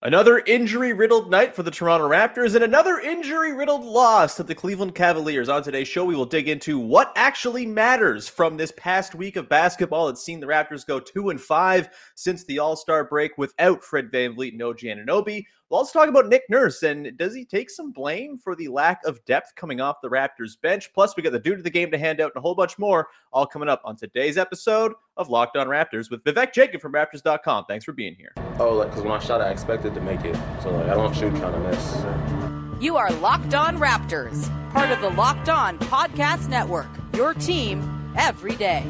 Another 0.00 0.38
injury 0.46 0.92
riddled 0.92 1.28
night 1.28 1.56
for 1.56 1.64
the 1.64 1.72
Toronto 1.72 2.08
Raptors 2.08 2.54
and 2.54 2.62
another 2.62 3.00
injury 3.00 3.52
riddled 3.52 3.84
loss 3.84 4.36
to 4.36 4.44
the 4.44 4.54
Cleveland 4.54 4.94
Cavaliers. 4.94 5.48
On 5.48 5.60
today's 5.60 5.88
show, 5.88 6.04
we 6.04 6.14
will 6.14 6.24
dig 6.24 6.48
into 6.48 6.78
what 6.78 7.10
actually 7.16 7.66
matters 7.66 8.28
from 8.28 8.56
this 8.56 8.72
past 8.76 9.16
week 9.16 9.34
of 9.34 9.48
basketball. 9.48 10.08
It's 10.08 10.22
seen 10.22 10.38
the 10.38 10.46
Raptors 10.46 10.86
go 10.86 11.00
2 11.00 11.30
and 11.30 11.40
5 11.40 11.88
since 12.14 12.44
the 12.44 12.60
All 12.60 12.76
Star 12.76 13.02
break 13.02 13.36
without 13.38 13.82
Fred 13.82 14.12
VanVleet 14.12 14.52
and 14.52 14.62
OG 14.62 14.78
Anunoby. 14.82 15.46
We'll 15.70 15.80
also 15.80 15.98
talk 15.98 16.08
about 16.08 16.28
Nick 16.28 16.44
Nurse 16.48 16.82
and 16.82 17.14
does 17.18 17.34
he 17.34 17.44
take 17.44 17.68
some 17.68 17.92
blame 17.92 18.38
for 18.38 18.56
the 18.56 18.68
lack 18.68 19.04
of 19.04 19.22
depth 19.26 19.54
coming 19.54 19.82
off 19.82 20.00
the 20.02 20.08
Raptors 20.08 20.58
bench? 20.60 20.90
Plus, 20.94 21.14
we 21.14 21.22
got 21.22 21.32
the 21.32 21.38
dude 21.38 21.58
of 21.58 21.64
the 21.64 21.70
game 21.70 21.90
to 21.90 21.98
hand 21.98 22.20
out 22.20 22.32
and 22.34 22.38
a 22.38 22.40
whole 22.40 22.54
bunch 22.54 22.78
more, 22.78 23.08
all 23.32 23.46
coming 23.46 23.68
up 23.68 23.82
on 23.84 23.94
today's 23.94 24.38
episode 24.38 24.94
of 25.18 25.28
Locked 25.28 25.58
On 25.58 25.66
Raptors 25.66 26.10
with 26.10 26.24
Vivek 26.24 26.54
Jacob 26.54 26.80
from 26.80 26.92
Raptors.com. 26.92 27.66
Thanks 27.66 27.84
for 27.84 27.92
being 27.92 28.14
here. 28.14 28.32
Oh, 28.58 28.74
like 28.74 28.88
because 28.88 29.02
when 29.02 29.12
I 29.12 29.18
shot, 29.18 29.42
I 29.42 29.50
expected 29.50 29.94
to 29.94 30.00
make 30.00 30.24
it, 30.24 30.36
so 30.62 30.70
like 30.70 30.86
I 30.86 30.94
don't 30.94 31.14
shoot 31.14 31.34
trying 31.36 31.52
to 31.52 31.60
miss. 31.60 32.82
You 32.82 32.96
are 32.96 33.10
Locked 33.14 33.54
On 33.54 33.76
Raptors, 33.76 34.48
part 34.72 34.90
of 34.90 35.00
the 35.02 35.10
Locked 35.10 35.50
On 35.50 35.78
Podcast 35.80 36.48
Network. 36.48 36.88
Your 37.14 37.34
team 37.34 38.14
every 38.16 38.56
day. 38.56 38.86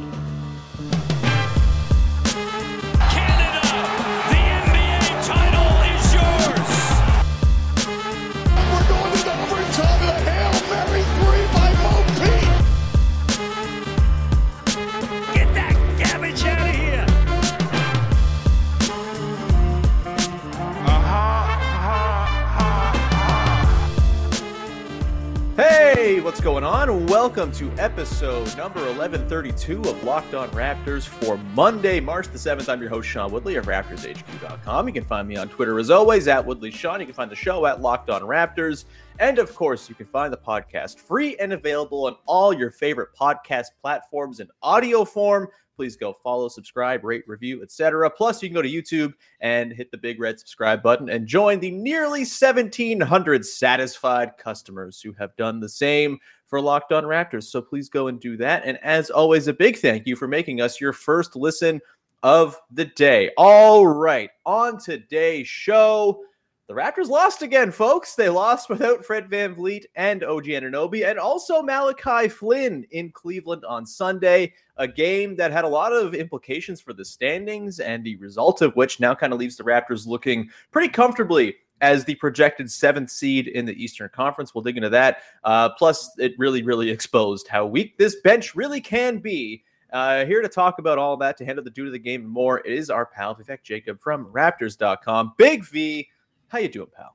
Welcome 27.29 27.53
to 27.57 27.71
episode 27.73 28.57
number 28.57 28.81
1132 28.81 29.83
of 29.83 30.03
Locked 30.03 30.33
On 30.33 30.49
Raptors 30.53 31.07
for 31.07 31.37
Monday, 31.55 32.01
March 32.01 32.27
the 32.29 32.39
7th. 32.39 32.71
I'm 32.71 32.81
your 32.81 32.89
host, 32.89 33.07
Sean 33.07 33.31
Woodley 33.31 33.57
of 33.57 33.67
RaptorsHQ.com. 33.67 34.89
You 34.89 34.95
can 34.95 35.05
find 35.05 35.29
me 35.29 35.37
on 35.37 35.51
Twitter 35.51 35.79
as 35.79 35.91
always 35.91 36.27
at 36.27 36.45
Woodley 36.45 36.71
Sean. 36.71 37.01
You 37.01 37.05
can 37.05 37.15
find 37.15 37.31
the 37.31 37.37
show 37.37 37.67
at 37.67 37.83
Locked 37.83 38.09
On 38.09 38.23
Raptors. 38.23 38.87
And 39.19 39.39
of 39.39 39.55
course, 39.55 39.91
you 39.91 39.95
can 39.95 40.07
find 40.07 40.33
the 40.33 40.39
podcast 40.39 41.01
free 41.01 41.37
and 41.37 41.53
available 41.53 42.07
on 42.07 42.17
all 42.25 42.55
your 42.55 42.71
favorite 42.71 43.11
podcast 43.15 43.67
platforms 43.83 44.41
in 44.41 44.49
audio 44.63 45.05
form. 45.05 45.49
Please 45.79 45.95
go 45.95 46.13
follow, 46.13 46.49
subscribe, 46.49 47.05
rate, 47.05 47.23
review, 47.29 47.63
etc. 47.63 48.11
Plus, 48.11 48.43
you 48.43 48.49
can 48.49 48.55
go 48.57 48.63
to 48.63 48.69
YouTube 48.69 49.15
and 49.41 49.73
hit 49.73 49.93
the 49.93 49.97
big 49.97 50.19
red 50.19 50.37
subscribe 50.37 50.83
button 50.83 51.09
and 51.09 51.25
join 51.25 51.61
the 51.61 51.71
nearly 51.71 52.23
1,700 52.23 53.47
satisfied 53.47 54.33
customers 54.37 55.01
who 55.01 55.13
have 55.13 55.37
done 55.37 55.61
the 55.61 55.69
same 55.69 56.19
for 56.49 56.61
Locked 56.61 56.91
On 56.91 57.05
Raptors. 57.05 57.45
So 57.45 57.63
please 57.63 57.89
go 57.89 58.09
and 58.09 58.19
do 58.19 58.37
that. 58.39 58.65
And 58.65 58.77
as 58.83 59.09
always, 59.09 59.47
a 59.47 59.53
big 59.53 59.79
thank 59.79 60.05
you 60.05 60.17
for 60.17 60.27
making 60.27 60.61
us 60.61 60.81
your 60.81 60.93
first 60.93 61.37
listen 61.37 61.81
of 62.25 62.61
the 62.73 62.87
day. 62.87 63.31
All 63.37 63.87
right, 63.87 64.31
on 64.45 64.81
today's 64.81 65.47
show. 65.47 66.25
The 66.69 66.75
Raptors 66.75 67.09
lost 67.09 67.41
again, 67.41 67.71
folks. 67.73 68.15
They 68.15 68.29
lost 68.29 68.69
without 68.69 69.03
Fred 69.03 69.31
VanVleet 69.31 69.87
and 69.97 70.23
OG 70.23 70.45
Anunoby, 70.45 71.09
and 71.09 71.19
also 71.19 71.63
Malachi 71.63 72.29
Flynn 72.29 72.87
in 72.91 73.11
Cleveland 73.11 73.65
on 73.65 73.87
Sunday. 73.87 74.53
A 74.77 74.87
game 74.87 75.35
that 75.37 75.51
had 75.51 75.65
a 75.65 75.69
lot 75.69 75.95
of 75.95 76.15
implications 76.15 76.79
for 76.79 76.93
the 76.93 77.07
standings, 77.07 77.81
and 77.81 78.05
the 78.05 78.17
result 78.17 78.61
of 78.61 78.77
which 78.77 79.01
now 79.01 79.15
kind 79.15 79.33
of 79.33 79.39
leaves 79.39 79.57
the 79.57 79.65
Raptors 79.65 80.07
looking 80.07 80.51
pretty 80.71 80.91
comfortably 80.91 81.57
as 81.81 82.05
the 82.05 82.17
projected 82.17 82.71
seventh 82.71 83.09
seed 83.09 83.49
in 83.49 83.65
the 83.65 83.83
Eastern 83.83 84.11
Conference. 84.11 84.55
We'll 84.55 84.63
dig 84.63 84.77
into 84.77 84.91
that. 84.91 85.23
Uh, 85.45 85.71
plus, 85.71 86.11
it 86.19 86.35
really, 86.39 86.63
really 86.63 86.91
exposed 86.91 87.49
how 87.49 87.65
weak 87.65 87.97
this 87.97 88.17
bench 88.17 88.55
really 88.55 88.83
can 88.83 89.21
be. 89.21 89.65
Uh, 89.91 90.27
here 90.27 90.43
to 90.43 90.49
talk 90.49 90.79
about 90.79 90.99
all 90.99 91.17
that, 91.17 91.39
to 91.39 91.47
handle 91.47 91.65
the 91.65 91.71
due 91.71 91.87
to 91.87 91.91
the 91.91 91.99
game 91.99 92.27
more, 92.27 92.59
is 92.59 92.91
our 92.91 93.07
pal 93.07 93.35
Vivek 93.35 93.63
Jacob 93.63 93.99
from 94.03 94.27
Raptors.com. 94.27 95.33
Big 95.39 95.65
V, 95.65 96.07
how 96.49 96.59
you 96.59 96.69
doing, 96.69 96.89
pal? 96.95 97.15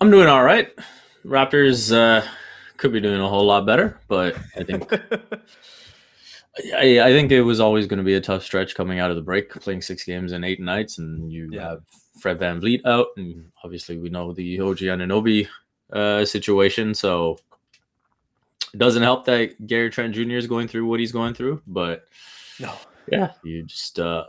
I'm 0.00 0.10
doing 0.10 0.28
all 0.28 0.42
right. 0.42 0.68
Raptors 1.24 1.94
uh, 1.94 2.26
could 2.76 2.92
be 2.92 3.00
doing 3.00 3.20
a 3.20 3.28
whole 3.28 3.44
lot 3.46 3.64
better, 3.66 4.00
but 4.08 4.36
I 4.56 4.64
think 4.64 4.92
I, 6.76 7.00
I 7.00 7.12
think 7.12 7.32
it 7.32 7.42
was 7.42 7.60
always 7.60 7.86
going 7.86 7.98
to 7.98 8.04
be 8.04 8.14
a 8.14 8.20
tough 8.20 8.42
stretch 8.42 8.74
coming 8.74 8.98
out 8.98 9.10
of 9.10 9.16
the 9.16 9.22
break, 9.22 9.50
playing 9.50 9.82
six 9.82 10.04
games 10.04 10.32
in 10.32 10.44
eight 10.44 10.60
nights, 10.60 10.98
and 10.98 11.30
you 11.32 11.48
Yeah. 11.52 11.70
have 11.70 11.82
Fred 12.20 12.38
VanVleet 12.38 12.84
out, 12.84 13.06
and 13.16 13.50
obviously 13.64 13.96
we 13.98 14.10
know 14.10 14.32
the 14.32 14.60
OG 14.60 14.78
Anunoby 14.78 15.46
uh, 15.92 16.24
situation, 16.24 16.94
so 16.94 17.38
it 18.74 18.78
doesn't 18.78 19.02
help 19.02 19.24
that 19.26 19.66
Gary 19.66 19.90
Trent 19.90 20.14
Jr. 20.14 20.32
is 20.32 20.46
going 20.46 20.68
through 20.68 20.86
what 20.86 21.00
he's 21.00 21.12
going 21.12 21.34
through, 21.34 21.62
but 21.66 22.04
No. 22.60 22.74
yeah, 23.10 23.32
you 23.44 23.62
just 23.64 23.98
uh, 23.98 24.24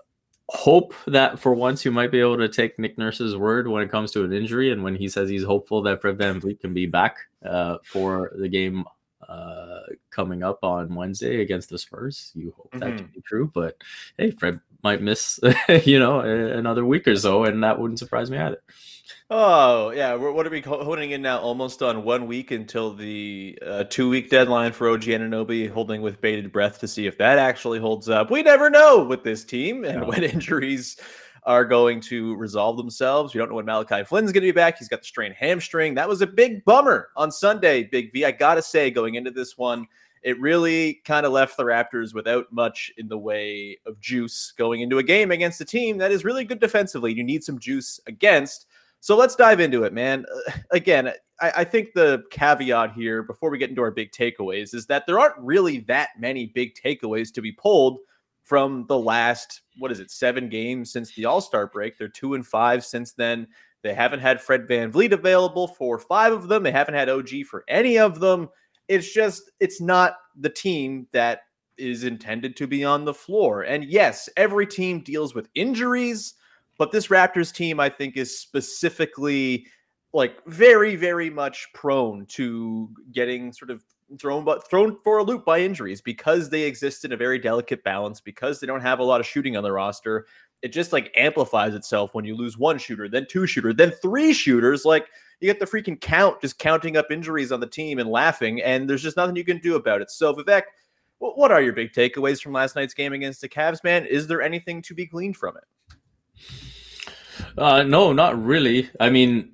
hope 0.54 0.94
that 1.08 1.40
for 1.40 1.54
once 1.54 1.84
you 1.84 1.92
might 1.92 2.12
be 2.12 2.20
able 2.20 2.38
to 2.38 2.48
take 2.48 2.78
Nick 2.78 2.98
Nurse's 2.98 3.36
word 3.36 3.68
when 3.68 3.82
it 3.82 3.90
comes 3.90 4.12
to 4.12 4.24
an 4.24 4.32
injury, 4.32 4.72
and 4.72 4.84
when 4.84 4.96
he 4.96 5.10
says 5.10 5.30
he's 5.30 5.44
hopeful 5.44 5.82
that 5.82 6.00
Fred 6.00 6.18
VanVleet 6.18 6.60
can 6.60 6.74
be 6.74 6.86
back 6.86 7.18
uh, 7.44 7.78
for 7.84 8.32
the 8.38 8.48
game 8.48 8.86
uh, 9.28 9.82
coming 10.12 10.44
up 10.44 10.60
on 10.64 10.94
Wednesday 10.94 11.42
against 11.42 11.70
the 11.70 11.78
Spurs. 11.78 12.32
You 12.36 12.54
hope 12.56 12.72
that 12.74 12.98
can 12.98 13.10
be 13.14 13.22
true, 13.22 13.52
but 13.54 13.78
hey, 14.18 14.32
Fred 14.32 14.60
might 14.84 15.02
miss, 15.02 15.40
you 15.86 15.98
know, 15.98 16.20
another 16.20 16.86
week 16.86 17.08
or 17.08 17.16
so, 17.16 17.46
and 17.46 17.64
that 17.64 17.80
wouldn't 17.80 18.00
surprise 18.00 18.30
me 18.30 18.38
either. 18.38 18.62
Oh 19.30 19.92
yeah, 19.92 20.16
we're, 20.16 20.32
what 20.32 20.46
are 20.46 20.50
we 20.50 20.62
holding 20.62 21.12
in 21.12 21.22
now? 21.22 21.40
Almost 21.40 21.82
on 21.82 22.04
one 22.04 22.28
week 22.28 22.52
until 22.52 22.94
the 22.94 23.58
uh, 23.66 23.86
two-week 23.86 24.30
deadline 24.30 24.74
for 24.74 24.90
OG 24.90 25.04
Anunoby, 25.04 25.70
holding 25.70 26.02
with 26.02 26.20
bated 26.20 26.52
breath 26.52 26.80
to 26.80 26.88
see 26.88 27.08
if 27.08 27.18
that 27.18 27.40
actually 27.40 27.80
holds 27.80 28.10
up. 28.10 28.30
We 28.30 28.44
never 28.44 28.70
know 28.70 29.04
with 29.04 29.24
this 29.24 29.46
team 29.46 29.86
and 29.86 30.06
when 30.08 30.24
injuries 30.24 30.98
are 31.46 31.66
going 31.66 32.02
to 32.02 32.36
resolve 32.36 32.78
themselves. 32.78 33.34
We 33.34 33.40
don't 33.40 33.50
know 33.50 33.56
when 33.56 33.66
Malachi 33.66 34.04
Flynn's 34.04 34.32
going 34.32 34.44
to 34.44 34.48
be 34.48 34.52
back. 34.52 34.78
He's 34.78 34.88
got 34.88 35.02
the 35.02 35.08
strained 35.08 35.36
hamstring. 35.36 35.96
That 35.96 36.08
was 36.08 36.22
a 36.22 36.28
big 36.28 36.64
bummer 36.66 37.10
on 37.16 37.32
Sunday. 37.32 37.84
Big 37.84 38.12
V. 38.14 38.26
I 38.26 38.32
gotta 38.32 38.62
say, 38.62 38.92
going 38.92 39.16
into 39.16 39.32
this 39.32 39.58
one, 39.58 39.88
it 40.22 40.40
really 40.40 41.02
kind 41.06 41.26
of 41.26 41.32
left 41.32 41.58
the 41.58 41.64
Raptors 41.64 42.14
without 42.14 42.52
much 42.52 42.92
in 42.98 43.08
the 43.08 43.18
way 43.18 43.78
of 43.86 44.00
juice 44.00 44.54
going 44.58 44.82
into 44.82 44.98
a 44.98 45.04
game 45.04 45.32
against 45.32 45.62
a 45.62 45.66
team 45.66 45.98
that 45.98 46.12
is 46.12 46.24
really 46.24 46.46
good 46.46 46.60
defensively. 46.60 47.14
You 47.14 47.24
need 47.24 47.44
some 47.44 47.60
juice 47.60 48.00
against. 48.08 48.68
So 49.04 49.18
let's 49.18 49.36
dive 49.36 49.60
into 49.60 49.84
it, 49.84 49.92
man. 49.92 50.26
Again, 50.72 51.12
I, 51.42 51.52
I 51.58 51.64
think 51.66 51.90
the 51.94 52.24
caveat 52.32 52.94
here 52.94 53.22
before 53.22 53.50
we 53.50 53.58
get 53.58 53.70
into 53.70 53.82
our 53.82 53.92
big 53.92 54.14
takeaways 54.14 54.74
is 54.74 54.86
that 54.86 55.06
there 55.06 55.20
aren't 55.20 55.38
really 55.40 55.80
that 55.90 56.12
many 56.18 56.46
big 56.46 56.74
takeaways 56.82 57.34
to 57.34 57.42
be 57.42 57.52
pulled 57.52 58.00
from 58.46 58.86
the 58.88 58.98
last, 58.98 59.64
what 59.78 59.92
is 59.92 60.00
it, 60.00 60.10
seven 60.10 60.48
games 60.48 60.94
since 60.94 61.14
the 61.16 61.26
All 61.26 61.42
Star 61.42 61.68
break. 61.68 61.98
They're 61.98 62.08
two 62.08 62.36
and 62.36 62.48
five 62.48 62.86
since 62.86 63.12
then. 63.12 63.46
They 63.82 63.94
haven't 63.94 64.22
had 64.22 64.42
Fred 64.42 64.70
VanVleet 64.70 65.12
available 65.12 65.68
for 65.68 66.00
five 66.00 66.32
of 66.32 66.48
them. 66.48 66.64
They 66.64 66.72
haven't 66.72 66.96
had 66.96 67.10
OG 67.10 67.44
for 67.50 67.66
any 67.68 67.98
of 67.98 68.22
them. 68.22 68.48
It's 68.88 69.12
just, 69.12 69.52
it's 69.60 69.82
not 69.82 70.16
the 70.40 70.50
team 70.50 71.08
that 71.12 71.42
is 71.78 72.06
intended 72.06 72.56
to 72.56 72.68
be 72.68 72.86
on 72.86 73.04
the 73.04 73.14
floor. 73.14 73.64
And 73.64 73.84
yes, 73.84 74.30
every 74.38 74.66
team 74.66 75.02
deals 75.02 75.36
with 75.36 75.50
injuries, 75.56 76.36
but 76.78 76.92
this 76.92 77.08
Raptors 77.08 77.54
team, 77.54 77.80
I 77.80 77.90
think, 77.90 78.18
is 78.18 78.38
specifically 78.38 79.68
like 80.14 80.44
very, 80.46 80.96
very 80.96 81.30
much 81.30 81.68
prone 81.74 82.26
to 82.28 82.90
getting 83.12 83.52
sort 83.52 83.72
of 83.72 83.84
thrown 84.20 84.44
but 84.44 84.70
thrown 84.70 84.98
for 85.04 85.18
a 85.18 85.24
loop 85.24 85.44
by 85.44 85.60
injuries 85.60 86.02
because 86.02 86.50
they 86.50 86.64
exist 86.64 87.04
in 87.04 87.14
a 87.14 87.18
very 87.18 87.40
delicate 87.40 87.84
balance 87.84 88.22
because 88.22 88.60
they 88.60 88.68
don't 88.68 88.82
have 88.82 89.00
a 89.00 89.04
lot 89.04 89.20
of 89.20 89.26
shooting 89.26 89.58
on 89.58 89.64
the 89.64 89.72
roster 89.72 90.28
it 90.62 90.72
just 90.72 90.94
like 90.94 91.12
amplifies 91.18 91.74
itself 91.74 92.14
when 92.14 92.24
you 92.24 92.36
lose 92.36 92.56
one 92.56 92.78
shooter 92.78 93.10
then 93.10 93.26
two 93.28 93.48
shooter 93.48 93.74
then 93.74 93.92
three 94.04 94.32
shooters 94.32 94.86
like 94.86 95.08
you 95.40 95.48
get 95.48 95.60
the 95.60 95.66
freaking 95.66 96.00
count 96.00 96.40
just 96.42 96.60
counting 96.60 96.96
up 96.96 97.10
injuries 97.10 97.52
on 97.52 97.60
the 97.60 97.66
team 97.66 97.98
and 97.98 98.08
laughing 98.08 98.62
and 98.62 98.88
there's 98.88 99.02
just 99.02 99.18
nothing 99.18 99.36
you 99.36 99.46
can 99.46 99.58
do 99.60 99.76
about 99.76 100.02
it 100.02 100.12
so 100.12 100.32
vivek 100.32 100.64
what 101.20 101.52
are 101.52 101.62
your 101.62 101.74
big 101.74 101.94
takeaways 101.94 102.42
from 102.42 102.54
last 102.54 102.76
night's 102.76 102.94
game 102.94 103.14
against 103.14 103.42
the 103.42 103.48
Cavs, 103.48 103.84
man? 103.84 104.06
Is 104.06 104.28
there 104.28 104.42
anything 104.42 104.82
to 104.84 104.94
be 104.94 105.06
gleaned 105.06 105.38
from 105.38 105.56
it? 105.58 105.64
Uh, 107.58 107.84
no, 107.84 108.14
not 108.14 108.42
really. 108.44 108.90
I 109.00 109.10
mean, 109.10 109.52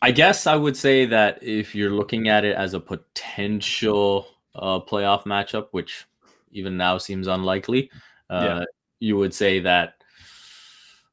I 0.00 0.10
guess 0.10 0.46
I 0.46 0.56
would 0.56 0.76
say 0.76 1.06
that 1.06 1.42
if 1.42 1.74
you're 1.74 1.90
looking 1.92 2.28
at 2.28 2.44
it 2.44 2.56
as 2.56 2.74
a 2.74 2.80
potential 2.80 4.26
uh, 4.54 4.80
playoff 4.80 5.24
matchup, 5.24 5.68
which 5.70 6.06
even 6.50 6.76
now 6.76 6.98
seems 6.98 7.26
unlikely, 7.28 7.90
uh, 8.30 8.42
Yeah. 8.42 8.64
you 9.00 9.16
would 9.16 9.32
say 9.34 9.60
that 9.60 9.94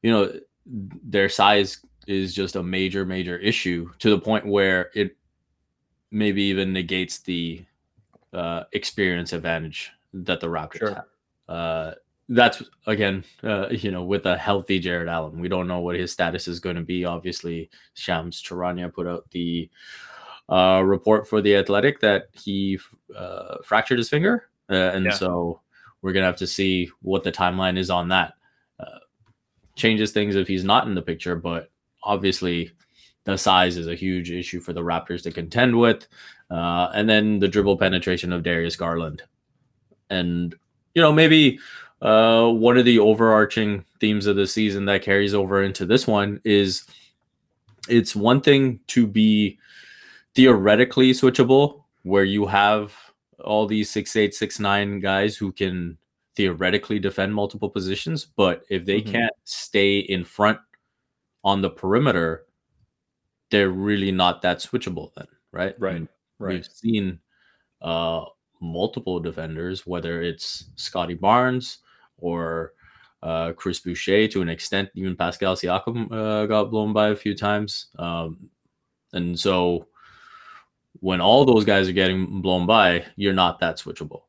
you 0.02 0.10
know 0.10 0.32
their 0.66 1.28
size 1.28 1.78
is 2.06 2.34
just 2.34 2.56
a 2.56 2.62
major, 2.62 3.04
major 3.04 3.36
issue 3.38 3.90
to 3.98 4.10
the 4.10 4.18
point 4.18 4.46
where 4.46 4.90
it 4.94 5.16
maybe 6.10 6.42
even 6.42 6.72
negates 6.72 7.18
the 7.20 7.64
uh, 8.32 8.64
experience 8.72 9.32
advantage 9.32 9.92
that 10.12 10.40
the 10.40 10.46
Raptors 10.48 10.78
Sure. 10.78 10.94
have. 11.48 11.94
That's 12.32 12.62
again, 12.86 13.24
uh, 13.42 13.68
you 13.70 13.90
know, 13.90 14.04
with 14.04 14.24
a 14.26 14.38
healthy 14.38 14.78
Jarrett 14.78 15.08
Allen, 15.08 15.40
we 15.40 15.48
don't 15.48 15.66
know 15.66 15.80
what 15.80 15.96
his 15.96 16.12
status 16.12 16.46
is 16.46 16.60
going 16.60 16.76
to 16.76 16.82
be. 16.82 17.04
Obviously, 17.04 17.68
Shams 17.94 18.40
Charania 18.40 18.92
put 18.92 19.08
out 19.08 19.28
the 19.32 19.68
uh, 20.48 20.80
report 20.84 21.28
for 21.28 21.40
the 21.40 21.56
Athletic 21.56 21.98
that 22.00 22.28
he 22.32 22.78
uh, 23.16 23.56
fractured 23.64 23.98
his 23.98 24.08
finger, 24.08 24.48
uh, 24.70 24.74
and 24.94 25.06
Yeah. 25.06 25.10
so 25.10 25.60
we're 26.02 26.12
gonna 26.12 26.26
have 26.26 26.36
to 26.36 26.46
see 26.46 26.88
what 27.02 27.24
the 27.24 27.32
timeline 27.32 27.76
is 27.76 27.90
on 27.90 28.08
that. 28.08 28.34
Uh, 28.78 29.00
changes 29.74 30.12
things 30.12 30.36
if 30.36 30.46
he's 30.46 30.64
not 30.64 30.86
in 30.86 30.94
the 30.94 31.02
picture, 31.02 31.34
but 31.34 31.70
obviously 32.04 32.70
the 33.24 33.36
size 33.36 33.76
is 33.76 33.86
a 33.88 33.94
huge 33.94 34.30
issue 34.30 34.60
for 34.60 34.72
the 34.72 34.80
Raptors 34.80 35.22
to 35.24 35.32
contend 35.32 35.76
with, 35.78 36.06
uh, 36.50 36.90
and 36.94 37.08
then 37.08 37.40
the 37.40 37.48
dribble 37.48 37.76
penetration 37.76 38.32
of 38.32 38.42
Darius 38.44 38.76
Garland, 38.76 39.22
and 40.10 40.54
you 40.94 41.02
know 41.02 41.12
maybe 41.12 41.58
uh, 42.02 42.48
one 42.48 42.78
of 42.78 42.84
the 42.84 42.98
overarching 42.98 43.84
themes 44.00 44.26
of 44.26 44.36
the 44.36 44.46
season 44.46 44.84
that 44.86 45.02
carries 45.02 45.34
over 45.34 45.62
into 45.62 45.84
this 45.84 46.06
one 46.06 46.40
is 46.44 46.84
it's 47.88 48.14
one 48.16 48.40
thing 48.40 48.80
to 48.86 49.06
be 49.06 49.58
theoretically 50.34 51.12
switchable 51.12 51.82
where 52.04 52.24
you 52.24 52.46
have 52.46 52.94
all 53.44 53.66
these 53.66 53.90
six 53.90 54.16
eight 54.16 54.34
six 54.34 54.58
nine 54.60 55.00
guys 55.00 55.36
who 55.36 55.50
can 55.52 55.96
theoretically 56.36 56.98
defend 56.98 57.34
multiple 57.34 57.68
positions 57.68 58.26
but 58.36 58.62
if 58.70 58.84
they 58.86 59.00
Mhm. 59.02 59.12
can't 59.12 59.34
stay 59.44 59.98
in 59.98 60.24
front 60.24 60.58
on 61.44 61.60
the 61.60 61.70
perimeter 61.70 62.46
they're 63.50 63.70
really 63.70 64.12
not 64.12 64.40
that 64.42 64.58
switchable 64.58 65.10
then 65.16 65.26
right 65.52 65.74
Right, 65.80 66.06
right. 66.38 66.54
we've 66.54 66.66
seen 66.66 67.18
uh 67.82 68.24
multiple 68.60 69.18
defenders 69.20 69.86
whether 69.86 70.22
it's 70.22 70.66
Scottie 70.76 71.14
Barnes 71.14 71.78
or 72.20 72.72
uh, 73.22 73.52
Chris 73.52 73.80
Boucher 73.80 74.28
to 74.28 74.42
an 74.42 74.48
extent. 74.48 74.88
Even 74.94 75.16
Pascal 75.16 75.56
Siakam 75.56 76.10
uh, 76.12 76.46
got 76.46 76.70
blown 76.70 76.92
by 76.92 77.08
a 77.08 77.16
few 77.16 77.34
times, 77.34 77.86
um, 77.98 78.50
and 79.12 79.38
so 79.38 79.86
when 81.00 81.20
all 81.20 81.44
those 81.44 81.64
guys 81.64 81.88
are 81.88 81.92
getting 81.92 82.42
blown 82.42 82.66
by, 82.66 83.04
you're 83.16 83.32
not 83.32 83.58
that 83.60 83.78
switchable. 83.78 84.22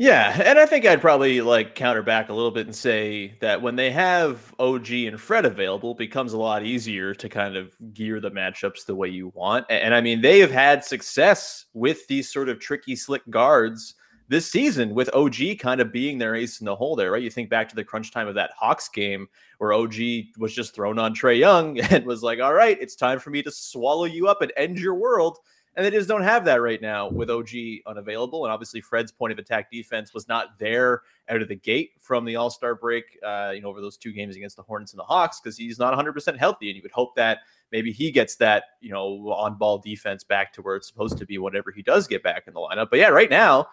Yeah, 0.00 0.40
and 0.44 0.60
I 0.60 0.66
think 0.66 0.86
I'd 0.86 1.00
probably 1.00 1.40
like 1.40 1.74
counter 1.74 2.04
back 2.04 2.28
a 2.28 2.32
little 2.32 2.52
bit 2.52 2.66
and 2.66 2.74
say 2.74 3.34
that 3.40 3.60
when 3.60 3.74
they 3.74 3.90
have 3.90 4.54
OG 4.60 4.92
and 4.92 5.20
Fred 5.20 5.44
available, 5.44 5.90
it 5.90 5.98
becomes 5.98 6.34
a 6.34 6.38
lot 6.38 6.62
easier 6.62 7.14
to 7.14 7.28
kind 7.28 7.56
of 7.56 7.74
gear 7.94 8.20
the 8.20 8.30
matchups 8.30 8.86
the 8.86 8.94
way 8.94 9.08
you 9.08 9.32
want. 9.34 9.66
A- 9.68 9.72
And, 9.84 9.92
I 9.92 10.00
mean, 10.00 10.20
they 10.20 10.38
have 10.38 10.52
had 10.52 10.84
success 10.84 11.66
with 11.74 12.06
these 12.06 12.32
sort 12.32 12.48
of 12.48 12.60
tricky, 12.60 12.94
slick 12.94 13.22
guards 13.28 13.94
this 14.28 14.50
season, 14.50 14.94
with 14.94 15.12
OG 15.14 15.58
kind 15.58 15.80
of 15.80 15.92
being 15.92 16.18
their 16.18 16.34
ace 16.34 16.60
in 16.60 16.66
the 16.66 16.76
hole 16.76 16.94
there, 16.94 17.12
right? 17.12 17.22
You 17.22 17.30
think 17.30 17.48
back 17.48 17.68
to 17.70 17.74
the 17.74 17.84
crunch 17.84 18.12
time 18.12 18.28
of 18.28 18.34
that 18.34 18.50
Hawks 18.58 18.88
game 18.88 19.26
where 19.58 19.72
OG 19.72 19.94
was 20.36 20.54
just 20.54 20.74
thrown 20.74 20.98
on 20.98 21.14
Trae 21.14 21.38
Young 21.38 21.78
and 21.90 22.04
was 22.04 22.22
like, 22.22 22.40
"All 22.40 22.54
right, 22.54 22.78
it's 22.80 22.94
time 22.94 23.18
for 23.18 23.30
me 23.30 23.42
to 23.42 23.50
swallow 23.50 24.04
you 24.04 24.28
up 24.28 24.42
and 24.42 24.52
end 24.56 24.78
your 24.78 24.94
world." 24.94 25.38
And 25.78 25.86
they 25.86 25.92
just 25.92 26.08
don't 26.08 26.24
have 26.24 26.44
that 26.46 26.60
right 26.60 26.82
now 26.82 27.08
with 27.08 27.30
OG 27.30 27.50
unavailable. 27.86 28.44
And 28.44 28.52
obviously, 28.52 28.80
Fred's 28.80 29.12
point 29.12 29.32
of 29.32 29.38
attack 29.38 29.70
defense 29.70 30.12
was 30.12 30.26
not 30.26 30.58
there 30.58 31.02
out 31.28 31.40
of 31.40 31.46
the 31.46 31.54
gate 31.54 31.92
from 32.00 32.24
the 32.24 32.34
All 32.34 32.50
Star 32.50 32.74
break, 32.74 33.04
uh, 33.24 33.52
you 33.54 33.60
know, 33.60 33.68
over 33.68 33.80
those 33.80 33.96
two 33.96 34.12
games 34.12 34.34
against 34.34 34.56
the 34.56 34.62
Hornets 34.62 34.92
and 34.92 34.98
the 34.98 35.04
Hawks 35.04 35.40
because 35.40 35.56
he's 35.56 35.78
not 35.78 35.96
100% 35.96 36.36
healthy. 36.36 36.68
And 36.68 36.76
you 36.76 36.82
would 36.82 36.90
hope 36.90 37.14
that 37.14 37.38
maybe 37.70 37.92
he 37.92 38.10
gets 38.10 38.34
that, 38.36 38.64
you 38.80 38.90
know, 38.90 39.30
on 39.30 39.54
ball 39.56 39.78
defense 39.78 40.24
back 40.24 40.52
to 40.54 40.62
where 40.62 40.74
it's 40.74 40.88
supposed 40.88 41.16
to 41.18 41.26
be 41.26 41.38
whenever 41.38 41.70
he 41.70 41.82
does 41.82 42.08
get 42.08 42.24
back 42.24 42.48
in 42.48 42.54
the 42.54 42.60
lineup. 42.60 42.90
But 42.90 42.98
yeah, 42.98 43.10
right 43.10 43.30
now, 43.30 43.68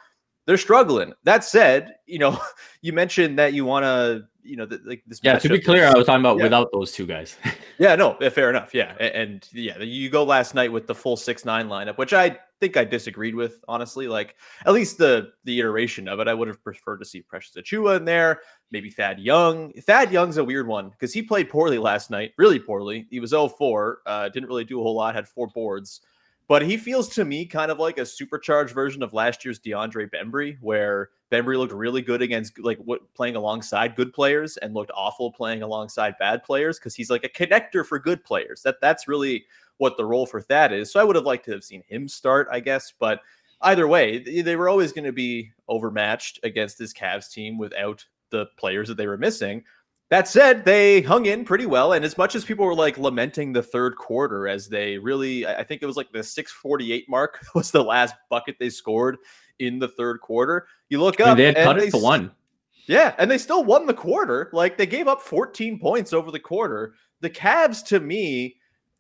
they're 0.46 0.58
struggling. 0.58 1.14
That 1.24 1.44
said, 1.44 1.96
you 2.06 2.20
know, 2.20 2.40
you 2.82 2.94
mentioned 2.94 3.40
that 3.40 3.54
you 3.54 3.66
want 3.66 3.84
to, 3.84 4.26
you 4.44 4.56
know, 4.56 4.66
th- 4.66 4.82
like 4.86 5.04
this. 5.08 5.20
Yeah, 5.24 5.40
to 5.40 5.50
be 5.50 5.60
clear, 5.60 5.88
I 5.88 5.94
was 5.94 6.06
talking 6.06 6.22
about 6.22 6.38
Yeah. 6.38 6.44
without 6.44 6.72
those 6.72 6.92
two 6.92 7.08
guys. 7.08 7.36
yeah, 7.80 7.96
no, 7.96 8.16
fair 8.30 8.50
enough. 8.52 8.74
Yeah, 8.74 8.94
A- 9.00 9.16
and, 9.16 9.48
yeah, 9.52 9.80
you 9.80 10.10
go 10.10 10.24
last 10.24 10.54
night 10.54 10.72
with 10.72 10.86
the 10.86 10.94
full 10.94 11.18
six 11.18 11.46
nine 11.46 11.68
lineup, 11.68 11.98
which 11.98 12.14
I 12.14 12.38
think 12.60 12.78
I 12.78 12.84
disagreed 12.86 13.34
with. 13.34 13.64
Honestly, 13.68 14.08
like 14.08 14.36
at 14.68 14.74
least 14.74 15.00
the 15.00 15.32
the 15.46 15.60
iteration 15.60 16.08
of 16.08 16.20
it, 16.20 16.28
I 16.28 16.34
would 16.36 16.48
have 16.48 16.64
preferred 16.64 16.98
to 17.00 17.06
see 17.06 17.22
Precious 17.22 17.56
Achiuwa 17.56 17.98
in 17.98 18.06
there, 18.06 18.42
maybe 18.70 18.92
Thad 18.92 19.20
Young. 19.20 19.74
Thad 19.74 20.12
Young's 20.12 20.38
a 20.38 20.44
weird 20.44 20.68
one 20.68 20.90
because 20.90 21.12
he 21.12 21.24
played 21.24 21.50
poorly 21.50 21.80
last 21.80 22.12
night, 22.12 22.34
really 22.38 22.60
poorly. 22.60 23.08
He 23.10 23.20
was 23.20 23.32
0-4, 23.34 23.96
uh, 24.06 24.30
didn't 24.30 24.48
really 24.48 24.64
do 24.64 24.80
a 24.80 24.84
whole 24.84 24.96
lot, 24.96 25.16
had 25.16 25.28
four 25.28 25.48
boards. 25.48 26.02
But 26.48 26.62
he 26.62 26.78
feels 26.78 27.10
to 27.10 27.26
me 27.26 27.46
kind 27.46 27.72
of 27.72 27.80
like 27.80 27.98
a 27.98 28.06
supercharged 28.06 28.74
version 28.74 29.02
of 29.02 29.14
last 29.14 29.44
year's 29.44 29.60
DeAndre 29.60 30.10
Bembry, 30.12 30.58
where 30.62 31.10
Bembry 31.32 31.58
looked 31.58 31.74
really 31.74 32.04
good 32.04 32.22
against 32.22 32.60
like 32.60 32.78
what 32.78 33.02
playing 33.16 33.36
alongside 33.36 33.96
good 33.96 34.14
players 34.14 34.58
and 34.58 34.76
looked 34.76 34.92
awful 34.94 35.32
playing 35.32 35.64
alongside 35.64 36.16
bad 36.20 36.44
players 36.44 36.78
because 36.78 36.94
he's 36.94 37.10
like 37.10 37.24
a 37.24 37.30
connector 37.30 37.84
for 37.84 37.98
good 37.98 38.24
players. 38.24 38.62
That 38.62 38.76
that's 38.80 39.08
really 39.08 39.46
what 39.78 39.98
the 39.98 40.06
role 40.06 40.28
for 40.28 40.40
Thad 40.40 40.72
is. 40.72 40.92
So 40.92 41.00
I 41.00 41.04
would 41.04 41.16
have 41.16 41.26
liked 41.26 41.46
to 41.46 41.52
have 41.52 41.64
seen 41.64 41.84
him 41.88 42.08
start, 42.08 42.48
I 42.52 42.60
guess. 42.60 42.94
But 42.98 43.22
either 43.62 43.88
way, 43.88 44.20
they 44.42 44.56
were 44.56 44.70
always 44.70 44.92
going 44.92 45.06
to 45.06 45.12
be 45.12 45.52
overmatched 45.68 46.40
against 46.44 46.78
this 46.78 46.94
Cavs 46.94 47.32
team 47.32 47.58
without 47.58 48.06
the 48.30 48.46
players 48.58 48.88
that 48.88 48.98
they 48.98 49.08
were 49.08 49.18
missing. 49.18 49.64
That 50.10 50.28
said, 50.28 50.66
they 50.66 51.02
hung 51.02 51.26
in 51.26 51.46
pretty 51.46 51.66
well. 51.66 51.94
And 51.94 52.06
as 52.06 52.18
much 52.18 52.36
as 52.36 52.46
people 52.46 52.66
were 52.66 52.76
like 52.76 52.98
lamenting 52.98 53.52
the 53.52 53.64
third 53.64 53.96
quarter, 53.96 54.48
as 54.48 54.70
they 54.70 55.00
really, 55.00 55.48
I 55.48 55.64
think 55.64 55.82
it 55.82 55.88
was 55.88 55.98
like 55.98 56.12
the 56.12 56.24
648 56.24 57.10
mark 57.10 57.44
was 57.56 57.72
the 57.72 57.84
last 57.84 58.16
bucket 58.30 58.58
they 58.60 58.70
scored 58.70 59.18
in 59.60 59.80
the 59.80 59.88
third 59.88 60.22
quarter. 60.22 60.68
You 60.90 61.02
look 61.02 61.20
up, 61.20 61.30
mean, 61.30 61.38
they 61.38 61.46
had 61.46 61.58
and 61.58 61.66
cut 61.66 61.78
they 61.80 61.88
it 61.88 61.92
to 61.92 61.98
one. 61.98 62.32
yeah, 62.88 63.16
and 63.18 63.32
they 63.32 63.40
still 63.40 63.64
won 63.64 63.88
the 63.88 63.94
quarter. 63.96 64.50
Like 64.54 64.78
they 64.78 64.86
gave 64.86 65.08
up 65.08 65.22
14 65.22 65.80
points 65.80 66.14
over 66.14 66.30
the 66.32 66.40
quarter. 66.40 66.94
The 67.22 67.30
Cavs, 67.30 67.84
to 67.88 68.00
me, 68.00 68.58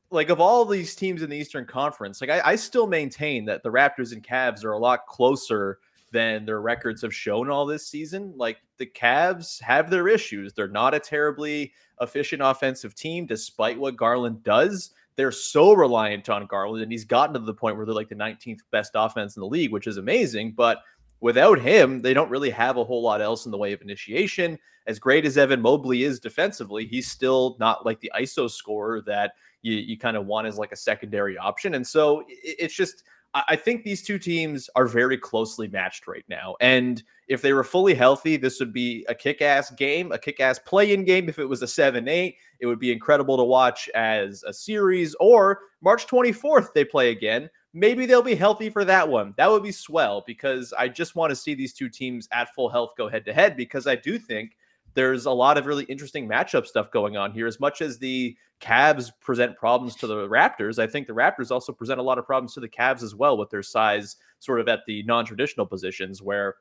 like 0.09 0.29
of 0.29 0.41
all 0.41 0.65
these 0.65 0.95
teams 0.95 1.21
in 1.21 1.29
the 1.29 1.37
Eastern 1.37 1.65
Conference, 1.65 2.19
like 2.19 2.31
I, 2.31 2.41
I 2.43 2.55
still 2.55 2.87
maintain 2.87 3.45
that 3.45 3.61
the 3.61 3.69
Raptors 3.69 4.11
and 4.11 4.23
Cavs 4.23 4.63
are 4.63 4.71
a 4.71 4.79
lot 4.79 5.05
closer 5.05 5.77
than 6.15 6.45
their 6.45 6.61
records 6.61 7.01
have 7.01 7.13
shown 7.13 7.49
all 7.49 7.65
this 7.65 7.87
season. 7.87 8.33
Like 8.37 8.57
the 8.77 8.85
Cavs 8.85 9.61
have 9.61 9.89
their 9.89 10.07
issues. 10.07 10.53
They're 10.53 10.67
not 10.69 10.93
a 10.93 10.99
terribly 10.99 11.73
efficient 11.99 12.41
offensive 12.41 12.95
team, 12.95 13.25
despite 13.25 13.77
what 13.77 13.97
Garland 13.97 14.41
does. 14.43 14.91
They're 15.17 15.31
so 15.31 15.73
reliant 15.73 16.29
on 16.29 16.45
Garland, 16.47 16.83
and 16.83 16.91
he's 16.91 17.03
gotten 17.05 17.33
to 17.33 17.39
the 17.39 17.53
point 17.53 17.75
where 17.75 17.85
they're 17.85 17.93
like 17.95 18.09
the 18.09 18.15
19th 18.15 18.59
best 18.71 18.91
offense 18.95 19.35
in 19.35 19.41
the 19.41 19.47
league, 19.47 19.71
which 19.73 19.87
is 19.87 19.97
amazing. 19.97 20.53
But 20.53 20.79
without 21.19 21.59
him, 21.59 22.01
they 22.01 22.13
don't 22.13 22.29
really 22.31 22.49
have 22.49 22.77
a 22.77 22.83
whole 22.83 23.01
lot 23.01 23.21
else 23.21 23.45
in 23.45 23.51
the 23.51 23.57
way 23.57 23.73
of 23.73 23.81
initiation. 23.81 24.57
As 24.87 24.99
great 24.99 25.25
as 25.25 25.37
Evan 25.37 25.61
Mobley 25.61 26.03
is 26.03 26.19
defensively, 26.19 26.85
he's 26.85 27.09
still 27.11 27.57
not 27.59 27.85
like 27.85 27.99
the 27.99 28.11
ISO 28.19 28.49
scorer 28.49 29.01
that 29.07 29.33
you, 29.63 29.73
you 29.73 29.97
kind 29.97 30.15
of 30.15 30.25
want 30.27 30.47
as 30.47 30.57
like 30.57 30.71
a 30.71 30.75
secondary 30.77 31.37
option. 31.37 31.75
And 31.75 31.85
so 31.85 32.21
i- 32.21 32.25
it's 32.59 32.75
just, 32.75 33.03
I 33.47 33.55
think 33.55 33.83
these 33.83 34.01
two 34.01 34.17
teams 34.17 34.69
are 34.75 34.87
very 34.87 35.17
closely 35.17 35.67
matched 35.67 36.07
right 36.07 36.23
now. 36.29 36.55
And 36.61 37.03
if 37.27 37.41
they 37.41 37.51
were 37.51 37.63
fully 37.63 37.93
healthy, 37.93 38.37
this 38.37 38.59
would 38.59 38.71
be 38.71 39.05
a 39.09 39.15
kick 39.15 39.41
ass 39.41 39.71
game, 39.71 40.11
a 40.11 40.17
kick 40.17 40.39
ass 40.39 40.57
play 40.59 40.93
in 40.93 41.03
game. 41.03 41.27
If 41.27 41.37
it 41.37 41.45
was 41.45 41.61
a 41.61 41.67
7 41.67 42.07
8, 42.07 42.35
it 42.59 42.65
would 42.65 42.79
be 42.79 42.91
incredible 42.91 43.35
to 43.37 43.43
watch 43.43 43.89
as 43.93 44.43
a 44.43 44.53
series. 44.53 45.15
Or 45.19 45.59
March 45.81 46.07
24th, 46.07 46.73
they 46.73 46.85
play 46.85 47.11
again 47.11 47.49
maybe 47.75 48.05
they'll 48.05 48.23
be 48.23 48.35
healthy 48.35 48.69
for 48.69 48.85
that 48.85 49.07
one. 49.07 49.33
That 49.37 49.51
would 49.51 49.61
be 49.61 49.71
swell 49.71 50.23
because 50.25 50.73
I 50.73 50.87
just 50.87 51.15
want 51.15 51.29
to 51.29 51.35
see 51.35 51.53
these 51.53 51.73
two 51.73 51.89
teams 51.89 52.27
at 52.31 52.53
full 52.55 52.69
health 52.69 52.91
go 52.97 53.09
head 53.09 53.25
to 53.25 53.33
head 53.33 53.57
because 53.57 53.85
I 53.85 53.95
do 53.95 54.17
think 54.17 54.55
there's 54.95 55.25
a 55.25 55.31
lot 55.31 55.57
of 55.57 55.65
really 55.65 55.83
interesting 55.85 56.27
matchup 56.27 56.65
stuff 56.65 56.89
going 56.91 57.17
on 57.17 57.31
here. 57.31 57.47
As 57.47 57.59
much 57.59 57.81
as 57.81 57.99
the 57.99 58.35
Cavs 58.61 59.11
present 59.21 59.55
problems 59.57 59.95
to 59.97 60.07
the 60.07 60.27
Raptors, 60.27 60.79
I 60.79 60.87
think 60.87 61.07
the 61.07 61.13
Raptors 61.13 61.51
also 61.51 61.71
present 61.71 61.99
a 61.99 62.03
lot 62.03 62.17
of 62.17 62.25
problems 62.25 62.53
to 62.55 62.61
the 62.61 62.69
Cavs 62.69 63.03
as 63.03 63.13
well 63.13 63.37
with 63.37 63.49
their 63.49 63.63
size 63.63 64.15
sort 64.39 64.59
of 64.59 64.67
at 64.67 64.79
the 64.87 65.03
non-traditional 65.03 65.65
positions 65.65 66.21
where 66.21 66.55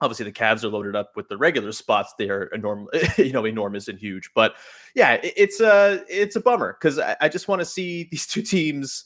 obviously 0.00 0.24
the 0.24 0.32
Cavs 0.32 0.64
are 0.64 0.68
loaded 0.68 0.96
up 0.96 1.12
with 1.14 1.28
the 1.28 1.36
regular 1.36 1.72
spots. 1.72 2.14
They 2.18 2.28
are 2.28 2.44
enormous, 2.46 2.90
you 3.18 3.32
know, 3.32 3.44
enormous 3.44 3.88
and 3.88 3.98
huge. 3.98 4.30
But 4.34 4.56
yeah, 4.94 5.18
it's 5.22 5.60
a 5.60 6.04
it's 6.08 6.36
a 6.36 6.40
bummer 6.40 6.76
because 6.80 6.98
I, 6.98 7.16
I 7.20 7.28
just 7.28 7.48
want 7.48 7.60
to 7.60 7.66
see 7.66 8.04
these 8.10 8.26
two 8.26 8.42
teams 8.42 9.04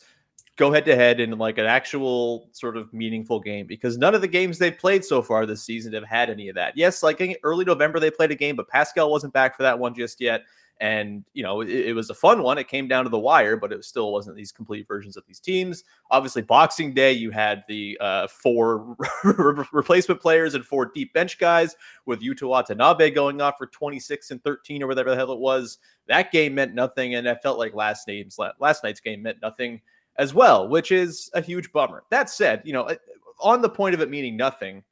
go 0.57 0.73
head 0.73 0.85
to 0.85 0.95
head 0.95 1.21
in 1.21 1.37
like 1.37 1.59
an 1.59 1.67
actual 1.67 2.49
sort 2.53 2.77
of 2.77 2.93
meaningful 2.93 3.41
game 3.41 3.67
because 3.67 3.99
none 3.99 4.15
of 4.15 4.21
the 4.21 4.29
games 4.29 4.59
they've 4.59 4.79
played 4.79 5.05
so 5.05 5.21
far 5.21 5.47
this 5.47 5.63
season 5.63 5.93
have 5.93 6.05
had 6.05 6.31
any 6.31 6.49
of 6.49 6.55
that. 6.55 6.77
Yes, 6.77 7.03
like 7.03 7.21
in 7.21 7.35
early 7.43 7.65
November 7.65 7.99
they 7.99 8.11
played 8.11 8.31
a 8.31 8.37
game, 8.37 8.57
but 8.57 8.69
Pascal 8.69 9.11
wasn't 9.11 9.33
back 9.33 9.57
for 9.57 9.63
that 9.65 9.79
one 9.79 9.95
just 9.95 10.21
yet. 10.21 10.43
And, 10.81 11.25
you 11.35 11.45
know, 11.45 11.61
it, 11.61 11.69
it, 11.69 11.95
was 11.95 12.11
a 12.11 12.15
fun 12.15 12.43
one. 12.43 12.59
It 12.59 12.67
came 12.67 12.89
down 12.89 13.05
to 13.05 13.11
the 13.11 13.19
wire, 13.19 13.57
but 13.57 13.73
it 13.73 13.85
still 13.85 14.13
wasn't 14.13 14.37
these 14.37 14.51
complete 14.51 14.89
versions 14.89 15.17
of 15.17 15.23
these 15.25 15.39
teams. 15.39 15.85
Obviously, 16.11 16.43
Boxing 16.43 16.93
Day, 16.93 17.13
you 17.13 17.31
had 17.31 17.63
the 17.69 17.97
uh, 18.01 18.27
four 18.27 18.97
replacement 19.25 20.21
players 20.21 20.55
and 20.55 20.65
four 20.65 20.87
deep 20.87 21.13
bench 21.13 21.39
guys 21.39 21.77
with 22.07 22.23
Yuta 22.23 22.49
Watanabe 22.49 23.11
going 23.11 23.41
off 23.41 23.55
for 23.57 23.69
26 23.69 24.33
and 24.33 24.43
13 24.43 24.83
or 24.83 24.89
whatever 24.89 25.11
the 25.11 25.17
hell 25.17 25.31
it 25.31 25.39
was. 25.39 25.79
That 26.09 26.33
game 26.33 26.57
meant 26.57 26.75
nothing. 26.75 27.15
And 27.15 27.29
I 27.29 27.37
felt 27.37 27.59
like 27.59 27.73
last, 27.73 28.09
name's, 28.09 28.37
last 28.59 28.83
night's 28.83 29.01
game 29.01 29.23
meant 29.23 29.39
nothing 29.41 29.81
as 30.17 30.35
well, 30.35 30.69
which 30.69 30.93
is 30.93 31.31
a 31.35 31.41
huge 31.41 31.73
bummer. 31.73 32.05
That 32.11 32.31
said, 32.31 32.63
you 32.65 32.73
know, 32.73 32.89
on 33.41 33.63
the 33.63 33.69
point 33.69 33.95
of 33.95 34.01
it 34.01 34.11
meaning 34.11 34.37
nothing, 34.37 34.83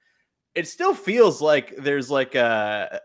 it 0.55 0.69
still 0.69 0.95
feels 0.95 1.41
like 1.41 1.75
there's 1.77 2.11
like 2.11 2.35
a 2.35 3.01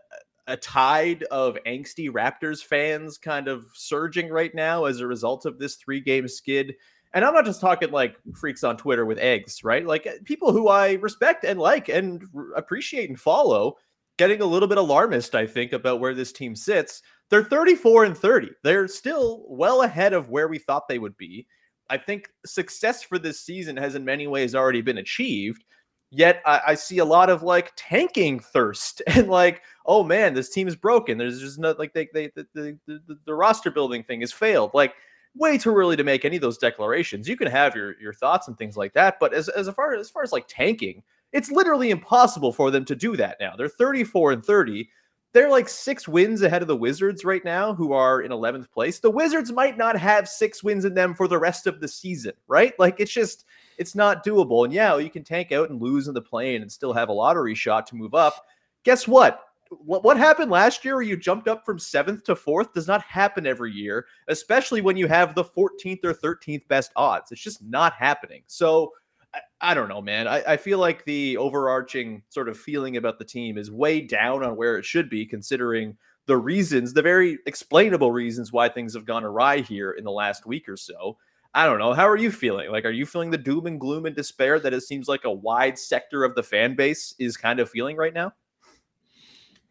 a 0.48 0.56
tide 0.56 1.24
of 1.24 1.58
angsty 1.66 2.10
Raptors 2.10 2.64
fans 2.64 3.18
kind 3.18 3.48
of 3.48 3.66
surging 3.74 4.30
right 4.30 4.54
now 4.54 4.86
as 4.86 5.00
a 5.00 5.06
result 5.06 5.44
of 5.44 5.58
this 5.58 5.76
three 5.76 6.00
game 6.00 6.26
skid. 6.26 6.74
And 7.12 7.24
I'm 7.24 7.34
not 7.34 7.44
just 7.44 7.60
talking 7.60 7.90
like 7.90 8.16
freaks 8.34 8.64
on 8.64 8.78
Twitter 8.78 9.04
with 9.04 9.18
eggs, 9.18 9.62
right? 9.62 9.86
Like 9.86 10.06
uh, 10.06 10.12
people 10.24 10.52
who 10.52 10.68
I 10.68 10.94
respect 10.94 11.44
and 11.44 11.60
like 11.60 11.88
and 11.88 12.24
appreciate 12.56 13.10
and 13.10 13.20
follow 13.20 13.76
getting 14.16 14.40
a 14.40 14.46
little 14.46 14.68
bit 14.68 14.78
alarmist, 14.78 15.34
I 15.34 15.46
think, 15.46 15.72
about 15.72 16.00
where 16.00 16.14
this 16.14 16.32
team 16.32 16.56
sits. 16.56 17.02
They're 17.30 17.44
34 17.44 18.04
and 18.04 18.16
30. 18.16 18.50
They're 18.64 18.88
still 18.88 19.44
well 19.48 19.82
ahead 19.82 20.12
of 20.12 20.30
where 20.30 20.48
we 20.48 20.58
thought 20.58 20.88
they 20.88 20.98
would 20.98 21.16
be. 21.16 21.46
I 21.90 21.98
think 21.98 22.28
success 22.44 23.02
for 23.02 23.18
this 23.18 23.40
season 23.40 23.76
has 23.76 23.94
in 23.94 24.04
many 24.04 24.26
ways 24.26 24.54
already 24.54 24.82
been 24.82 24.98
achieved. 24.98 25.64
Yet 26.10 26.40
I, 26.46 26.60
I, 26.68 26.74
see 26.74 26.98
a 26.98 27.04
lot 27.04 27.28
of 27.28 27.42
like 27.42 27.72
tanking 27.76 28.40
thirst 28.40 29.02
and 29.06 29.28
like, 29.28 29.62
oh 29.84 30.02
man, 30.02 30.32
this 30.32 30.48
team 30.48 30.66
is 30.66 30.76
broken. 30.76 31.18
There's 31.18 31.40
just 31.40 31.58
not 31.58 31.78
like 31.78 31.92
they, 31.92 32.08
they 32.14 32.30
the, 32.34 32.46
the, 32.54 32.78
the, 32.86 33.18
the 33.26 33.34
roster 33.34 33.70
building 33.70 34.02
thing 34.02 34.20
has 34.20 34.32
failed. 34.32 34.70
Like 34.72 34.94
way 35.34 35.58
too 35.58 35.74
early 35.74 35.96
to 35.96 36.04
make 36.04 36.24
any 36.24 36.36
of 36.36 36.42
those 36.42 36.58
declarations. 36.58 37.28
You 37.28 37.36
can 37.36 37.48
have 37.48 37.74
your 37.74 37.98
your 38.00 38.12
thoughts 38.12 38.48
and 38.48 38.56
things 38.56 38.76
like 38.76 38.92
that, 38.94 39.18
but 39.20 39.32
as 39.32 39.48
as 39.50 39.68
far 39.70 39.94
as 39.94 40.10
far 40.10 40.22
as 40.22 40.32
like 40.32 40.46
tanking, 40.48 41.02
it's 41.32 41.50
literally 41.50 41.90
impossible 41.90 42.52
for 42.52 42.70
them 42.70 42.84
to 42.86 42.96
do 42.96 43.16
that 43.16 43.36
now. 43.40 43.54
They're 43.56 43.68
34 43.68 44.32
and 44.32 44.44
30. 44.44 44.88
They're 45.32 45.50
like 45.50 45.68
six 45.68 46.08
wins 46.08 46.42
ahead 46.42 46.62
of 46.62 46.68
the 46.68 46.76
Wizards 46.76 47.24
right 47.24 47.44
now, 47.44 47.74
who 47.74 47.92
are 47.92 48.22
in 48.22 48.30
11th 48.30 48.70
place. 48.70 48.98
The 48.98 49.10
Wizards 49.10 49.52
might 49.52 49.76
not 49.76 49.96
have 49.96 50.28
six 50.28 50.62
wins 50.62 50.84
in 50.86 50.94
them 50.94 51.14
for 51.14 51.28
the 51.28 51.38
rest 51.38 51.66
of 51.66 51.80
the 51.80 51.88
season, 51.88 52.32
right? 52.46 52.72
Like 52.78 52.98
it's 52.98 53.12
just 53.12 53.44
it's 53.76 53.94
not 53.94 54.24
doable. 54.24 54.64
And 54.64 54.72
yeah, 54.72 54.96
you 54.96 55.10
can 55.10 55.24
tank 55.24 55.52
out 55.52 55.68
and 55.68 55.80
lose 55.80 56.08
in 56.08 56.14
the 56.14 56.22
plane 56.22 56.62
and 56.62 56.72
still 56.72 56.94
have 56.94 57.10
a 57.10 57.12
lottery 57.12 57.54
shot 57.54 57.86
to 57.88 57.96
move 57.96 58.14
up. 58.14 58.46
Guess 58.84 59.06
what? 59.06 59.44
What, 59.70 60.16
happened 60.16 60.50
last 60.50 60.82
year 60.82 60.94
where 60.94 61.02
you 61.02 61.14
jumped 61.14 61.46
up 61.46 61.66
from 61.66 61.78
seventh 61.78 62.24
to 62.24 62.34
fourth 62.34 62.72
does 62.72 62.88
not 62.88 63.02
happen 63.02 63.46
every 63.46 63.70
year, 63.70 64.06
especially 64.28 64.80
when 64.80 64.96
you 64.96 65.06
have 65.08 65.34
the 65.34 65.44
14th 65.44 66.02
or 66.04 66.14
13th 66.14 66.66
best 66.68 66.90
odds. 66.96 67.30
It's 67.32 67.42
just 67.42 67.62
not 67.62 67.92
happening. 67.92 68.42
So 68.46 68.94
I, 69.34 69.40
I 69.60 69.74
don't 69.74 69.88
know, 69.88 70.00
man. 70.00 70.28
I, 70.28 70.42
I 70.52 70.56
feel 70.56 70.78
like 70.78 71.04
the 71.04 71.36
overarching 71.36 72.22
sort 72.28 72.48
of 72.48 72.58
feeling 72.58 72.96
about 72.96 73.18
the 73.18 73.24
team 73.24 73.58
is 73.58 73.70
way 73.70 74.00
down 74.00 74.42
on 74.42 74.56
where 74.56 74.78
it 74.78 74.84
should 74.84 75.10
be, 75.10 75.26
considering 75.26 75.96
the 76.26 76.36
reasons, 76.36 76.92
the 76.92 77.02
very 77.02 77.38
explainable 77.46 78.12
reasons 78.12 78.52
why 78.52 78.68
things 78.68 78.94
have 78.94 79.06
gone 79.06 79.24
awry 79.24 79.60
here 79.60 79.92
in 79.92 80.04
the 80.04 80.10
last 80.10 80.46
week 80.46 80.68
or 80.68 80.76
so. 80.76 81.16
I 81.54 81.64
don't 81.66 81.78
know. 81.78 81.94
How 81.94 82.06
are 82.06 82.16
you 82.16 82.30
feeling? 82.30 82.70
Like, 82.70 82.84
are 82.84 82.90
you 82.90 83.06
feeling 83.06 83.30
the 83.30 83.38
doom 83.38 83.66
and 83.66 83.80
gloom 83.80 84.06
and 84.06 84.14
despair 84.14 84.60
that 84.60 84.74
it 84.74 84.82
seems 84.82 85.08
like 85.08 85.24
a 85.24 85.32
wide 85.32 85.78
sector 85.78 86.22
of 86.22 86.34
the 86.34 86.42
fan 86.42 86.76
base 86.76 87.14
is 87.18 87.36
kind 87.36 87.58
of 87.58 87.70
feeling 87.70 87.96
right 87.96 88.12
now? 88.12 88.32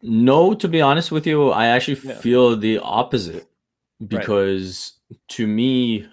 No, 0.02 0.54
to 0.54 0.68
be 0.68 0.80
honest 0.80 1.10
with 1.12 1.26
you, 1.26 1.50
I 1.50 1.66
actually 1.66 2.00
yeah. 2.04 2.18
feel 2.18 2.56
the 2.56 2.78
opposite 2.78 3.48
because 4.06 4.94
right. 5.10 5.20
to 5.28 5.46
me, 5.46 6.06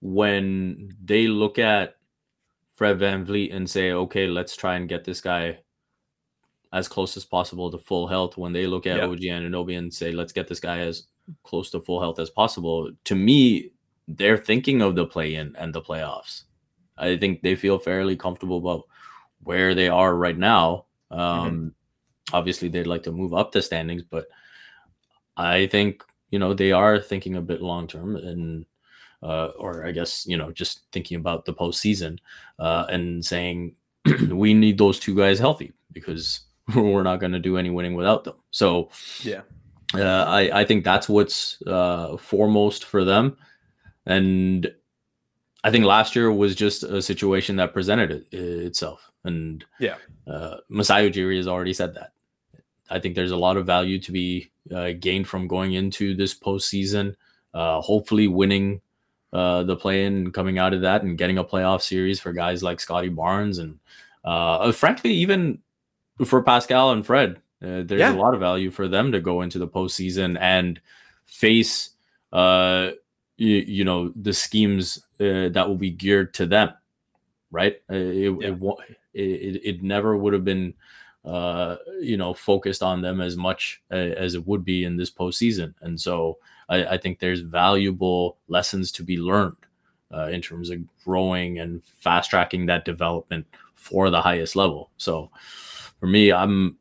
when 0.00 0.90
they 1.02 1.28
look 1.28 1.58
at 1.58 1.96
Fred 2.82 2.98
VanVleet 2.98 3.54
and 3.54 3.70
say, 3.70 3.92
okay, 3.92 4.26
let's 4.26 4.56
try 4.56 4.74
and 4.74 4.88
get 4.88 5.04
this 5.04 5.20
guy 5.20 5.60
as 6.72 6.88
close 6.88 7.16
as 7.16 7.24
possible 7.24 7.70
to 7.70 7.78
full 7.78 8.08
health, 8.08 8.36
when 8.36 8.52
they 8.52 8.66
look 8.66 8.88
at 8.88 8.96
yep. 8.96 9.08
OG 9.08 9.20
Anunoby 9.20 9.78
and 9.78 9.94
say, 9.94 10.10
let's 10.10 10.32
get 10.32 10.48
this 10.48 10.58
guy 10.58 10.80
as 10.80 11.04
close 11.44 11.70
to 11.70 11.80
full 11.80 12.00
health 12.00 12.18
as 12.18 12.28
possible, 12.28 12.90
to 13.04 13.14
me, 13.14 13.70
they're 14.08 14.36
thinking 14.36 14.82
of 14.82 14.96
the 14.96 15.06
play 15.06 15.36
in 15.36 15.54
and 15.54 15.72
the 15.72 15.80
playoffs. 15.80 16.42
I 16.98 17.16
think 17.16 17.42
they 17.42 17.54
feel 17.54 17.78
fairly 17.78 18.16
comfortable 18.16 18.58
about 18.58 18.82
where 19.44 19.76
they 19.76 19.86
are 19.86 20.16
right 20.16 20.36
now. 20.36 20.86
Mm-hmm. 21.12 21.20
Um, 21.20 21.50
mm-hmm. 21.50 22.34
Obviously, 22.34 22.66
they'd 22.66 22.88
like 22.88 23.04
to 23.04 23.12
move 23.12 23.32
up 23.32 23.52
the 23.52 23.62
standings, 23.62 24.02
but 24.02 24.26
I 25.36 25.68
think 25.68 26.02
you 26.32 26.40
know 26.40 26.52
they 26.52 26.72
are 26.72 26.98
thinking 26.98 27.36
a 27.36 27.42
bit 27.42 27.62
long 27.62 27.86
term 27.86 28.16
and. 28.16 28.66
Uh, 29.22 29.50
or 29.58 29.86
I 29.86 29.92
guess 29.92 30.26
you 30.26 30.36
know, 30.36 30.50
just 30.50 30.80
thinking 30.92 31.16
about 31.16 31.44
the 31.44 31.54
postseason 31.54 32.18
uh, 32.58 32.86
and 32.88 33.24
saying 33.24 33.76
we 34.30 34.52
need 34.54 34.78
those 34.78 34.98
two 34.98 35.14
guys 35.14 35.38
healthy 35.38 35.72
because 35.92 36.40
we're 36.74 37.02
not 37.02 37.20
going 37.20 37.32
to 37.32 37.38
do 37.38 37.56
any 37.56 37.70
winning 37.70 37.94
without 37.94 38.24
them. 38.24 38.34
So, 38.50 38.90
yeah, 39.22 39.42
uh, 39.94 40.24
I 40.26 40.60
I 40.60 40.64
think 40.64 40.84
that's 40.84 41.08
what's 41.08 41.62
uh, 41.66 42.16
foremost 42.16 42.84
for 42.84 43.04
them. 43.04 43.36
And 44.06 44.72
I 45.64 45.70
think 45.70 45.84
last 45.84 46.16
year 46.16 46.32
was 46.32 46.54
just 46.54 46.82
a 46.82 47.00
situation 47.00 47.56
that 47.56 47.72
presented 47.72 48.10
it, 48.10 48.34
itself. 48.34 49.10
And 49.24 49.64
yeah, 49.78 49.96
uh, 50.26 50.56
Masai 50.68 51.10
Ujiri 51.10 51.36
has 51.36 51.46
already 51.46 51.72
said 51.72 51.94
that. 51.94 52.12
I 52.90 52.98
think 52.98 53.14
there's 53.14 53.30
a 53.30 53.36
lot 53.36 53.56
of 53.56 53.66
value 53.66 53.98
to 54.00 54.12
be 54.12 54.50
uh, 54.74 54.90
gained 54.98 55.28
from 55.28 55.46
going 55.46 55.72
into 55.74 56.14
this 56.14 56.38
postseason, 56.38 57.14
uh, 57.54 57.80
hopefully 57.80 58.26
winning 58.26 58.80
uh, 59.32 59.62
the 59.62 59.76
play 59.76 60.04
in 60.04 60.14
and 60.14 60.34
coming 60.34 60.58
out 60.58 60.74
of 60.74 60.82
that 60.82 61.02
and 61.02 61.18
getting 61.18 61.38
a 61.38 61.44
playoff 61.44 61.82
series 61.82 62.20
for 62.20 62.32
guys 62.32 62.62
like 62.62 62.80
Scottie 62.80 63.08
Barnes 63.08 63.58
and 63.58 63.78
uh, 64.24 64.70
frankly, 64.72 65.10
even 65.10 65.58
for 66.24 66.42
Pascal 66.42 66.92
and 66.92 67.04
Fred, 67.04 67.36
uh, 67.62 67.82
there's 67.82 68.00
yeah. 68.00 68.12
a 68.12 68.14
lot 68.14 68.34
of 68.34 68.40
value 68.40 68.70
for 68.70 68.88
them 68.88 69.12
to 69.12 69.20
go 69.20 69.42
into 69.42 69.58
the 69.58 69.68
postseason 69.68 70.38
and 70.40 70.80
face 71.24 71.90
uh, 72.32 72.90
you, 73.36 73.56
you 73.58 73.84
know 73.84 74.12
the 74.16 74.32
schemes 74.32 74.98
uh, 75.20 75.48
that 75.48 75.66
will 75.68 75.76
be 75.76 75.90
geared 75.90 76.34
to 76.34 76.46
them 76.46 76.72
right 77.50 77.80
uh, 77.90 77.94
it, 77.94 78.36
yeah. 78.40 78.48
it, 78.48 78.98
it, 79.14 79.60
it, 79.64 79.82
never 79.82 80.16
would 80.16 80.32
have 80.32 80.44
been 80.44 80.74
uh, 81.24 81.76
you 82.00 82.16
know 82.16 82.34
focused 82.34 82.82
on 82.82 83.00
them 83.00 83.20
as 83.20 83.36
much 83.36 83.82
as 83.90 84.34
it 84.34 84.46
would 84.46 84.64
be 84.64 84.84
in 84.84 84.96
this 84.96 85.10
postseason 85.10 85.74
and 85.82 86.00
so 86.00 86.38
I, 86.72 86.94
I 86.94 86.96
think 86.98 87.18
there's 87.18 87.40
valuable 87.40 88.38
lessons 88.48 88.90
to 88.92 89.02
be 89.02 89.18
learned 89.18 89.56
uh, 90.12 90.28
in 90.28 90.40
terms 90.40 90.70
of 90.70 90.78
growing 91.04 91.58
and 91.58 91.82
fast 91.98 92.30
tracking 92.30 92.66
that 92.66 92.84
development 92.84 93.46
for 93.74 94.10
the 94.10 94.20
highest 94.20 94.56
level 94.56 94.90
so 94.96 95.30
for 96.00 96.06
me 96.06 96.32
i'm 96.32 96.76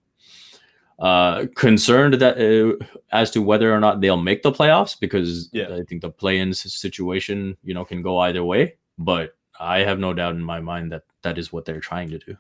uh, 1.01 1.47
concerned 1.55 2.13
that 2.15 2.37
uh, 2.37 2.85
as 3.11 3.31
to 3.31 3.41
whether 3.41 3.73
or 3.73 3.79
not 3.79 4.01
they'll 4.01 4.17
make 4.17 4.43
the 4.43 4.51
playoffs 4.51 4.97
because 4.99 5.49
yeah. 5.51 5.73
I 5.73 5.81
think 5.89 6.01
the 6.01 6.11
play-in 6.11 6.53
situation, 6.53 7.57
you 7.63 7.73
know, 7.73 7.83
can 7.83 8.03
go 8.03 8.19
either 8.19 8.43
way. 8.43 8.75
But 8.99 9.35
I 9.59 9.79
have 9.79 9.97
no 9.97 10.13
doubt 10.13 10.35
in 10.35 10.43
my 10.43 10.59
mind 10.59 10.91
that 10.91 11.03
that 11.23 11.39
is 11.39 11.51
what 11.51 11.65
they're 11.65 11.79
trying 11.79 12.09
to 12.11 12.19
do. 12.19 12.37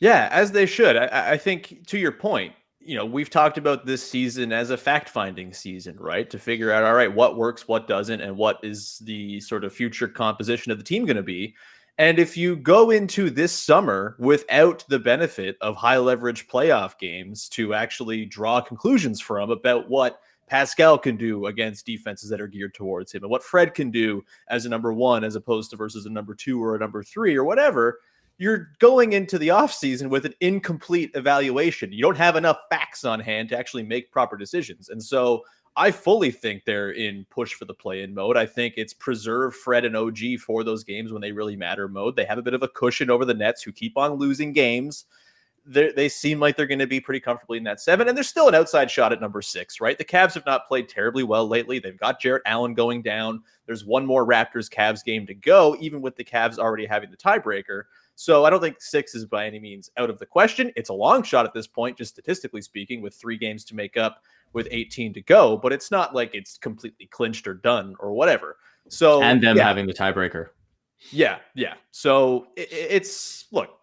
Yeah, 0.00 0.30
as 0.32 0.52
they 0.52 0.64
should. 0.64 0.96
I, 0.96 1.32
I 1.32 1.36
think 1.36 1.86
to 1.88 1.98
your 1.98 2.12
point, 2.12 2.54
you 2.86 2.94
know, 2.94 3.04
we've 3.04 3.30
talked 3.30 3.58
about 3.58 3.84
this 3.84 4.08
season 4.08 4.52
as 4.52 4.70
a 4.70 4.76
fact-finding 4.76 5.52
season, 5.52 5.96
right? 5.98 6.30
To 6.30 6.38
figure 6.38 6.70
out, 6.70 6.84
all 6.84 6.94
right, 6.94 7.12
what 7.12 7.36
works, 7.36 7.66
what 7.66 7.88
doesn't, 7.88 8.20
and 8.20 8.36
what 8.36 8.58
is 8.62 8.98
the 9.00 9.40
sort 9.40 9.64
of 9.64 9.72
future 9.72 10.06
composition 10.06 10.70
of 10.70 10.78
the 10.78 10.84
team 10.84 11.04
going 11.04 11.16
to 11.16 11.22
be. 11.22 11.54
And 11.98 12.18
if 12.18 12.36
you 12.36 12.56
go 12.56 12.90
into 12.90 13.30
this 13.30 13.52
summer 13.52 14.16
without 14.18 14.84
the 14.88 14.98
benefit 14.98 15.56
of 15.60 15.76
high 15.76 15.96
leverage 15.96 16.46
playoff 16.46 16.98
games 16.98 17.48
to 17.50 17.74
actually 17.74 18.24
draw 18.24 18.60
conclusions 18.60 19.20
from 19.20 19.50
about 19.50 19.88
what 19.88 20.20
Pascal 20.46 20.96
can 20.96 21.16
do 21.16 21.46
against 21.46 21.86
defenses 21.86 22.30
that 22.30 22.40
are 22.40 22.46
geared 22.46 22.74
towards 22.74 23.12
him 23.12 23.24
and 23.24 23.30
what 23.30 23.42
Fred 23.42 23.74
can 23.74 23.90
do 23.90 24.24
as 24.48 24.64
a 24.64 24.68
number 24.68 24.92
one 24.92 25.24
as 25.24 25.34
opposed 25.34 25.70
to 25.70 25.76
versus 25.76 26.06
a 26.06 26.10
number 26.10 26.34
two 26.34 26.62
or 26.62 26.76
a 26.76 26.78
number 26.78 27.02
three 27.02 27.34
or 27.34 27.42
whatever, 27.42 27.98
you're 28.38 28.70
going 28.78 29.12
into 29.12 29.38
the 29.38 29.48
offseason 29.48 30.08
with 30.08 30.26
an 30.26 30.34
incomplete 30.40 31.10
evaluation. 31.14 31.92
You 31.92 32.02
don't 32.02 32.16
have 32.16 32.36
enough 32.36 32.58
facts 32.70 33.04
on 33.04 33.20
hand 33.20 33.48
to 33.48 33.58
actually 33.58 33.82
make 33.82 34.12
proper 34.12 34.36
decisions. 34.36 34.90
And 34.90 35.02
so 35.02 35.44
I 35.76 35.90
fully 35.90 36.30
think 36.30 36.64
they're 36.64 36.90
in 36.90 37.26
push 37.30 37.52
for 37.54 37.66
the 37.66 37.74
play 37.74 38.02
in 38.02 38.14
mode. 38.14 38.36
I 38.36 38.46
think 38.46 38.74
it's 38.76 38.94
preserve 38.94 39.54
Fred 39.54 39.84
and 39.84 39.96
OG 39.96 40.38
for 40.40 40.64
those 40.64 40.84
games 40.84 41.12
when 41.12 41.20
they 41.20 41.32
really 41.32 41.56
matter 41.56 41.86
mode. 41.86 42.16
They 42.16 42.24
have 42.24 42.38
a 42.38 42.42
bit 42.42 42.54
of 42.54 42.62
a 42.62 42.68
cushion 42.68 43.10
over 43.10 43.24
the 43.24 43.34
Nets 43.34 43.62
who 43.62 43.72
keep 43.72 43.98
on 43.98 44.14
losing 44.14 44.52
games. 44.52 45.04
They're, 45.66 45.92
they 45.92 46.08
seem 46.08 46.38
like 46.38 46.56
they're 46.56 46.66
going 46.66 46.78
to 46.78 46.86
be 46.86 47.00
pretty 47.00 47.20
comfortably 47.20 47.58
in 47.58 47.64
that 47.64 47.80
seven, 47.80 48.06
and 48.06 48.16
there's 48.16 48.28
still 48.28 48.48
an 48.48 48.54
outside 48.54 48.88
shot 48.88 49.12
at 49.12 49.20
number 49.20 49.42
six, 49.42 49.80
right? 49.80 49.98
The 49.98 50.04
Cavs 50.04 50.34
have 50.34 50.46
not 50.46 50.68
played 50.68 50.88
terribly 50.88 51.24
well 51.24 51.48
lately. 51.48 51.80
They've 51.80 51.98
got 51.98 52.20
Jarrett 52.20 52.44
Allen 52.46 52.72
going 52.72 53.02
down. 53.02 53.42
There's 53.66 53.84
one 53.84 54.06
more 54.06 54.24
Raptors 54.24 54.70
Cavs 54.70 55.04
game 55.04 55.26
to 55.26 55.34
go, 55.34 55.76
even 55.80 56.00
with 56.00 56.14
the 56.14 56.24
Cavs 56.24 56.58
already 56.58 56.86
having 56.86 57.10
the 57.10 57.16
tiebreaker. 57.16 57.82
So 58.16 58.46
I 58.46 58.50
don't 58.50 58.60
think 58.60 58.80
six 58.80 59.14
is 59.14 59.26
by 59.26 59.46
any 59.46 59.60
means 59.60 59.90
out 59.98 60.08
of 60.08 60.18
the 60.18 60.26
question. 60.26 60.72
It's 60.74 60.88
a 60.88 60.94
long 60.94 61.22
shot 61.22 61.44
at 61.44 61.52
this 61.52 61.66
point, 61.66 61.98
just 61.98 62.14
statistically 62.14 62.62
speaking, 62.62 63.02
with 63.02 63.14
three 63.14 63.36
games 63.36 63.62
to 63.66 63.76
make 63.76 63.98
up 63.98 64.22
with 64.54 64.66
18 64.70 65.12
to 65.12 65.20
go, 65.20 65.56
but 65.58 65.70
it's 65.70 65.90
not 65.90 66.14
like 66.14 66.34
it's 66.34 66.56
completely 66.56 67.06
clinched 67.06 67.46
or 67.46 67.52
done 67.52 67.94
or 68.00 68.12
whatever. 68.12 68.56
So 68.88 69.22
and 69.22 69.42
them 69.42 69.58
yeah. 69.58 69.64
having 69.64 69.86
the 69.86 69.92
tiebreaker. 69.92 70.48
Yeah, 71.10 71.38
yeah. 71.54 71.74
So 71.90 72.48
it, 72.56 72.68
it's 72.70 73.46
look, 73.52 73.80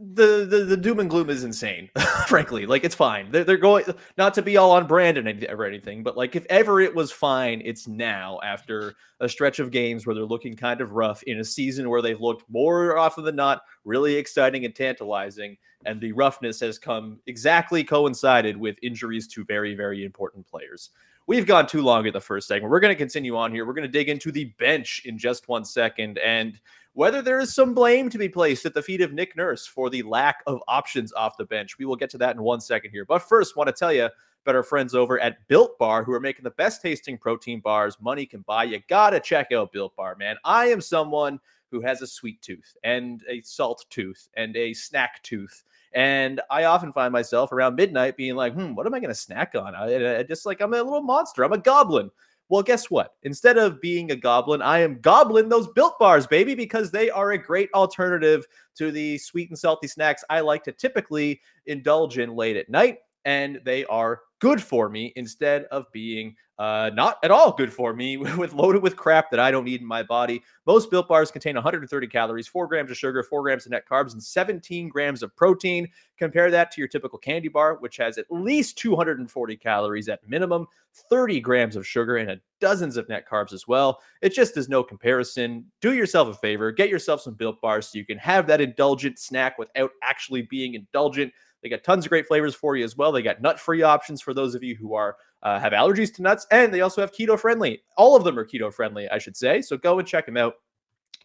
the, 0.00 0.46
the 0.48 0.64
the 0.64 0.76
doom 0.76 1.00
and 1.00 1.10
gloom 1.10 1.30
is 1.30 1.44
insane. 1.44 1.90
frankly, 2.26 2.66
like 2.66 2.84
it's 2.84 2.94
fine. 2.94 3.30
They're, 3.30 3.44
they're 3.44 3.56
going 3.56 3.84
not 4.16 4.34
to 4.34 4.42
be 4.42 4.56
all 4.56 4.72
on 4.72 4.86
brand 4.86 5.18
and 5.18 5.46
or 5.48 5.64
anything, 5.64 6.02
but 6.02 6.16
like 6.16 6.36
if 6.36 6.46
ever 6.50 6.80
it 6.80 6.94
was 6.94 7.10
fine, 7.10 7.62
it's 7.64 7.88
now 7.88 8.38
after 8.44 8.94
a 9.20 9.28
stretch 9.28 9.58
of 9.58 9.70
games 9.70 10.06
where 10.06 10.14
they're 10.14 10.24
looking 10.24 10.54
kind 10.54 10.80
of 10.80 10.92
rough 10.92 11.22
in 11.24 11.38
a 11.38 11.44
season 11.44 11.88
where 11.88 12.02
they've 12.02 12.20
looked 12.20 12.48
more 12.48 12.96
often 12.96 13.24
than 13.24 13.36
not 13.36 13.62
really 13.84 14.14
exciting 14.14 14.64
and 14.64 14.74
tantalizing, 14.74 15.56
and 15.84 16.00
the 16.00 16.12
roughness 16.12 16.60
has 16.60 16.78
come 16.78 17.18
exactly 17.26 17.82
coincided 17.82 18.56
with 18.56 18.76
injuries 18.82 19.26
to 19.28 19.44
very 19.44 19.74
very 19.74 20.04
important 20.04 20.46
players. 20.46 20.90
We've 21.28 21.44
gone 21.44 21.66
too 21.66 21.82
long 21.82 22.06
in 22.06 22.14
the 22.14 22.22
first 22.22 22.48
segment. 22.48 22.70
We're 22.70 22.80
going 22.80 22.94
to 22.94 22.98
continue 22.98 23.36
on 23.36 23.52
here. 23.52 23.66
We're 23.66 23.74
going 23.74 23.82
to 23.82 23.92
dig 23.92 24.08
into 24.08 24.32
the 24.32 24.46
bench 24.58 25.02
in 25.04 25.18
just 25.18 25.46
one 25.46 25.62
second 25.62 26.16
and 26.16 26.58
whether 26.94 27.20
there 27.20 27.38
is 27.38 27.54
some 27.54 27.74
blame 27.74 28.08
to 28.08 28.16
be 28.16 28.30
placed 28.30 28.64
at 28.64 28.72
the 28.72 28.80
feet 28.80 29.02
of 29.02 29.12
Nick 29.12 29.36
Nurse 29.36 29.66
for 29.66 29.90
the 29.90 30.02
lack 30.04 30.42
of 30.46 30.62
options 30.68 31.12
off 31.12 31.36
the 31.36 31.44
bench. 31.44 31.76
We 31.76 31.84
will 31.84 31.96
get 31.96 32.08
to 32.10 32.18
that 32.18 32.34
in 32.34 32.42
one 32.42 32.62
second 32.62 32.92
here. 32.92 33.04
But 33.04 33.18
first, 33.18 33.58
want 33.58 33.66
to 33.66 33.74
tell 33.74 33.92
you 33.92 34.08
about 34.42 34.56
our 34.56 34.62
friends 34.62 34.94
over 34.94 35.20
at 35.20 35.46
Built 35.48 35.78
Bar 35.78 36.02
who 36.02 36.14
are 36.14 36.20
making 36.20 36.44
the 36.44 36.50
best 36.52 36.80
tasting 36.80 37.18
protein 37.18 37.60
bars 37.60 37.98
money 38.00 38.24
can 38.24 38.40
buy. 38.40 38.64
You 38.64 38.80
got 38.88 39.10
to 39.10 39.20
check 39.20 39.52
out 39.52 39.70
Built 39.70 39.94
Bar, 39.96 40.16
man. 40.18 40.36
I 40.44 40.68
am 40.68 40.80
someone 40.80 41.40
who 41.70 41.80
has 41.80 42.02
a 42.02 42.06
sweet 42.06 42.40
tooth 42.42 42.76
and 42.84 43.22
a 43.28 43.42
salt 43.42 43.84
tooth 43.90 44.28
and 44.34 44.56
a 44.56 44.72
snack 44.74 45.22
tooth. 45.22 45.64
And 45.94 46.40
I 46.50 46.64
often 46.64 46.92
find 46.92 47.12
myself 47.12 47.52
around 47.52 47.76
midnight 47.76 48.16
being 48.16 48.36
like, 48.36 48.54
hmm, 48.54 48.74
what 48.74 48.86
am 48.86 48.94
I 48.94 49.00
going 49.00 49.08
to 49.08 49.14
snack 49.14 49.54
on? 49.54 49.74
I, 49.74 50.18
I 50.18 50.22
just 50.22 50.46
like, 50.46 50.60
I'm 50.60 50.74
a 50.74 50.82
little 50.82 51.02
monster. 51.02 51.42
I'm 51.42 51.52
a 51.52 51.58
goblin. 51.58 52.10
Well, 52.50 52.62
guess 52.62 52.90
what? 52.90 53.14
Instead 53.24 53.58
of 53.58 53.80
being 53.80 54.10
a 54.10 54.16
goblin, 54.16 54.62
I 54.62 54.78
am 54.78 55.00
goblin 55.00 55.50
those 55.50 55.68
built 55.68 55.98
bars, 55.98 56.26
baby, 56.26 56.54
because 56.54 56.90
they 56.90 57.10
are 57.10 57.32
a 57.32 57.38
great 57.38 57.68
alternative 57.74 58.46
to 58.76 58.90
the 58.90 59.18
sweet 59.18 59.50
and 59.50 59.58
salty 59.58 59.86
snacks 59.86 60.24
I 60.30 60.40
like 60.40 60.64
to 60.64 60.72
typically 60.72 61.40
indulge 61.66 62.18
in 62.18 62.34
late 62.34 62.56
at 62.56 62.70
night. 62.70 62.98
And 63.26 63.60
they 63.64 63.84
are 63.86 64.22
good 64.38 64.62
for 64.62 64.88
me 64.88 65.12
instead 65.16 65.64
of 65.64 65.90
being 65.92 66.36
uh, 66.58 66.90
not 66.92 67.18
at 67.22 67.30
all 67.30 67.52
good 67.52 67.72
for 67.72 67.94
me 67.94 68.16
with 68.36 68.52
loaded 68.52 68.82
with 68.82 68.96
crap 68.96 69.30
that 69.30 69.38
I 69.38 69.50
don't 69.50 69.64
need 69.64 69.80
in 69.80 69.86
my 69.86 70.02
body. 70.02 70.42
Most 70.66 70.90
built 70.90 71.08
bars 71.08 71.30
contain 71.30 71.54
130 71.54 72.06
calories, 72.08 72.48
four 72.48 72.66
grams 72.66 72.90
of 72.90 72.96
sugar, 72.96 73.22
four 73.22 73.42
grams 73.42 73.64
of 73.64 73.72
net 73.72 73.84
carbs, 73.88 74.12
and 74.12 74.22
17 74.22 74.88
grams 74.88 75.22
of 75.22 75.34
protein. 75.36 75.88
Compare 76.18 76.50
that 76.50 76.72
to 76.72 76.80
your 76.80 76.88
typical 76.88 77.18
candy 77.18 77.48
bar, 77.48 77.76
which 77.76 77.96
has 77.96 78.18
at 78.18 78.26
least 78.30 78.76
240 78.78 79.56
calories 79.56 80.08
at 80.08 80.28
minimum, 80.28 80.66
30 81.08 81.40
grams 81.40 81.76
of 81.76 81.86
sugar, 81.86 82.16
and 82.16 82.30
a 82.30 82.40
dozens 82.60 82.96
of 82.96 83.08
net 83.08 83.24
carbs 83.30 83.52
as 83.52 83.68
well. 83.68 84.00
It 84.20 84.30
just 84.30 84.56
is 84.56 84.68
no 84.68 84.82
comparison. 84.82 85.64
Do 85.80 85.94
yourself 85.94 86.28
a 86.28 86.34
favor, 86.34 86.72
get 86.72 86.88
yourself 86.88 87.20
some 87.20 87.34
built 87.34 87.60
bars 87.60 87.88
so 87.88 87.98
you 87.98 88.04
can 88.04 88.18
have 88.18 88.48
that 88.48 88.60
indulgent 88.60 89.20
snack 89.20 89.58
without 89.58 89.90
actually 90.02 90.42
being 90.42 90.74
indulgent. 90.74 91.32
They 91.62 91.68
got 91.68 91.84
tons 91.84 92.04
of 92.04 92.10
great 92.10 92.26
flavors 92.26 92.54
for 92.54 92.76
you 92.76 92.84
as 92.84 92.96
well. 92.96 93.12
They 93.12 93.22
got 93.22 93.42
nut 93.42 93.58
free 93.58 93.82
options 93.82 94.20
for 94.20 94.32
those 94.32 94.54
of 94.54 94.62
you 94.62 94.76
who 94.76 94.94
are 94.94 95.16
uh, 95.42 95.58
have 95.58 95.72
allergies 95.72 96.12
to 96.14 96.22
nuts, 96.22 96.46
and 96.50 96.72
they 96.72 96.80
also 96.80 97.00
have 97.00 97.12
keto 97.12 97.38
friendly. 97.38 97.82
All 97.96 98.16
of 98.16 98.24
them 98.24 98.38
are 98.38 98.46
keto 98.46 98.72
friendly, 98.72 99.08
I 99.08 99.18
should 99.18 99.36
say. 99.36 99.62
So 99.62 99.76
go 99.76 99.98
and 99.98 100.06
check 100.06 100.26
them 100.26 100.36
out. 100.36 100.54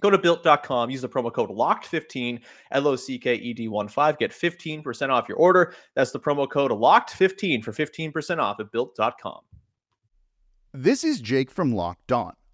Go 0.02 0.10
to 0.10 0.18
built.com, 0.18 0.90
use 0.90 1.02
the 1.02 1.10
promo 1.10 1.32
code 1.32 1.50
LOCKED15, 1.50 2.42
L 2.72 2.88
O 2.88 2.96
C 2.96 3.18
K 3.18 3.36
E 3.36 3.54
D 3.54 3.68
1 3.68 3.88
5, 3.88 4.18
get 4.18 4.32
15% 4.32 5.10
off 5.10 5.30
your 5.30 5.38
order. 5.38 5.74
That's 5.96 6.12
the 6.12 6.20
promo 6.20 6.50
code 6.50 6.72
LOCKED15 6.72 7.64
for 7.64 7.72
15% 7.72 8.40
off 8.40 8.60
at 8.60 8.72
built.com. 8.72 9.42
This 10.74 11.04
is 11.04 11.22
Jake 11.22 11.52
from 11.52 11.74
Locked 11.74 12.12
On. 12.12 12.34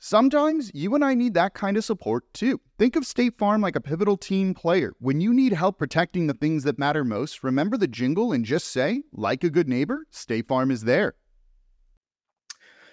Sometimes 0.00 0.70
you 0.74 0.94
and 0.94 1.04
I 1.04 1.14
need 1.14 1.34
that 1.34 1.54
kind 1.54 1.76
of 1.76 1.84
support 1.84 2.32
too. 2.32 2.60
Think 2.78 2.94
of 2.94 3.04
State 3.04 3.36
Farm 3.36 3.60
like 3.60 3.74
a 3.74 3.80
pivotal 3.80 4.16
team 4.16 4.54
player. 4.54 4.92
When 5.00 5.20
you 5.20 5.34
need 5.34 5.52
help 5.52 5.76
protecting 5.76 6.28
the 6.28 6.34
things 6.34 6.62
that 6.64 6.78
matter 6.78 7.04
most, 7.04 7.42
remember 7.42 7.76
the 7.76 7.88
jingle 7.88 8.32
and 8.32 8.44
just 8.44 8.68
say, 8.68 9.02
like 9.12 9.42
a 9.42 9.50
good 9.50 9.68
neighbor, 9.68 10.06
State 10.10 10.46
Farm 10.46 10.70
is 10.70 10.82
there. 10.82 11.16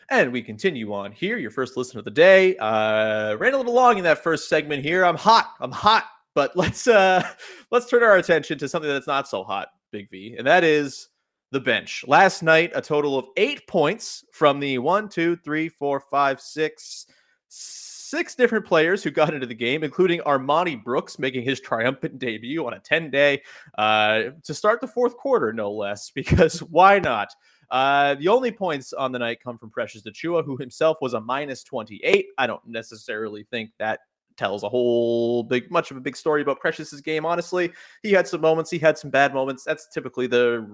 And 0.09 0.31
we 0.31 0.41
continue 0.41 0.93
on 0.93 1.11
here. 1.11 1.37
Your 1.37 1.51
first 1.51 1.77
listen 1.77 1.99
of 1.99 2.05
the 2.05 2.11
day. 2.11 2.57
Uh, 2.57 3.35
ran 3.35 3.53
a 3.53 3.57
little 3.57 3.73
long 3.73 3.99
in 3.99 4.03
that 4.05 4.23
first 4.23 4.49
segment 4.49 4.83
here. 4.83 5.05
I'm 5.05 5.17
hot. 5.17 5.53
I'm 5.59 5.71
hot. 5.71 6.05
But 6.33 6.55
let's 6.57 6.87
uh, 6.87 7.23
let's 7.71 7.87
turn 7.87 8.01
our 8.01 8.17
attention 8.17 8.57
to 8.59 8.67
something 8.67 8.89
that's 8.89 9.07
not 9.07 9.27
so 9.27 9.43
hot, 9.43 9.69
Big 9.91 10.09
V, 10.09 10.35
and 10.37 10.45
that 10.47 10.63
is 10.63 11.09
the 11.55 11.59
bench. 11.61 12.03
Last 12.05 12.43
night, 12.43 12.73
a 12.75 12.81
total 12.81 13.17
of 13.17 13.27
eight 13.37 13.65
points 13.65 14.25
from 14.33 14.59
the 14.59 14.77
one, 14.77 15.07
two, 15.07 15.37
three, 15.37 15.69
four, 15.69 16.01
five, 16.01 16.41
six, 16.41 17.07
six 17.47 18.35
different 18.35 18.65
players 18.65 19.01
who 19.01 19.09
got 19.09 19.33
into 19.33 19.47
the 19.47 19.55
game, 19.55 19.81
including 19.81 20.19
Armoni 20.19 20.83
Brooks 20.83 21.17
making 21.17 21.43
his 21.43 21.61
triumphant 21.61 22.19
debut 22.19 22.67
on 22.67 22.73
a 22.73 22.79
10 22.79 23.09
day 23.09 23.41
uh, 23.77 24.23
to 24.43 24.53
start 24.53 24.81
the 24.81 24.87
fourth 24.87 25.15
quarter, 25.15 25.53
no 25.53 25.71
less, 25.71 26.09
because 26.15 26.59
why 26.59 26.99
not? 26.99 27.29
Uh, 27.71 28.15
the 28.15 28.27
only 28.27 28.51
points 28.51 28.91
on 28.91 29.13
the 29.13 29.19
night 29.19 29.41
come 29.41 29.57
from 29.57 29.71
Precious 29.71 30.03
Achiuwa, 30.03 30.43
who 30.43 30.57
himself 30.57 30.97
was 31.01 31.13
a 31.13 31.21
minus 31.21 31.63
28. 31.63 32.27
I 32.37 32.47
don't 32.47 32.67
necessarily 32.67 33.47
think 33.49 33.71
that 33.79 34.01
tells 34.37 34.63
a 34.63 34.69
whole 34.69 35.43
big 35.43 35.69
much 35.71 35.91
of 35.91 35.97
a 35.97 36.01
big 36.01 36.15
story 36.15 36.41
about 36.41 36.59
Precious's 36.59 37.01
game. 37.01 37.25
Honestly, 37.25 37.71
he 38.03 38.11
had 38.11 38.27
some 38.27 38.41
moments, 38.41 38.69
he 38.69 38.79
had 38.79 38.97
some 38.97 39.09
bad 39.09 39.33
moments. 39.33 39.63
That's 39.63 39.87
typically 39.87 40.27
the 40.27 40.67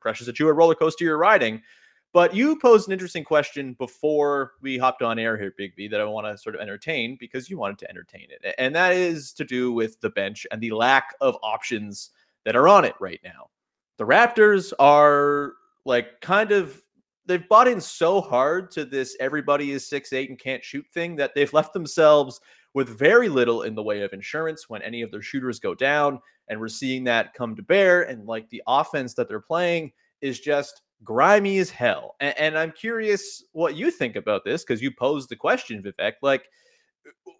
Precious 0.00 0.28
Achiuwa 0.28 0.54
roller 0.54 0.74
coaster 0.74 1.04
you're 1.04 1.18
riding. 1.18 1.62
But 2.12 2.34
you 2.34 2.58
posed 2.58 2.88
an 2.88 2.92
interesting 2.92 3.22
question 3.22 3.74
before 3.74 4.54
we 4.60 4.76
hopped 4.76 5.00
on 5.00 5.18
air 5.18 5.36
here, 5.36 5.54
Big 5.56 5.76
B, 5.76 5.86
that 5.86 6.00
I 6.00 6.04
want 6.04 6.26
to 6.26 6.36
sort 6.36 6.56
of 6.56 6.60
entertain 6.60 7.16
because 7.20 7.48
you 7.48 7.56
wanted 7.56 7.78
to 7.78 7.90
entertain 7.90 8.26
it. 8.30 8.54
And 8.58 8.74
that 8.74 8.94
is 8.94 9.32
to 9.34 9.44
do 9.44 9.72
with 9.72 10.00
the 10.00 10.10
bench 10.10 10.44
and 10.50 10.60
the 10.60 10.72
lack 10.72 11.14
of 11.20 11.36
options 11.42 12.10
that 12.44 12.56
are 12.56 12.66
on 12.66 12.84
it 12.84 12.94
right 12.98 13.20
now. 13.22 13.50
The 13.96 14.04
Raptors 14.04 14.72
are 14.80 15.52
like 15.84 16.20
kind 16.20 16.50
of 16.50 16.82
they've 17.26 17.48
bought 17.48 17.68
in 17.68 17.80
so 17.80 18.20
hard 18.20 18.70
to 18.72 18.84
this 18.84 19.16
everybody 19.20 19.70
is 19.70 19.86
six 19.86 20.12
eight 20.12 20.30
and 20.30 20.38
can't 20.38 20.64
shoot 20.64 20.86
thing 20.92 21.16
that 21.16 21.34
they've 21.34 21.52
left 21.52 21.72
themselves 21.72 22.40
with 22.74 22.88
very 22.88 23.28
little 23.28 23.62
in 23.62 23.74
the 23.74 23.82
way 23.82 24.02
of 24.02 24.12
insurance 24.12 24.68
when 24.68 24.82
any 24.82 25.02
of 25.02 25.10
their 25.10 25.22
shooters 25.22 25.58
go 25.58 25.74
down. 25.74 26.20
And 26.48 26.60
we're 26.60 26.68
seeing 26.68 27.04
that 27.04 27.34
come 27.34 27.56
to 27.56 27.62
bear. 27.62 28.02
And 28.02 28.26
like 28.26 28.48
the 28.50 28.62
offense 28.66 29.14
that 29.14 29.28
they're 29.28 29.40
playing 29.40 29.92
is 30.20 30.40
just 30.40 30.82
grimy 31.02 31.58
as 31.58 31.70
hell. 31.70 32.16
And, 32.20 32.38
and 32.38 32.58
I'm 32.58 32.72
curious 32.72 33.44
what 33.52 33.76
you 33.76 33.90
think 33.90 34.16
about 34.16 34.44
this 34.44 34.62
because 34.62 34.82
you 34.82 34.90
posed 34.90 35.28
the 35.28 35.36
question, 35.36 35.82
Vivek. 35.82 36.14
Like, 36.22 36.48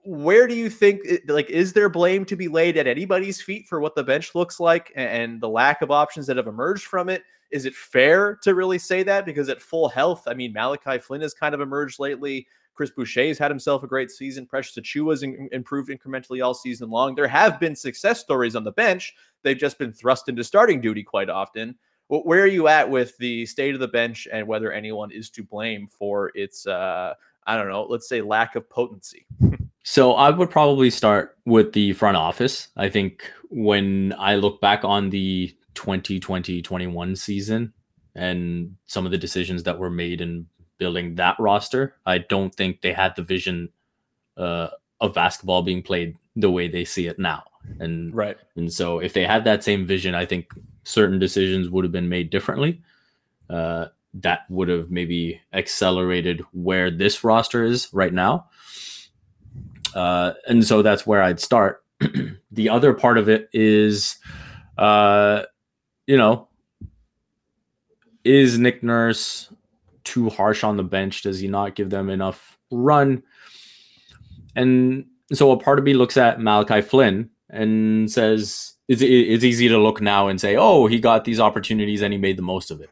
where 0.04 0.46
do 0.46 0.54
you 0.54 0.70
think 0.70 1.02
like 1.28 1.48
is 1.50 1.72
there 1.72 1.88
blame 1.88 2.24
to 2.24 2.36
be 2.36 2.48
laid 2.48 2.76
at 2.76 2.86
anybody's 2.86 3.42
feet 3.42 3.66
for 3.68 3.80
what 3.80 3.94
the 3.94 4.02
bench 4.02 4.34
looks 4.34 4.58
like 4.58 4.90
and 4.96 5.40
the 5.40 5.48
lack 5.48 5.82
of 5.82 5.90
options 5.90 6.26
that 6.26 6.36
have 6.36 6.46
emerged 6.46 6.84
from 6.86 7.10
it 7.10 7.22
is 7.50 7.66
it 7.66 7.74
fair 7.74 8.38
to 8.42 8.54
really 8.54 8.78
say 8.78 9.02
that 9.02 9.26
because 9.26 9.50
at 9.50 9.60
full 9.60 9.88
health 9.88 10.22
i 10.26 10.32
mean 10.32 10.52
malachi 10.54 10.98
flynn 10.98 11.20
has 11.20 11.34
kind 11.34 11.54
of 11.54 11.60
emerged 11.60 12.00
lately 12.00 12.46
Chris 12.80 12.90
Boucher's 12.90 13.36
had 13.36 13.50
himself 13.50 13.82
a 13.82 13.86
great 13.86 14.10
season. 14.10 14.46
Precious 14.46 14.74
Achiuwa's 14.78 15.22
in, 15.22 15.50
improved 15.52 15.90
incrementally 15.90 16.42
all 16.42 16.54
season 16.54 16.88
long. 16.88 17.14
There 17.14 17.28
have 17.28 17.60
been 17.60 17.76
success 17.76 18.20
stories 18.20 18.56
on 18.56 18.64
the 18.64 18.72
bench. 18.72 19.14
They've 19.42 19.58
just 19.58 19.78
been 19.78 19.92
thrust 19.92 20.30
into 20.30 20.42
starting 20.42 20.80
duty 20.80 21.02
quite 21.02 21.28
often. 21.28 21.74
Where 22.08 22.42
are 22.42 22.46
you 22.46 22.68
at 22.68 22.88
with 22.88 23.18
the 23.18 23.44
state 23.44 23.74
of 23.74 23.80
the 23.80 23.88
bench 23.88 24.26
and 24.32 24.46
whether 24.46 24.72
anyone 24.72 25.10
is 25.10 25.28
to 25.28 25.44
blame 25.44 25.88
for 25.88 26.32
its, 26.34 26.66
uh, 26.66 27.12
I 27.46 27.58
don't 27.58 27.68
know, 27.68 27.82
let's 27.82 28.08
say 28.08 28.22
lack 28.22 28.56
of 28.56 28.66
potency? 28.70 29.26
So 29.82 30.12
I 30.12 30.28
would 30.28 30.50
probably 30.50 30.90
start 30.90 31.38
with 31.46 31.72
the 31.72 31.94
front 31.94 32.16
office. 32.18 32.68
I 32.76 32.90
think 32.90 33.30
when 33.48 34.14
I 34.18 34.36
look 34.36 34.60
back 34.60 34.84
on 34.84 35.08
the 35.08 35.56
2020 35.74 36.60
21 36.60 37.16
season 37.16 37.72
and 38.14 38.76
some 38.86 39.06
of 39.06 39.10
the 39.10 39.16
decisions 39.16 39.62
that 39.62 39.78
were 39.78 39.88
made 39.88 40.20
in 40.20 40.46
building 40.80 41.14
that 41.14 41.38
roster. 41.38 41.94
I 42.04 42.18
don't 42.18 42.52
think 42.52 42.80
they 42.80 42.92
had 42.92 43.14
the 43.14 43.22
vision 43.22 43.68
uh, 44.36 44.70
of 45.00 45.14
basketball 45.14 45.62
being 45.62 45.82
played 45.82 46.16
the 46.34 46.50
way 46.50 46.66
they 46.66 46.84
see 46.84 47.06
it 47.06 47.20
now. 47.20 47.44
And 47.78 48.12
Right. 48.14 48.36
and 48.56 48.72
so 48.72 48.98
if 48.98 49.12
they 49.12 49.24
had 49.24 49.44
that 49.44 49.62
same 49.62 49.86
vision, 49.86 50.14
I 50.16 50.26
think 50.26 50.52
certain 50.82 51.20
decisions 51.20 51.68
would 51.68 51.84
have 51.84 51.92
been 51.92 52.08
made 52.08 52.30
differently. 52.30 52.82
Uh, 53.48 53.86
that 54.14 54.40
would 54.48 54.68
have 54.68 54.90
maybe 54.90 55.40
accelerated 55.52 56.40
where 56.52 56.90
this 56.90 57.22
roster 57.22 57.64
is 57.64 57.88
right 57.92 58.12
now. 58.12 58.46
Uh, 59.94 60.32
and 60.48 60.64
so 60.66 60.82
that's 60.82 61.06
where 61.06 61.22
I'd 61.22 61.38
start. 61.40 61.84
the 62.50 62.68
other 62.68 62.94
part 62.94 63.18
of 63.18 63.28
it 63.28 63.48
is, 63.52 64.16
uh, 64.78 65.42
you 66.06 66.16
know, 66.16 66.48
is 68.24 68.58
Nick 68.58 68.82
Nurse 68.82 69.52
too 70.04 70.28
harsh 70.28 70.64
on 70.64 70.76
the 70.76 70.82
bench? 70.82 71.22
Does 71.22 71.40
he 71.40 71.48
not 71.48 71.74
give 71.74 71.90
them 71.90 72.10
enough 72.10 72.58
run? 72.70 73.22
And 74.56 75.06
so 75.32 75.52
a 75.52 75.56
part 75.56 75.78
of 75.78 75.84
me 75.84 75.94
looks 75.94 76.16
at 76.16 76.40
Malachi 76.40 76.80
Flynn 76.80 77.30
and 77.48 78.10
says, 78.10 78.74
it's, 78.88 79.02
it's 79.02 79.44
easy 79.44 79.68
to 79.68 79.78
look 79.78 80.00
now 80.00 80.28
and 80.28 80.40
say, 80.40 80.56
oh, 80.56 80.86
he 80.86 80.98
got 80.98 81.24
these 81.24 81.40
opportunities 81.40 82.02
and 82.02 82.12
he 82.12 82.18
made 82.18 82.36
the 82.36 82.42
most 82.42 82.70
of 82.70 82.80
it. 82.80 82.90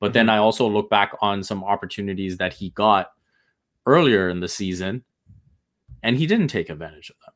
But 0.00 0.12
then 0.12 0.28
I 0.28 0.38
also 0.38 0.68
look 0.68 0.90
back 0.90 1.12
on 1.20 1.42
some 1.42 1.64
opportunities 1.64 2.36
that 2.36 2.52
he 2.52 2.70
got 2.70 3.12
earlier 3.86 4.28
in 4.28 4.40
the 4.40 4.48
season 4.48 5.02
and 6.02 6.16
he 6.16 6.26
didn't 6.26 6.48
take 6.48 6.70
advantage 6.70 7.10
of 7.10 7.16
them. 7.24 7.34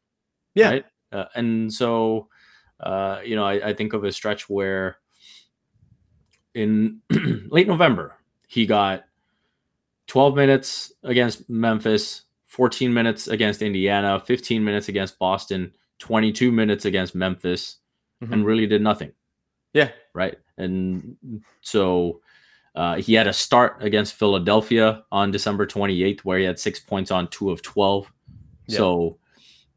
Yeah. 0.54 0.70
Right? 0.70 0.84
Uh, 1.10 1.24
and 1.34 1.72
so, 1.72 2.28
uh, 2.80 3.20
you 3.24 3.36
know, 3.36 3.44
I, 3.44 3.70
I 3.70 3.74
think 3.74 3.92
of 3.94 4.04
a 4.04 4.12
stretch 4.12 4.48
where 4.48 4.98
in 6.54 7.00
late 7.50 7.66
November, 7.66 8.16
he 8.46 8.66
got 8.66 9.04
12 10.12 10.36
minutes 10.36 10.92
against 11.04 11.48
Memphis, 11.48 12.24
14 12.44 12.92
minutes 12.92 13.28
against 13.28 13.62
Indiana, 13.62 14.20
15 14.20 14.62
minutes 14.62 14.88
against 14.90 15.18
Boston, 15.18 15.72
22 16.00 16.52
minutes 16.52 16.84
against 16.84 17.14
Memphis, 17.14 17.78
and 18.20 18.44
really 18.44 18.66
did 18.66 18.82
nothing. 18.82 19.10
Yeah. 19.72 19.88
Right. 20.12 20.36
And 20.58 21.16
so 21.62 22.20
uh, 22.74 22.96
he 22.96 23.14
had 23.14 23.26
a 23.26 23.32
start 23.32 23.78
against 23.80 24.12
Philadelphia 24.12 25.02
on 25.10 25.30
December 25.30 25.66
28th, 25.66 26.20
where 26.20 26.36
he 26.36 26.44
had 26.44 26.58
six 26.58 26.78
points 26.78 27.10
on 27.10 27.28
two 27.28 27.50
of 27.50 27.62
12. 27.62 28.12
Yeah. 28.66 28.76
So 28.76 29.16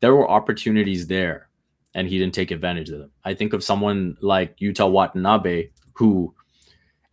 there 0.02 0.14
were 0.14 0.30
opportunities 0.30 1.08
there, 1.08 1.48
and 1.94 2.10
he 2.10 2.20
didn't 2.20 2.34
take 2.34 2.52
advantage 2.52 2.90
of 2.90 3.00
them. 3.00 3.12
I 3.24 3.36
think 3.36 3.54
of 3.54 3.64
someone 3.64 4.18
like 4.20 4.58
Yuta 4.58 4.92
Watanabe, 4.92 5.70
who 5.94 6.36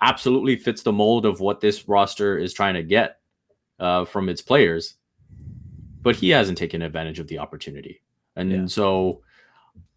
absolutely 0.03 0.57
fits 0.57 0.83
the 0.83 0.93
mold 0.93 1.25
of 1.25 1.41
what 1.41 1.61
this 1.61 1.89
roster 1.89 2.37
is 2.37 2.53
trying 2.53 2.75
to 2.75 2.83
get 2.83 3.21
uh, 3.79 4.05
from 4.05 4.29
its 4.29 4.43
players, 4.43 4.95
but 6.03 6.17
he 6.17 6.29
hasn't 6.31 6.59
taken 6.59 6.83
advantage 6.83 7.19
of 7.19 7.29
the 7.29 7.39
opportunity. 7.39 8.03
And 8.37 8.51
Yeah. 8.51 8.67
so 8.67 9.23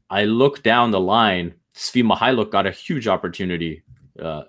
I 0.10 0.26
look 0.26 0.64
down 0.64 0.92
the 0.92 1.00
line. 1.00 1.56
Svi 1.76 2.04
Mykhailiuk 2.04 2.52
got 2.52 2.68
a 2.68 2.72
huge 2.72 3.08
opportunity 3.08 3.84
uh, 4.22 4.44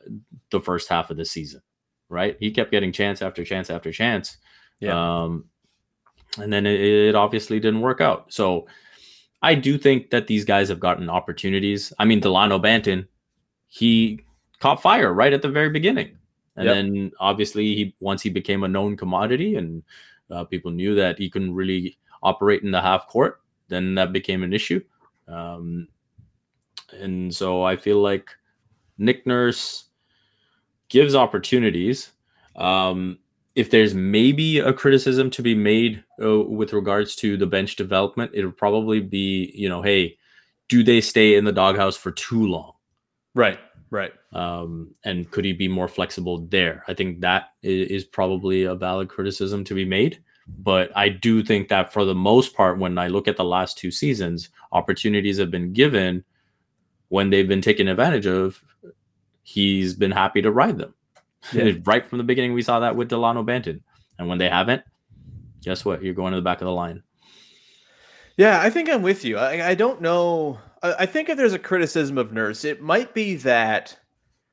the 0.50 0.60
first 0.60 0.88
half 0.88 1.10
of 1.10 1.16
the 1.16 1.24
season, 1.24 1.60
right? 2.08 2.36
He 2.38 2.50
kept 2.50 2.70
getting 2.70 2.92
chance 2.92 3.20
after 3.22 3.44
chance 3.44 3.70
after 3.70 3.90
chance. 3.90 4.36
Yeah. 4.78 5.22
Um, 5.24 5.46
and 6.38 6.52
then 6.52 6.66
it, 6.66 6.80
it 6.80 7.14
obviously 7.14 7.58
didn't 7.58 7.80
work 7.80 8.00
out. 8.00 8.32
So 8.32 8.66
I 9.42 9.54
do 9.54 9.78
think 9.78 10.10
that 10.10 10.26
these 10.26 10.44
guys 10.44 10.68
have 10.68 10.80
gotten 10.80 11.08
opportunities. 11.08 11.92
I 11.98 12.04
mean, 12.04 12.20
Delano 12.20 12.58
Banton, 12.58 13.06
he 13.68 14.25
caught 14.60 14.82
fire 14.82 15.12
right 15.12 15.32
at 15.32 15.42
the 15.42 15.48
very 15.48 15.70
beginning. 15.70 16.16
And 16.56 16.66
Yep. 16.66 16.74
then 16.74 17.12
obviously 17.20 17.74
he 17.74 17.94
once 18.00 18.22
he 18.22 18.30
became 18.30 18.64
a 18.64 18.68
known 18.68 18.96
commodity 18.96 19.56
and 19.56 19.82
uh, 20.30 20.44
people 20.44 20.70
knew 20.70 20.94
that 20.94 21.18
he 21.18 21.28
couldn't 21.28 21.54
really 21.54 21.98
operate 22.22 22.62
in 22.62 22.70
the 22.70 22.80
half 22.80 23.06
court, 23.08 23.40
then 23.68 23.94
that 23.94 24.12
became 24.12 24.42
an 24.42 24.52
issue. 24.52 24.80
Um, 25.28 25.88
and 26.92 27.34
so 27.34 27.62
I 27.62 27.76
feel 27.76 28.00
like 28.00 28.30
Nick 28.98 29.26
Nurse 29.26 29.84
gives 30.88 31.14
opportunities. 31.14 32.12
Um, 32.54 33.18
if 33.54 33.70
there's 33.70 33.94
maybe 33.94 34.58
a 34.58 34.72
criticism 34.72 35.30
to 35.30 35.42
be 35.42 35.54
made 35.54 36.04
uh, 36.22 36.40
with 36.40 36.72
regards 36.72 37.16
to 37.16 37.36
the 37.36 37.46
bench 37.46 37.76
development, 37.76 38.30
it 38.34 38.44
would 38.44 38.56
probably 38.56 39.00
be, 39.00 39.52
you 39.54 39.68
know, 39.68 39.82
hey, 39.82 40.16
do 40.68 40.82
they 40.82 41.00
stay 41.00 41.36
in 41.36 41.44
the 41.44 41.52
doghouse 41.52 41.96
for 41.96 42.10
too 42.10 42.46
long? 42.46 42.72
Right. 43.34 43.58
Right. 43.90 44.12
Um, 44.32 44.94
and 45.04 45.30
could 45.30 45.44
he 45.44 45.52
be 45.52 45.68
more 45.68 45.88
flexible 45.88 46.38
there? 46.38 46.84
I 46.88 46.94
think 46.94 47.20
that 47.20 47.50
is 47.62 48.04
probably 48.04 48.64
a 48.64 48.74
valid 48.74 49.08
criticism 49.08 49.64
to 49.64 49.74
be 49.74 49.84
made. 49.84 50.22
But 50.48 50.90
I 50.96 51.08
do 51.08 51.42
think 51.42 51.68
that 51.68 51.92
for 51.92 52.04
the 52.04 52.14
most 52.14 52.54
part, 52.54 52.78
when 52.78 52.98
I 52.98 53.08
look 53.08 53.26
at 53.26 53.36
the 53.36 53.44
last 53.44 53.78
two 53.78 53.90
seasons, 53.90 54.50
opportunities 54.72 55.38
have 55.38 55.50
been 55.50 55.72
given 55.72 56.24
when 57.08 57.30
they've 57.30 57.48
been 57.48 57.62
taken 57.62 57.88
advantage 57.88 58.26
of. 58.26 58.62
He's 59.42 59.94
been 59.94 60.10
happy 60.10 60.42
to 60.42 60.50
ride 60.50 60.78
them. 60.78 60.94
Yeah. 61.52 61.72
right 61.84 62.04
from 62.04 62.18
the 62.18 62.24
beginning, 62.24 62.52
we 62.52 62.62
saw 62.62 62.80
that 62.80 62.96
with 62.96 63.08
Delano 63.08 63.42
Banton. 63.44 63.80
And 64.18 64.28
when 64.28 64.38
they 64.38 64.48
haven't, 64.48 64.82
guess 65.62 65.84
what? 65.84 66.02
You're 66.02 66.14
going 66.14 66.32
to 66.32 66.38
the 66.38 66.42
back 66.42 66.60
of 66.60 66.66
the 66.66 66.72
line. 66.72 67.02
Yeah, 68.36 68.60
I 68.60 68.70
think 68.70 68.88
I'm 68.88 69.02
with 69.02 69.24
you. 69.24 69.38
I, 69.38 69.70
I 69.70 69.74
don't 69.74 70.00
know. 70.00 70.58
I, 70.82 71.06
think 71.06 71.28
if 71.28 71.36
there's 71.36 71.52
a 71.52 71.58
criticism 71.58 72.18
of 72.18 72.32
Nurse, 72.32 72.64
it 72.64 72.82
might 72.82 73.14
be 73.14 73.36
that 73.36 73.98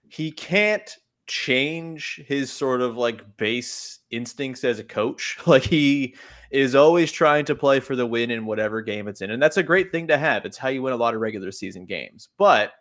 he 0.07 0.31
can't 0.31 0.89
change 1.27 2.21
his 2.27 2.51
sort 2.51 2.81
of 2.81 2.97
like 2.97 3.38
base 3.38 3.99
instincts 4.12 4.63
as 4.63 4.79
a 4.79 4.83
coach. 4.83 5.38
Like 5.47 5.63
he 5.63 6.15
is 6.51 6.75
always 6.75 7.12
trying 7.12 7.45
to 7.45 7.55
play 7.55 7.79
for 7.79 7.95
the 7.95 8.05
win 8.05 8.31
in 8.31 8.45
whatever 8.45 8.81
game 8.81 9.07
it's 9.07 9.21
in. 9.21 9.31
And 9.31 9.41
that's 9.41 9.57
a 9.57 9.63
great 9.63 9.91
thing 9.91 10.07
to 10.07 10.17
have. 10.17 10.45
It's 10.45 10.57
how 10.57 10.69
you 10.69 10.81
win 10.81 10.93
a 10.93 10.97
lot 10.97 11.15
of 11.15 11.21
regular 11.21 11.51
season 11.51 11.86
games. 11.86 12.29
But 12.38 12.73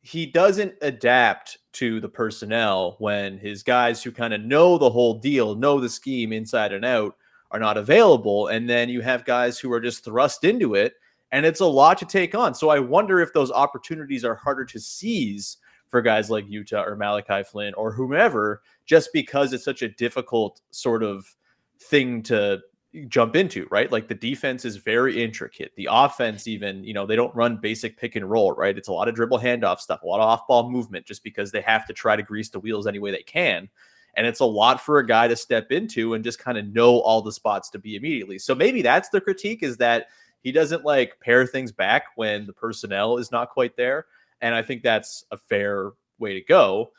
he 0.00 0.24
doesn't 0.26 0.74
adapt 0.80 1.58
to 1.72 2.00
the 2.00 2.08
personnel 2.08 2.96
when 2.98 3.38
his 3.38 3.62
guys 3.62 4.02
who 4.02 4.12
kind 4.12 4.32
of 4.32 4.40
know 4.40 4.78
the 4.78 4.90
whole 4.90 5.14
deal, 5.14 5.54
know 5.54 5.80
the 5.80 5.88
scheme 5.88 6.32
inside 6.32 6.72
and 6.72 6.84
out, 6.84 7.16
are 7.50 7.58
not 7.58 7.76
available. 7.76 8.48
And 8.48 8.68
then 8.68 8.88
you 8.88 9.00
have 9.00 9.24
guys 9.24 9.58
who 9.58 9.72
are 9.72 9.80
just 9.80 10.04
thrust 10.04 10.44
into 10.44 10.74
it, 10.74 10.94
and 11.32 11.44
it's 11.44 11.60
a 11.60 11.66
lot 11.66 11.98
to 11.98 12.06
take 12.06 12.34
on. 12.34 12.54
So 12.54 12.70
I 12.70 12.78
wonder 12.78 13.20
if 13.20 13.32
those 13.32 13.50
opportunities 13.50 14.24
are 14.24 14.34
harder 14.34 14.64
to 14.66 14.80
seize 14.80 15.58
for 15.88 16.02
guys 16.02 16.30
like 16.30 16.46
Yuta 16.46 16.86
or 16.86 16.96
Malachi 16.96 17.42
Flynn 17.42 17.74
or 17.74 17.92
whomever, 17.92 18.62
just 18.84 19.10
because 19.12 19.52
it's 19.52 19.64
such 19.64 19.82
a 19.82 19.88
difficult 19.88 20.60
sort 20.70 21.02
of 21.02 21.34
thing 21.80 22.22
to 22.24 22.60
jump 23.08 23.36
into, 23.36 23.66
right? 23.70 23.92
Like 23.92 24.08
the 24.08 24.14
defense 24.14 24.64
is 24.64 24.76
very 24.76 25.22
intricate. 25.22 25.72
The 25.76 25.88
offense, 25.90 26.46
even, 26.46 26.82
you 26.84 26.94
know, 26.94 27.06
they 27.06 27.16
don't 27.16 27.34
run 27.34 27.58
basic 27.58 27.98
pick 27.98 28.16
and 28.16 28.28
roll, 28.28 28.52
right? 28.52 28.76
It's 28.76 28.88
a 28.88 28.92
lot 28.92 29.08
of 29.08 29.14
dribble 29.14 29.38
handoff 29.38 29.80
stuff, 29.80 30.02
a 30.02 30.06
lot 30.06 30.20
of 30.20 30.26
off 30.26 30.46
ball 30.46 30.70
movement, 30.70 31.06
just 31.06 31.22
because 31.22 31.52
they 31.52 31.60
have 31.60 31.86
to 31.86 31.92
try 31.92 32.16
to 32.16 32.22
grease 32.22 32.48
the 32.48 32.60
wheels 32.60 32.86
any 32.86 32.98
way 32.98 33.10
they 33.10 33.22
can. 33.22 33.68
And 34.14 34.26
it's 34.26 34.40
a 34.40 34.46
lot 34.46 34.80
for 34.80 34.98
a 34.98 35.06
guy 35.06 35.28
to 35.28 35.36
step 35.36 35.70
into 35.70 36.14
and 36.14 36.24
just 36.24 36.38
kind 36.38 36.58
of 36.58 36.66
know 36.72 36.98
all 37.00 37.22
the 37.22 37.30
spots 37.30 37.70
to 37.70 37.78
be 37.78 37.94
immediately. 37.94 38.38
So 38.38 38.54
maybe 38.54 38.82
that's 38.82 39.10
the 39.10 39.20
critique 39.20 39.62
is 39.62 39.76
that 39.76 40.08
he 40.42 40.52
doesn't 40.52 40.84
like 40.84 41.20
pare 41.20 41.46
things 41.46 41.72
back 41.72 42.04
when 42.16 42.46
the 42.46 42.52
personnel 42.52 43.18
is 43.18 43.32
not 43.32 43.50
quite 43.50 43.76
there. 43.76 44.06
And 44.40 44.54
I 44.54 44.62
think 44.62 44.82
that's 44.82 45.24
a 45.30 45.36
fair 45.36 45.92
way 46.18 46.34
to 46.34 46.40
go. 46.40 46.92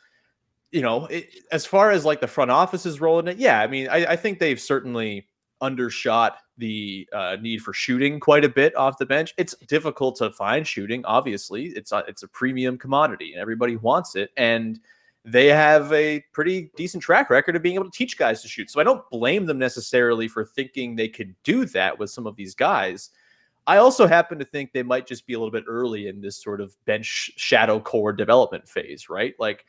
You 0.72 0.82
know, 0.82 1.06
it, 1.06 1.30
as 1.52 1.66
far 1.66 1.92
as 1.92 2.06
like 2.06 2.22
the 2.22 2.28
front 2.28 2.52
office's 2.52 3.02
role 3.02 3.20
in 3.20 3.28
it, 3.28 3.38
yeah, 3.38 3.62
I 3.62 3.68
mean, 3.68 3.88
I, 3.90 4.06
I 4.06 4.16
think 4.16 4.40
they've 4.40 4.60
certainly 4.60 5.28
undershot 5.62 6.38
the 6.58 7.08
uh, 7.14 7.38
need 7.42 7.62
for 7.62 7.74
shooting 7.74 8.20
quite 8.20 8.46
a 8.46 8.50
bit 8.50 8.76
off 8.76 8.98
the 8.98 9.06
bench. 9.06 9.34
It's 9.38 9.56
difficult 9.68 10.18
to 10.18 10.32
find 10.32 10.68
shooting. 10.68 11.04
Obviously, 11.06 11.68
it's 11.68 11.92
a, 11.92 12.04
it's 12.08 12.24
a 12.24 12.28
premium 12.28 12.78
commodity, 12.78 13.34
and 13.34 13.42
everybody 13.42 13.78
wants 13.78 14.16
it. 14.16 14.32
And 14.38 14.80
they 15.26 15.48
have 15.48 15.92
a 15.92 16.24
pretty 16.34 16.72
decent 16.76 17.04
track 17.04 17.30
record 17.30 17.56
of 17.56 17.62
being 17.62 17.76
able 17.76 17.86
to 17.86 17.98
teach 17.98 18.18
guys 18.18 18.42
to 18.42 18.48
shoot. 18.48 18.70
So 18.70 18.80
I 18.80 18.84
don't 18.84 19.08
blame 19.10 19.46
them 19.46 19.58
necessarily 19.58 20.28
for 20.28 20.46
thinking 20.46 20.96
they 20.96 21.10
could 21.10 21.36
do 21.44 21.66
that 21.66 21.98
with 21.98 22.10
some 22.10 22.28
of 22.28 22.36
these 22.36 22.56
guys. 22.56 23.10
I 23.70 23.78
also 23.78 24.08
happen 24.08 24.40
to 24.40 24.46
think 24.46 24.72
they 24.72 24.82
might 24.82 25.06
just 25.06 25.28
be 25.28 25.34
a 25.36 25.40
little 25.40 25.52
bit 25.52 25.66
early 25.68 26.08
in 26.08 26.22
this 26.22 26.42
sort 26.42 26.60
of 26.60 26.76
bench 26.86 27.30
shadow 27.38 27.80
core 27.80 28.12
development 28.12 28.68
phase, 28.68 29.10
right? 29.12 29.36
Like 29.38 29.64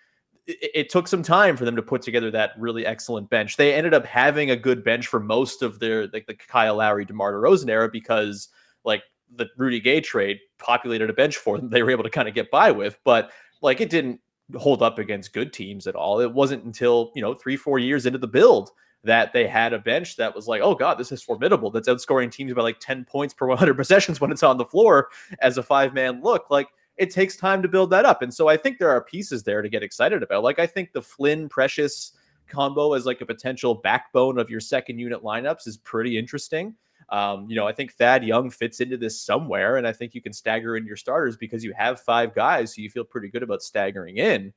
it, 0.46 0.70
it 0.74 0.88
took 0.88 1.06
some 1.06 1.22
time 1.22 1.54
for 1.54 1.66
them 1.66 1.76
to 1.76 1.82
put 1.82 2.00
together 2.00 2.30
that 2.30 2.52
really 2.56 2.86
excellent 2.86 3.28
bench. 3.28 3.58
They 3.58 3.74
ended 3.74 3.92
up 3.92 4.06
having 4.06 4.50
a 4.50 4.56
good 4.56 4.82
bench 4.82 5.06
for 5.06 5.20
most 5.20 5.60
of 5.60 5.80
their 5.80 6.06
like 6.14 6.26
the 6.26 6.34
Kyle 6.34 6.76
Lowry, 6.76 7.04
DeMar 7.04 7.34
DeRozan 7.34 7.68
era 7.68 7.90
because 7.92 8.48
like 8.86 9.02
the 9.36 9.50
Rudy 9.58 9.80
Gay 9.80 10.00
trade 10.00 10.38
populated 10.58 11.10
a 11.10 11.12
bench 11.12 11.36
for 11.36 11.58
them. 11.58 11.68
They 11.68 11.82
were 11.82 11.90
able 11.90 12.04
to 12.04 12.10
kind 12.10 12.26
of 12.26 12.34
get 12.34 12.50
by 12.50 12.70
with, 12.70 12.98
but 13.04 13.30
like 13.60 13.82
it 13.82 13.90
didn't 13.90 14.18
hold 14.56 14.82
up 14.82 14.98
against 14.98 15.34
good 15.34 15.52
teams 15.52 15.86
at 15.86 15.94
all. 15.94 16.20
It 16.20 16.32
wasn't 16.32 16.64
until 16.64 17.12
you 17.14 17.20
know 17.20 17.34
three 17.34 17.58
four 17.58 17.78
years 17.78 18.06
into 18.06 18.18
the 18.18 18.26
build 18.26 18.70
that 19.04 19.32
they 19.32 19.46
had 19.46 19.72
a 19.72 19.78
bench 19.78 20.16
that 20.16 20.34
was 20.34 20.46
like, 20.46 20.60
oh 20.62 20.74
god, 20.74 20.98
this 20.98 21.12
is 21.12 21.22
formidable. 21.22 21.70
That's 21.70 21.88
outscoring 21.88 22.30
teams 22.30 22.52
by 22.52 22.62
like 22.62 22.80
ten 22.80 23.04
points 23.04 23.34
per 23.34 23.46
100 23.48 23.74
possessions 23.74 24.20
when 24.20 24.30
it's 24.30 24.42
on 24.42 24.58
the 24.58 24.64
floor 24.64 25.08
as 25.40 25.58
a 25.58 25.62
five 25.62 25.94
man 25.94 26.22
look. 26.22 26.50
Like 26.50 26.68
it 26.96 27.10
takes 27.10 27.36
time 27.36 27.62
to 27.62 27.68
build 27.68 27.90
that 27.90 28.04
up. 28.04 28.20
And 28.20 28.32
so 28.32 28.48
I 28.48 28.56
think 28.56 28.78
there 28.78 28.90
are 28.90 29.02
pieces 29.02 29.42
there 29.42 29.62
to 29.62 29.68
get 29.68 29.82
excited 29.82 30.22
about. 30.22 30.42
Like 30.42 30.58
I 30.58 30.66
think 30.66 30.92
the 30.92 31.00
Flynn 31.00 31.48
Precious 31.48 32.12
combo 32.46 32.92
as 32.92 33.06
like 33.06 33.22
a 33.22 33.26
potential 33.26 33.74
backbone 33.74 34.38
of 34.38 34.50
your 34.50 34.60
second 34.60 34.98
unit 34.98 35.22
lineups 35.22 35.66
is 35.66 35.78
pretty 35.78 36.18
interesting. 36.18 36.74
Um, 37.08 37.46
you 37.48 37.56
know, 37.56 37.66
I 37.66 37.72
think 37.72 37.94
Thad 37.94 38.22
Young 38.24 38.50
fits 38.50 38.80
into 38.80 38.96
this 38.96 39.20
somewhere, 39.20 39.78
and 39.78 39.86
I 39.86 39.92
think 39.92 40.14
you 40.14 40.22
can 40.22 40.32
stagger 40.32 40.76
in 40.76 40.86
your 40.86 40.96
starters 40.96 41.36
because 41.36 41.64
you 41.64 41.72
have 41.72 42.00
five 42.00 42.34
guys, 42.34 42.74
so 42.74 42.82
you 42.82 42.90
feel 42.90 43.04
pretty 43.04 43.28
good 43.28 43.42
about 43.42 43.62
staggering 43.62 44.18
in. 44.18 44.52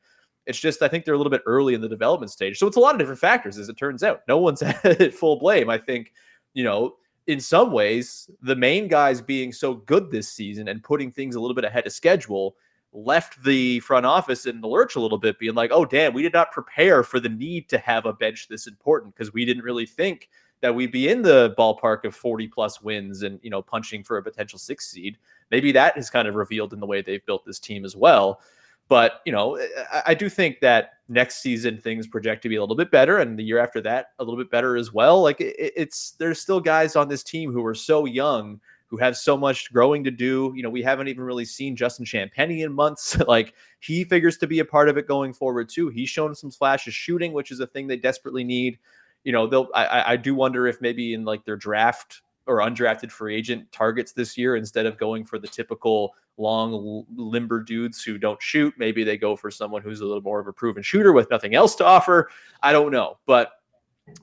It's 0.46 0.60
just 0.60 0.82
I 0.82 0.88
think 0.88 1.06
they're 1.06 1.14
a 1.14 1.18
little 1.18 1.32
bit 1.32 1.44
early 1.46 1.74
in 1.74 1.82
the 1.82 1.90
development 1.90 2.32
stage, 2.32 2.58
so 2.58 2.68
it's 2.68 2.78
a 2.78 2.80
lot 2.82 2.96
of 2.96 3.00
different 3.00 3.20
factors 3.20 3.58
as 3.58 3.70
it 3.70 3.78
turns 3.78 4.04
out. 4.04 4.22
No 4.28 4.38
one's 4.38 4.62
at 4.84 5.14
full 5.14 5.38
blame. 5.38 5.70
I 5.70 5.78
think 5.78 6.14
you 6.54 6.64
know 6.64 6.96
in 7.28 7.40
some 7.40 7.72
ways, 7.72 8.30
the 8.42 8.56
main 8.56 8.88
guys 8.88 9.22
being 9.22 9.52
so 9.52 9.76
good 9.76 10.12
this 10.12 10.30
season 10.30 10.68
and 10.68 10.84
putting 10.84 11.12
things 11.12 11.36
a 11.36 11.40
little 11.40 11.56
bit 11.56 11.64
ahead 11.64 11.88
of 11.88 11.94
schedule 11.94 12.56
left 12.92 13.42
the 13.44 13.80
front 13.80 14.06
office 14.06 14.46
in 14.46 14.62
the 14.62 14.68
lurch 14.68 14.96
a 14.96 15.00
little 15.00 15.18
bit, 15.18 15.40
being 15.40 15.56
like, 15.56 15.72
oh, 15.72 15.86
damn, 15.86 16.14
we 16.14 16.22
did 16.22 16.34
not 16.34 16.52
prepare 16.52 17.02
for 17.02 17.20
the 17.20 17.30
need 17.30 17.70
to 17.70 17.78
have 17.78 18.06
a 18.06 18.14
bench 18.14 18.48
this 18.48 18.68
important 18.68 19.16
because 19.16 19.34
we 19.34 19.46
didn't 19.46 19.64
really 19.64 19.86
think 19.86 20.30
that 20.62 20.74
we'd 20.74 20.92
be 20.92 21.10
in 21.10 21.22
the 21.22 21.56
ballpark 21.58 22.06
of 22.06 22.16
40 22.16 22.48
plus 22.48 22.82
wins 22.82 23.24
and, 23.24 23.40
you 23.42 23.50
know, 23.50 23.62
punching 23.62 24.04
for 24.04 24.18
a 24.18 24.24
potential 24.24 24.60
six 24.60 24.88
seed. 24.88 25.18
Maybe 25.50 25.72
that 25.72 25.98
is 25.98 26.10
kind 26.10 26.28
of 26.28 26.36
revealed 26.36 26.74
in 26.74 26.80
the 26.80 26.86
way 26.86 27.02
they've 27.02 27.26
built 27.26 27.46
this 27.46 27.60
team 27.60 27.84
as 27.84 27.96
well. 27.96 28.42
But 28.88 29.22
you 29.26 29.32
know, 29.32 29.58
I, 29.92 30.04
I, 30.08 30.14
do 30.14 30.30
think 30.30 30.60
that 30.60 30.92
next 31.08 31.42
season 31.42 31.80
things 31.80 32.06
project 32.06 32.44
to 32.44 32.50
be 32.50 32.58
a 32.58 32.62
little 32.62 32.76
bit 32.76 32.92
better, 32.92 33.20
and 33.20 33.40
the 33.40 33.44
year 33.44 33.60
after 33.60 33.82
that 33.82 34.08
a 34.20 34.24
little 34.24 34.38
bit 34.38 34.52
better 34.52 34.76
as 34.76 34.92
well. 34.94 35.22
Like 35.22 35.40
it, 35.40 35.56
it's 35.58 36.12
there's 36.20 36.40
still 36.40 36.60
guys 36.60 36.96
on 36.96 37.08
this 37.08 37.24
team 37.24 37.52
who 37.52 37.66
are 37.66 37.76
so 37.76 38.06
young 38.06 38.60
who 38.94 38.98
have 38.98 39.18
so 39.18 39.36
much 39.36 39.74
growing 39.74 40.04
to 40.04 40.12
do. 40.12 40.54
You 40.56 40.62
know, 40.62 40.70
we 40.70 40.84
haven't 40.84 41.08
even 41.08 41.24
really 41.24 41.46
seen 41.46 41.76
Justin 41.76 42.06
Champagnie 42.06 42.64
in 42.64 42.72
months. 42.72 43.18
like 43.28 43.56
he 43.80 44.04
figures 44.04 44.38
to 44.38 44.46
be 44.46 44.60
a 44.60 44.66
part 44.66 44.88
of 44.88 44.98
it 44.98 45.08
going 45.08 45.34
forward 45.34 45.68
too. 45.68 45.90
He's 45.90 46.10
shown 46.10 46.36
some 46.36 46.52
flashes 46.52 46.94
shooting, 46.94 47.34
which 47.34 47.50
is 47.50 47.60
a 47.60 47.66
thing 47.66 47.88
they 47.88 47.98
desperately 47.98 48.44
need. 48.44 48.78
You 49.24 49.32
know, 49.32 49.48
they'll. 49.48 49.70
I, 49.74 50.14
I 50.14 50.16
do 50.18 50.36
wonder 50.36 50.68
if 50.68 50.80
maybe 50.80 51.16
in 51.16 51.26
like 51.26 51.44
their 51.44 51.56
draft 51.56 52.22
or 52.48 52.58
undrafted 52.58 53.12
free 53.12 53.36
agent 53.36 53.72
targets 53.72 54.12
this 54.12 54.38
year 54.38 54.56
instead 54.56 54.86
of 54.86 54.98
going 54.98 55.24
for 55.24 55.40
the 55.40 55.48
typical 55.48 56.14
long 56.38 57.06
limber 57.16 57.62
dudes 57.62 58.04
who 58.04 58.18
don't 58.18 58.42
shoot. 58.42 58.74
Maybe 58.78 59.04
they 59.04 59.18
go 59.18 59.36
for 59.36 59.52
someone 59.52 59.82
who's 59.82 60.02
a 60.02 60.06
little 60.06 60.22
more 60.22 60.40
of 60.40 60.48
a 60.48 60.54
proven 60.54 60.84
shooter 60.84 61.14
with 61.14 61.30
nothing 61.30 61.56
else 61.56 61.76
to 61.76 61.86
offer. 61.86 62.30
I 62.62 62.72
don't 62.72 62.92
know, 62.92 63.18
but 63.26 63.52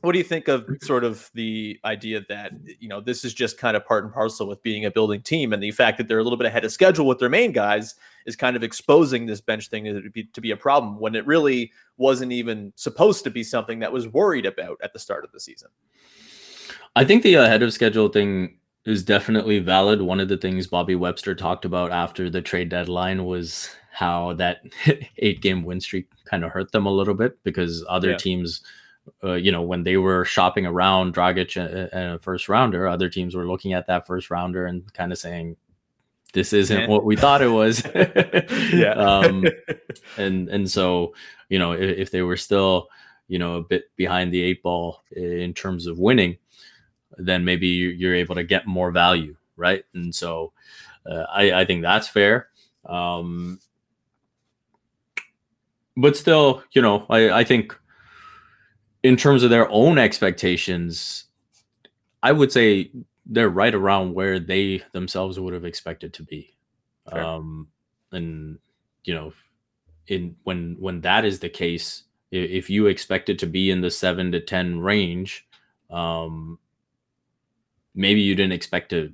what 0.03 0.13
do 0.13 0.19
you 0.19 0.25
think 0.25 0.49
of 0.49 0.69
sort 0.83 1.05
of 1.05 1.31
the 1.33 1.81
idea 1.87 2.23
that 2.29 2.53
you 2.79 2.89
know 2.89 3.01
this 3.01 3.25
is 3.25 3.33
just 3.33 3.57
kind 3.57 3.77
of 3.77 3.87
part 3.87 4.05
and 4.05 4.13
parcel 4.13 4.47
with 4.47 4.63
being 4.63 4.85
a 4.85 4.91
building 4.91 5.23
team 5.23 5.55
and 5.55 5.63
the 5.63 5.71
fact 5.71 5.97
that 5.97 6.07
they're 6.07 6.19
a 6.19 6.23
little 6.23 6.37
bit 6.37 6.47
ahead 6.47 6.65
of 6.65 6.73
schedule 6.73 7.07
with 7.07 7.19
their 7.19 7.31
main 7.31 7.51
guys 7.51 7.95
is 8.27 8.37
kind 8.37 8.57
of 8.57 8.63
exposing 8.63 9.25
this 9.25 9.41
bench 9.41 9.69
thing 9.69 9.85
to 9.85 10.11
be, 10.11 10.25
to 10.25 10.41
be 10.43 10.51
a 10.51 10.57
problem 10.57 10.99
when 11.01 11.15
it 11.15 11.27
really 11.27 11.73
wasn't 11.97 12.31
even 12.31 12.73
supposed 12.77 13.25
to 13.25 13.31
be 13.31 13.43
something 13.43 13.79
that 13.79 13.91
was 13.91 14.07
worried 14.09 14.45
about 14.45 14.77
at 14.83 14.93
the 14.93 14.99
start 14.99 15.25
of 15.25 15.33
the 15.33 15.41
season 15.41 15.69
I 16.97 17.05
think 17.05 17.23
the 17.23 17.35
ahead 17.35 17.63
of 17.63 17.73
schedule 17.73 18.09
thing 18.09 18.57
is 18.85 19.03
definitely 19.03 19.59
valid. 19.59 20.03
One 20.03 20.21
of 20.21 20.29
the 20.29 20.37
things 20.37 20.67
Bobby 20.67 20.95
Webster 20.95 21.35
talked 21.35 21.65
about 21.65 21.93
after 21.93 22.31
the 22.31 22.43
trade 22.43 22.69
deadline 22.69 23.25
was 23.25 23.71
how 23.93 24.33
that 24.35 24.63
eight 25.19 25.41
game 25.41 25.63
win 25.63 25.81
streak 25.81 26.09
kind 26.25 26.45
of 26.45 26.51
hurt 26.51 26.73
them 26.73 26.87
a 26.87 26.93
little 26.93 27.15
bit 27.15 27.43
because 27.45 27.85
other 27.89 28.13
yeah. 28.13 28.17
teams, 28.17 28.63
uh, 29.23 29.35
you 29.35 29.53
know, 29.53 29.63
when 29.63 29.83
they 29.83 29.97
were 29.97 30.25
shopping 30.25 30.67
around 30.67 31.15
Dragic 31.15 31.57
and 31.93 32.15
a 32.15 32.19
first 32.19 32.49
rounder, 32.49 32.87
other 32.87 33.09
teams 33.09 33.35
were 33.35 33.47
looking 33.47 33.73
at 33.73 33.87
that 33.87 34.07
first 34.07 34.31
rounder 34.31 34.67
and 34.67 34.93
kind 34.95 35.13
of 35.13 35.19
saying, 35.19 35.57
this 36.33 36.53
isn't 36.53 36.89
what 36.89 37.05
we 37.05 37.17
thought 37.17 37.43
it 37.43 37.49
was. 37.49 37.85
yeah. 38.73 38.93
um, 38.97 39.45
and, 40.17 40.49
and 40.49 40.71
so, 40.71 41.13
you 41.49 41.59
know, 41.59 41.73
if, 41.73 41.99
if 41.99 42.11
they 42.11 42.23
were 42.23 42.37
still, 42.37 42.89
you 43.29 43.39
know, 43.39 43.57
a 43.57 43.63
bit 43.63 43.85
behind 43.97 44.33
the 44.33 44.43
eight 44.43 44.63
ball 44.63 45.03
in 45.11 45.53
terms 45.55 45.87
of 45.87 45.99
winning, 45.99 46.37
then 47.17 47.45
maybe 47.45 47.67
you're 47.67 48.15
able 48.15 48.35
to 48.37 48.45
get 48.45 48.67
more 48.67 48.91
value, 48.91 49.37
right? 49.57 49.85
And 49.95 50.15
so 50.15 50.53
uh, 51.07 51.25
I, 51.33 51.53
I 51.53 51.65
think 51.65 51.83
that's 51.83 52.09
fair. 52.09 52.49
Um, 52.87 53.61
but 55.97 56.17
still, 56.17 56.63
you 56.73 56.83
know, 56.83 57.07
I, 57.11 57.31
I 57.31 57.45
think 57.45 57.77
in 59.03 59.17
terms 59.17 59.43
of 59.43 59.51
their 59.51 59.69
own 59.71 59.99
expectations, 59.99 61.25
I 62.23 62.33
would 62.33 62.53
say 62.53 62.91
they're 63.27 63.49
right 63.49 63.75
around 63.75 64.15
where 64.15 64.39
they 64.39 64.83
themselves 64.93 65.39
would 65.39 65.55
have 65.55 65.65
expected 65.65 66.13
to 66.15 66.23
be. 66.23 66.57
Fair. 67.11 67.23
Um, 67.23 67.69
and 68.13 68.59
you 69.05 69.15
know, 69.15 69.33
in 70.07 70.37
when 70.45 70.77
when 70.79 71.01
that 71.03 71.25
is 71.25 71.39
the 71.39 71.49
case, 71.49 72.05
if 72.31 72.69
you 72.69 72.87
expect 72.87 73.29
it 73.29 73.39
to 73.39 73.47
be 73.47 73.71
in 73.71 73.81
the 73.81 73.91
seven 73.91 74.33
to 74.33 74.41
ten 74.41 74.81
range, 74.81 75.47
um, 75.91 76.59
maybe 77.95 78.21
you 78.21 78.35
didn't 78.35 78.53
expect 78.53 78.91
to, 78.91 79.13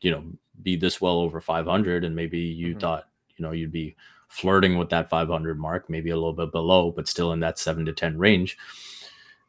you 0.00 0.10
know, 0.10 0.24
be 0.62 0.76
this 0.76 1.00
well 1.00 1.18
over 1.18 1.40
500, 1.40 2.04
and 2.04 2.14
maybe 2.14 2.38
you 2.38 2.70
mm-hmm. 2.70 2.78
thought, 2.78 3.08
you 3.36 3.42
know, 3.42 3.52
you'd 3.52 3.72
be 3.72 3.96
flirting 4.28 4.78
with 4.78 4.90
that 4.90 5.08
500 5.08 5.58
mark, 5.58 5.88
maybe 5.88 6.10
a 6.10 6.16
little 6.16 6.32
bit 6.32 6.52
below, 6.52 6.90
but 6.90 7.08
still 7.08 7.32
in 7.32 7.40
that 7.40 7.58
seven 7.58 7.84
to 7.86 7.92
10 7.92 8.18
range. 8.18 8.56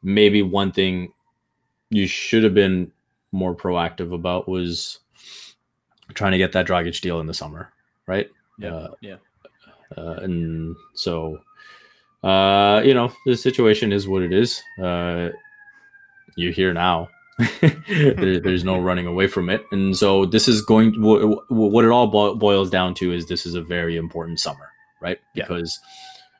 Maybe 0.03 0.41
one 0.41 0.71
thing 0.71 1.13
you 1.89 2.07
should 2.07 2.43
have 2.43 2.53
been 2.53 2.91
more 3.31 3.55
proactive 3.55 4.13
about 4.13 4.47
was 4.47 4.99
trying 6.13 6.31
to 6.33 6.37
get 6.37 6.51
that 6.53 6.67
Dragic 6.67 6.99
deal 7.01 7.19
in 7.19 7.27
the 7.27 7.33
summer, 7.33 7.71
right? 8.05 8.29
Yeah, 8.59 8.75
uh, 8.75 8.91
yeah. 9.01 9.15
Uh, 9.97 10.19
and 10.21 10.75
so, 10.93 11.39
uh, 12.23 12.81
you 12.83 12.93
know, 12.93 13.11
the 13.25 13.35
situation 13.35 13.91
is 13.91 14.07
what 14.07 14.21
it 14.21 14.33
is. 14.33 14.61
Uh, 14.81 15.29
you're 16.35 16.51
here 16.51 16.73
now 16.73 17.09
there, 17.87 18.39
there's 18.39 18.63
no 18.63 18.79
running 18.79 19.07
away 19.07 19.27
from 19.27 19.49
it. 19.49 19.65
And 19.71 19.95
so 19.95 20.25
this 20.25 20.47
is 20.47 20.61
going 20.61 20.93
what 21.01 21.85
it 21.85 21.91
all 21.91 22.07
boils 22.35 22.69
down 22.69 22.93
to 22.95 23.11
is 23.11 23.25
this 23.25 23.45
is 23.45 23.55
a 23.55 23.61
very 23.61 23.97
important 23.97 24.39
summer, 24.39 24.71
right? 25.01 25.19
Because 25.33 25.79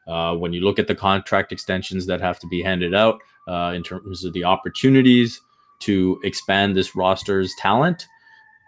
yeah. 0.07 0.31
uh, 0.31 0.35
when 0.35 0.53
you 0.53 0.61
look 0.61 0.79
at 0.79 0.87
the 0.87 0.95
contract 0.95 1.51
extensions 1.51 2.05
that 2.05 2.21
have 2.21 2.39
to 2.39 2.47
be 2.47 2.61
handed 2.61 2.95
out 2.95 3.19
uh, 3.47 3.73
in 3.75 3.83
terms 3.83 4.23
of 4.23 4.33
the 4.33 4.43
opportunities 4.43 5.41
to 5.79 6.19
expand 6.23 6.77
this 6.77 6.95
roster's 6.95 7.53
talent, 7.59 8.07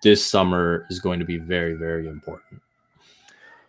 this 0.03 0.25
summer 0.25 0.85
is 0.89 0.99
going 0.99 1.19
to 1.19 1.25
be 1.25 1.37
very, 1.37 1.75
very 1.75 2.07
important. 2.07 2.61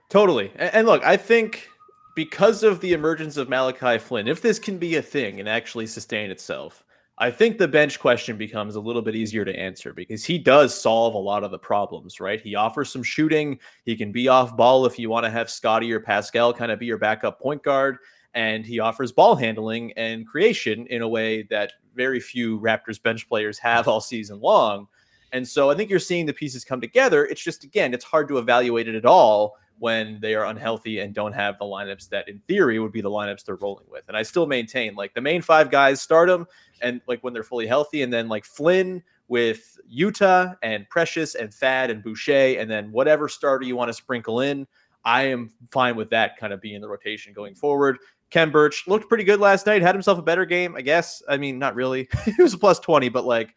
Totally. 0.08 0.50
And 0.56 0.86
look, 0.86 1.04
I 1.04 1.16
think 1.16 1.68
because 2.16 2.64
of 2.64 2.80
the 2.80 2.92
emergence 2.92 3.36
of 3.36 3.48
Malachi 3.48 3.98
Flynn, 3.98 4.26
if 4.26 4.42
this 4.42 4.58
can 4.58 4.78
be 4.78 4.96
a 4.96 5.02
thing 5.02 5.38
and 5.38 5.48
actually 5.48 5.86
sustain 5.86 6.30
itself, 6.30 6.82
I 7.20 7.32
think 7.32 7.58
the 7.58 7.66
bench 7.66 7.98
question 7.98 8.36
becomes 8.36 8.76
a 8.76 8.80
little 8.80 9.02
bit 9.02 9.16
easier 9.16 9.44
to 9.44 9.58
answer 9.58 9.92
because 9.92 10.24
he 10.24 10.38
does 10.38 10.80
solve 10.80 11.14
a 11.14 11.18
lot 11.18 11.42
of 11.42 11.50
the 11.50 11.58
problems, 11.58 12.20
right? 12.20 12.40
He 12.40 12.54
offers 12.54 12.92
some 12.92 13.02
shooting. 13.02 13.58
He 13.84 13.96
can 13.96 14.12
be 14.12 14.28
off 14.28 14.56
ball 14.56 14.86
if 14.86 15.00
you 15.00 15.10
want 15.10 15.24
to 15.24 15.30
have 15.30 15.50
Scottie 15.50 15.92
or 15.92 15.98
Pascal 15.98 16.54
kind 16.54 16.70
of 16.70 16.78
be 16.78 16.86
your 16.86 16.96
backup 16.96 17.40
point 17.40 17.64
guard. 17.64 17.98
And 18.34 18.64
he 18.64 18.78
offers 18.78 19.10
ball 19.10 19.34
handling 19.34 19.92
and 19.94 20.28
creation 20.28 20.86
in 20.86 21.02
a 21.02 21.08
way 21.08 21.42
that 21.44 21.72
very 21.96 22.20
few 22.20 22.60
Raptors 22.60 23.02
bench 23.02 23.28
players 23.28 23.58
have 23.58 23.88
all 23.88 24.00
season 24.00 24.40
long. 24.40 24.86
And 25.32 25.46
so 25.46 25.70
I 25.70 25.74
think 25.74 25.90
you're 25.90 25.98
seeing 25.98 26.24
the 26.24 26.32
pieces 26.32 26.64
come 26.64 26.80
together. 26.80 27.26
It's 27.26 27.42
just, 27.42 27.64
again, 27.64 27.92
it's 27.94 28.04
hard 28.04 28.28
to 28.28 28.38
evaluate 28.38 28.86
it 28.86 28.94
at 28.94 29.04
all 29.04 29.56
when 29.78 30.18
they 30.20 30.34
are 30.34 30.46
unhealthy 30.46 31.00
and 31.00 31.14
don't 31.14 31.32
have 31.32 31.58
the 31.58 31.64
lineups 31.64 32.08
that 32.08 32.28
in 32.28 32.40
theory 32.48 32.78
would 32.78 32.92
be 32.92 33.00
the 33.00 33.10
lineups 33.10 33.44
they're 33.44 33.56
rolling 33.56 33.86
with. 33.88 34.04
And 34.08 34.16
I 34.16 34.22
still 34.22 34.46
maintain 34.46 34.94
like 34.94 35.14
the 35.14 35.20
main 35.20 35.42
five 35.42 35.70
guys 35.70 36.00
start 36.00 36.28
them 36.28 36.46
and 36.80 37.00
like 37.06 37.22
when 37.22 37.32
they're 37.32 37.42
fully 37.42 37.66
healthy, 37.66 38.02
and 38.02 38.12
then 38.12 38.28
like 38.28 38.44
Flynn 38.44 39.02
with 39.28 39.78
Yuta 39.92 40.56
and 40.62 40.88
Precious 40.88 41.34
and 41.34 41.52
Thad 41.52 41.90
and 41.90 42.02
Boucher, 42.02 42.58
and 42.58 42.70
then 42.70 42.90
whatever 42.92 43.28
starter 43.28 43.64
you 43.64 43.76
want 43.76 43.88
to 43.88 43.94
sprinkle 43.94 44.40
in. 44.40 44.66
I 45.04 45.24
am 45.24 45.50
fine 45.70 45.96
with 45.96 46.10
that 46.10 46.36
kind 46.38 46.52
of 46.52 46.60
being 46.60 46.80
the 46.80 46.88
rotation 46.88 47.32
going 47.32 47.54
forward. 47.54 47.98
Khem 48.30 48.50
Birch 48.50 48.86
looked 48.86 49.08
pretty 49.08 49.24
good 49.24 49.40
last 49.40 49.66
night, 49.66 49.80
had 49.80 49.94
himself 49.94 50.18
a 50.18 50.22
better 50.22 50.44
game, 50.44 50.76
I 50.76 50.82
guess. 50.82 51.22
I 51.28 51.36
mean, 51.38 51.58
not 51.58 51.74
really. 51.74 52.08
he 52.24 52.42
was 52.42 52.52
a 52.52 52.58
plus 52.58 52.78
20, 52.80 53.08
but 53.08 53.24
like 53.24 53.54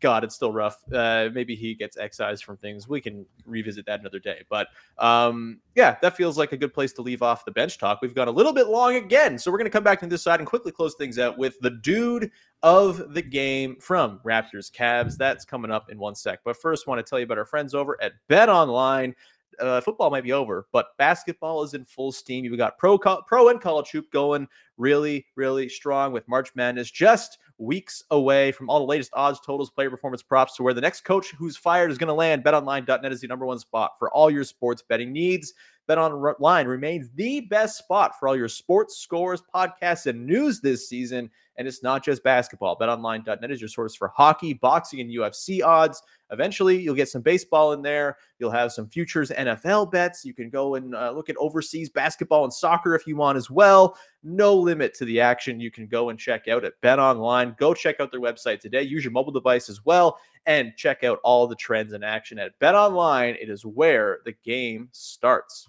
God, 0.00 0.24
it's 0.24 0.34
still 0.34 0.52
rough. 0.52 0.82
Uh, 0.92 1.28
maybe 1.32 1.54
he 1.54 1.74
gets 1.74 1.96
excised 1.96 2.44
from 2.44 2.56
things. 2.56 2.88
We 2.88 3.00
can 3.00 3.26
revisit 3.46 3.86
that 3.86 4.00
another 4.00 4.18
day. 4.18 4.42
But 4.48 4.68
um, 4.98 5.60
yeah, 5.74 5.96
that 6.02 6.16
feels 6.16 6.38
like 6.38 6.52
a 6.52 6.56
good 6.56 6.72
place 6.72 6.92
to 6.94 7.02
leave 7.02 7.22
off 7.22 7.44
the 7.44 7.50
bench 7.50 7.78
talk. 7.78 8.00
We've 8.02 8.14
gone 8.14 8.28
a 8.28 8.32
little 8.32 8.52
bit 8.52 8.68
long 8.68 8.96
again. 8.96 9.38
So 9.38 9.50
we're 9.50 9.58
going 9.58 9.66
to 9.66 9.70
come 9.70 9.84
back 9.84 10.00
to 10.00 10.06
this 10.06 10.22
side 10.22 10.40
and 10.40 10.48
quickly 10.48 10.72
close 10.72 10.94
things 10.94 11.18
out 11.18 11.38
with 11.38 11.58
the 11.60 11.70
dude 11.70 12.30
of 12.62 13.14
the 13.14 13.22
game 13.22 13.76
from 13.80 14.20
Raptors 14.24 14.70
Cavs. 14.72 15.16
That's 15.16 15.44
coming 15.44 15.70
up 15.70 15.90
in 15.90 15.98
one 15.98 16.14
sec. 16.14 16.40
But 16.44 16.56
first, 16.56 16.86
want 16.86 17.04
to 17.04 17.08
tell 17.08 17.18
you 17.18 17.24
about 17.24 17.38
our 17.38 17.46
friends 17.46 17.74
over 17.74 18.00
at 18.02 18.12
Bet 18.28 18.48
Online. 18.48 19.14
Uh, 19.60 19.80
football 19.80 20.10
might 20.10 20.24
be 20.24 20.32
over, 20.32 20.66
but 20.72 20.88
basketball 20.98 21.62
is 21.62 21.74
in 21.74 21.84
full 21.84 22.10
steam. 22.10 22.44
You've 22.44 22.58
got 22.58 22.76
pro, 22.76 22.98
pro 22.98 23.48
and 23.50 23.60
college 23.60 23.90
hoop 23.90 24.10
going 24.10 24.48
really, 24.76 25.26
really 25.36 25.68
strong 25.68 26.12
with 26.12 26.26
March 26.26 26.50
Madness 26.56 26.90
just 26.90 27.38
weeks 27.58 28.02
away 28.10 28.52
from 28.52 28.68
all 28.68 28.80
the 28.80 28.86
latest 28.86 29.10
odds, 29.14 29.40
totals, 29.40 29.70
player 29.70 29.90
performance 29.90 30.22
props 30.22 30.56
to 30.56 30.62
where 30.62 30.74
the 30.74 30.80
next 30.80 31.02
coach 31.02 31.32
who's 31.38 31.56
fired 31.56 31.90
is 31.90 31.98
going 31.98 32.08
to 32.08 32.14
land. 32.14 32.44
BetOnline.net 32.44 33.12
is 33.12 33.20
the 33.20 33.28
number 33.28 33.46
one 33.46 33.58
spot 33.58 33.92
for 33.98 34.10
all 34.10 34.30
your 34.30 34.44
sports 34.44 34.82
betting 34.88 35.12
needs. 35.12 35.54
Bet 35.86 35.98
Online 35.98 36.66
remains 36.66 37.10
the 37.14 37.40
best 37.42 37.76
spot 37.76 38.18
for 38.18 38.28
all 38.28 38.36
your 38.36 38.48
sports 38.48 38.96
scores, 38.96 39.42
podcasts, 39.54 40.06
and 40.06 40.26
news 40.26 40.60
this 40.60 40.88
season. 40.88 41.30
And 41.56 41.68
it's 41.68 41.82
not 41.82 42.02
just 42.02 42.24
basketball. 42.24 42.76
BetOnline.net 42.76 43.50
is 43.50 43.60
your 43.60 43.68
source 43.68 43.94
for 43.94 44.08
hockey, 44.08 44.54
boxing, 44.54 45.00
and 45.00 45.10
UFC 45.10 45.62
odds. 45.64 46.02
Eventually, 46.30 46.80
you'll 46.80 46.96
get 46.96 47.08
some 47.08 47.22
baseball 47.22 47.74
in 47.74 47.82
there. 47.82 48.16
You'll 48.38 48.50
have 48.50 48.72
some 48.72 48.88
futures 48.88 49.30
NFL 49.30 49.92
bets. 49.92 50.24
You 50.24 50.34
can 50.34 50.50
go 50.50 50.74
and 50.74 50.96
uh, 50.96 51.12
look 51.12 51.28
at 51.28 51.36
overseas 51.36 51.90
basketball 51.90 52.44
and 52.44 52.52
soccer 52.52 52.94
if 52.96 53.06
you 53.06 53.14
want 53.14 53.36
as 53.36 53.50
well. 53.50 53.96
No 54.24 54.54
limit 54.54 54.94
to 54.94 55.04
the 55.04 55.20
action 55.20 55.60
you 55.60 55.70
can 55.70 55.86
go 55.86 56.08
and 56.08 56.18
check 56.18 56.48
out 56.48 56.64
at 56.64 56.80
Bet 56.80 56.98
Online. 56.98 57.54
Go 57.58 57.72
check 57.72 58.00
out 58.00 58.10
their 58.10 58.20
website 58.20 58.58
today. 58.58 58.82
Use 58.82 59.04
your 59.04 59.12
mobile 59.12 59.32
device 59.32 59.68
as 59.68 59.84
well 59.84 60.18
and 60.46 60.74
check 60.76 61.04
out 61.04 61.20
all 61.24 61.46
the 61.46 61.54
trends 61.54 61.92
in 61.92 62.02
action 62.02 62.38
at 62.38 62.58
Bet 62.58 62.74
Online. 62.74 63.36
It 63.40 63.48
is 63.48 63.64
where 63.64 64.20
the 64.24 64.34
game 64.44 64.88
starts. 64.92 65.68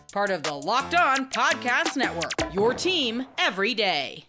Part 0.11 0.29
of 0.29 0.43
the 0.43 0.53
Locked 0.53 0.93
On 0.93 1.29
Podcast 1.29 1.95
Network, 1.95 2.33
your 2.53 2.73
team 2.73 3.25
every 3.37 3.73
day. 3.73 4.25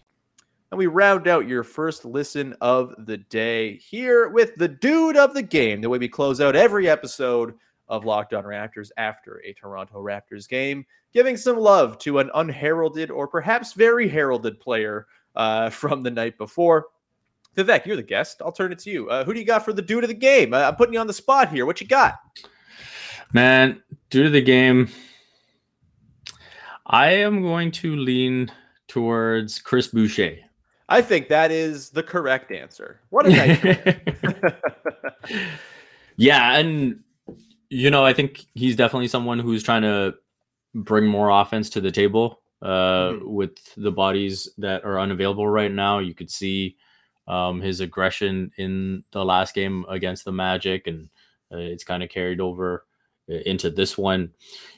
And 0.71 0.77
we 0.77 0.87
round 0.87 1.27
out 1.27 1.45
your 1.45 1.63
first 1.63 2.05
listen 2.05 2.55
of 2.61 2.95
the 3.05 3.17
day 3.17 3.75
here 3.75 4.29
with 4.29 4.55
the 4.55 4.69
dude 4.69 5.17
of 5.17 5.33
the 5.33 5.41
game, 5.41 5.81
the 5.81 5.89
way 5.89 5.97
we 5.97 6.07
close 6.07 6.39
out 6.39 6.55
every 6.55 6.87
episode 6.87 7.55
of 7.89 8.05
Locked 8.05 8.33
On 8.33 8.45
Raptors 8.45 8.91
after 8.95 9.41
a 9.43 9.51
Toronto 9.51 9.95
Raptors 9.95 10.47
game, 10.47 10.85
giving 11.13 11.35
some 11.35 11.57
love 11.57 11.97
to 11.99 12.19
an 12.19 12.31
unheralded 12.33 13.11
or 13.11 13.27
perhaps 13.27 13.73
very 13.73 14.07
heralded 14.07 14.61
player 14.61 15.07
uh, 15.35 15.69
from 15.69 16.01
the 16.01 16.11
night 16.11 16.37
before. 16.37 16.85
Vivek, 17.57 17.85
you're 17.85 17.97
the 17.97 18.03
guest. 18.03 18.41
I'll 18.41 18.53
turn 18.53 18.71
it 18.71 18.79
to 18.79 18.89
you. 18.89 19.09
Uh, 19.09 19.25
who 19.25 19.33
do 19.33 19.39
you 19.41 19.45
got 19.45 19.65
for 19.65 19.73
the 19.73 19.81
dude 19.81 20.05
of 20.05 20.07
the 20.07 20.13
game? 20.13 20.53
Uh, 20.53 20.59
I'm 20.59 20.75
putting 20.75 20.93
you 20.93 21.01
on 21.01 21.07
the 21.07 21.13
spot 21.13 21.49
here. 21.49 21.65
What 21.65 21.81
you 21.81 21.87
got? 21.87 22.15
Man, 23.33 23.83
dude 24.09 24.27
of 24.27 24.31
the 24.31 24.41
game. 24.41 24.87
I 26.85 27.11
am 27.11 27.41
going 27.41 27.71
to 27.71 27.95
lean 27.95 28.51
towards 28.87 29.59
Chris 29.59 29.87
Boucher. 29.87 30.37
I 30.89 31.01
think 31.01 31.29
that 31.29 31.51
is 31.51 31.89
the 31.89 32.03
correct 32.03 32.51
answer. 32.51 32.99
What 33.09 33.25
a 33.25 33.29
night. 33.29 34.61
yeah, 36.17 36.57
and 36.57 36.99
you 37.69 37.89
know, 37.89 38.05
I 38.05 38.13
think 38.13 38.45
he's 38.53 38.75
definitely 38.75 39.07
someone 39.07 39.39
who's 39.39 39.63
trying 39.63 39.81
to 39.83 40.15
bring 40.75 41.07
more 41.07 41.29
offense 41.29 41.69
to 41.71 41.81
the 41.81 41.91
table 41.91 42.41
uh, 42.61 43.11
mm-hmm. 43.11 43.33
with 43.33 43.57
the 43.75 43.91
bodies 43.91 44.49
that 44.57 44.83
are 44.83 44.99
unavailable 44.99 45.47
right 45.47 45.71
now. 45.71 45.99
You 45.99 46.13
could 46.13 46.29
see 46.29 46.77
um, 47.27 47.61
his 47.61 47.79
aggression 47.79 48.51
in 48.57 49.03
the 49.11 49.23
last 49.23 49.55
game 49.55 49.85
against 49.89 50.25
the 50.25 50.31
Magic, 50.31 50.87
and 50.87 51.09
uh, 51.51 51.57
it's 51.57 51.83
kind 51.83 52.03
of 52.03 52.09
carried 52.09 52.41
over 52.41 52.85
uh, 53.31 53.35
into 53.45 53.69
this 53.69 53.97
one. 53.97 54.31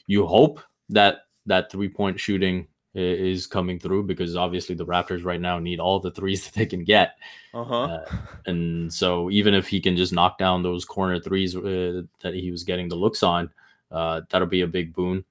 You 0.06 0.26
hope 0.26 0.60
that 0.90 1.25
that 1.46 1.70
three 1.70 1.88
point 1.88 2.18
shooting 2.20 2.66
is 2.94 3.46
coming 3.46 3.78
through 3.78 4.02
because 4.02 4.36
obviously 4.36 4.74
the 4.74 4.86
Raptors 4.86 5.22
right 5.22 5.40
now 5.40 5.58
need 5.58 5.80
all 5.80 6.00
the 6.00 6.10
threes 6.10 6.44
that 6.44 6.54
they 6.54 6.66
can 6.66 6.82
get. 6.82 7.16
Uh-huh. 7.52 7.84
Uh, 7.84 8.04
and 8.46 8.92
so 8.92 9.30
even 9.30 9.54
if 9.54 9.68
he 9.68 9.80
can 9.80 9.96
just 9.96 10.12
knock 10.12 10.38
down 10.38 10.62
those 10.62 10.84
corner 10.84 11.20
threes 11.20 11.54
uh, 11.54 12.02
that 12.20 12.34
he 12.34 12.50
was 12.50 12.64
getting 12.64 12.88
the 12.88 12.96
looks 12.96 13.22
on, 13.22 13.50
uh, 13.90 14.22
that'll 14.30 14.48
be 14.48 14.62
a 14.62 14.66
big 14.66 14.94
boon. 14.94 15.24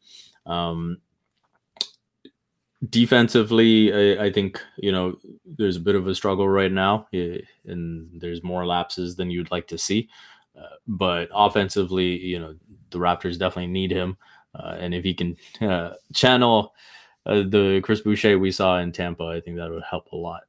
Um, 0.46 1.00
defensively, 2.90 4.18
I, 4.18 4.26
I, 4.26 4.32
think 4.32 4.62
you 4.78 4.92
know 4.92 5.18
there's 5.44 5.78
a 5.78 5.82
bit 5.82 5.96
of 5.96 6.08
a 6.08 6.16
struggle 6.16 6.48
right 6.48 6.72
now, 6.72 7.08
and 7.12 8.10
there's 8.14 8.44
more 8.44 8.66
lapses 8.66 9.16
than 9.16 9.32
you'd 9.32 9.52
like 9.52 9.68
to 9.70 9.78
see. 9.78 10.08
Uh, 10.58 10.76
but 10.88 11.30
offensively, 11.34 12.18
you 12.18 12.40
know 12.40 12.56
the 12.92 13.00
Raptors 13.00 13.40
definitely 13.40 13.68
need 13.68 13.92
him. 13.92 14.18
Uh, 14.58 14.78
and 14.80 14.94
if 14.94 15.04
he 15.04 15.14
can 15.14 15.36
uh, 15.62 15.94
channel 16.14 16.74
uh, 17.26 17.44
the 17.48 17.82
Chris 17.84 18.02
Boucher 18.02 18.38
we 18.38 18.52
saw 18.52 18.80
in 18.80 18.92
Tampa, 18.92 19.24
I 19.26 19.42
think 19.42 19.58
that 19.58 19.72
would 19.72 19.84
help 19.84 20.12
a 20.12 20.16
lot. 20.16 20.44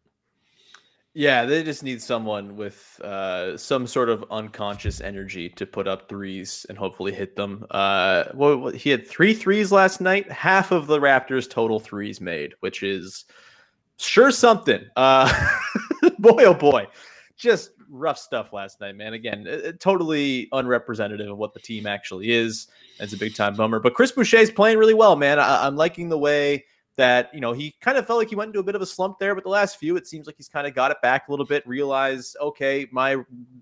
Yeah, 1.18 1.46
they 1.46 1.62
just 1.62 1.82
need 1.82 2.02
someone 2.02 2.56
with 2.56 3.00
uh, 3.02 3.56
some 3.56 3.86
sort 3.86 4.10
of 4.10 4.26
unconscious 4.30 5.00
energy 5.00 5.48
to 5.48 5.64
put 5.64 5.88
up 5.88 6.10
threes 6.10 6.66
and 6.68 6.76
hopefully 6.76 7.10
hit 7.10 7.36
them. 7.36 7.64
Uh, 7.70 8.24
well, 8.34 8.68
he 8.68 8.90
had 8.90 9.06
three 9.06 9.32
threes 9.32 9.72
last 9.72 10.02
night, 10.02 10.30
half 10.30 10.72
of 10.72 10.86
the 10.86 10.98
Raptors' 10.98 11.48
total 11.48 11.80
threes 11.80 12.20
made, 12.20 12.52
which 12.60 12.82
is 12.82 13.24
sure 13.96 14.30
something. 14.30 14.84
Uh, 14.94 15.32
boy, 16.18 16.44
oh 16.44 16.52
boy, 16.52 16.86
just 17.38 17.70
rough 17.90 18.18
stuff 18.18 18.52
last 18.52 18.80
night, 18.80 18.96
man. 18.96 19.12
Again, 19.12 19.76
totally 19.80 20.48
unrepresentative 20.52 21.30
of 21.30 21.38
what 21.38 21.54
the 21.54 21.60
team 21.60 21.86
actually 21.86 22.32
is. 22.32 22.68
It's 23.00 23.12
a 23.12 23.16
big 23.16 23.34
time 23.34 23.54
bummer. 23.54 23.80
But 23.80 23.94
Chris 23.94 24.12
Boucher 24.12 24.38
is 24.38 24.50
playing 24.50 24.78
really 24.78 24.94
well, 24.94 25.16
man. 25.16 25.38
I, 25.38 25.66
I'm 25.66 25.76
liking 25.76 26.08
the 26.08 26.18
way 26.18 26.64
that 26.96 27.30
you 27.34 27.40
know 27.40 27.52
he 27.52 27.74
kind 27.80 27.98
of 27.98 28.06
felt 28.06 28.18
like 28.18 28.28
he 28.28 28.34
went 28.34 28.48
into 28.48 28.58
a 28.58 28.62
bit 28.62 28.74
of 28.74 28.82
a 28.82 28.86
slump 28.86 29.18
there 29.18 29.34
but 29.34 29.44
the 29.44 29.50
last 29.50 29.76
few 29.76 29.96
it 29.96 30.06
seems 30.06 30.26
like 30.26 30.36
he's 30.36 30.48
kind 30.48 30.66
of 30.66 30.74
got 30.74 30.90
it 30.90 30.96
back 31.02 31.28
a 31.28 31.30
little 31.30 31.44
bit 31.44 31.66
realized 31.66 32.36
okay 32.40 32.86
my 32.90 33.16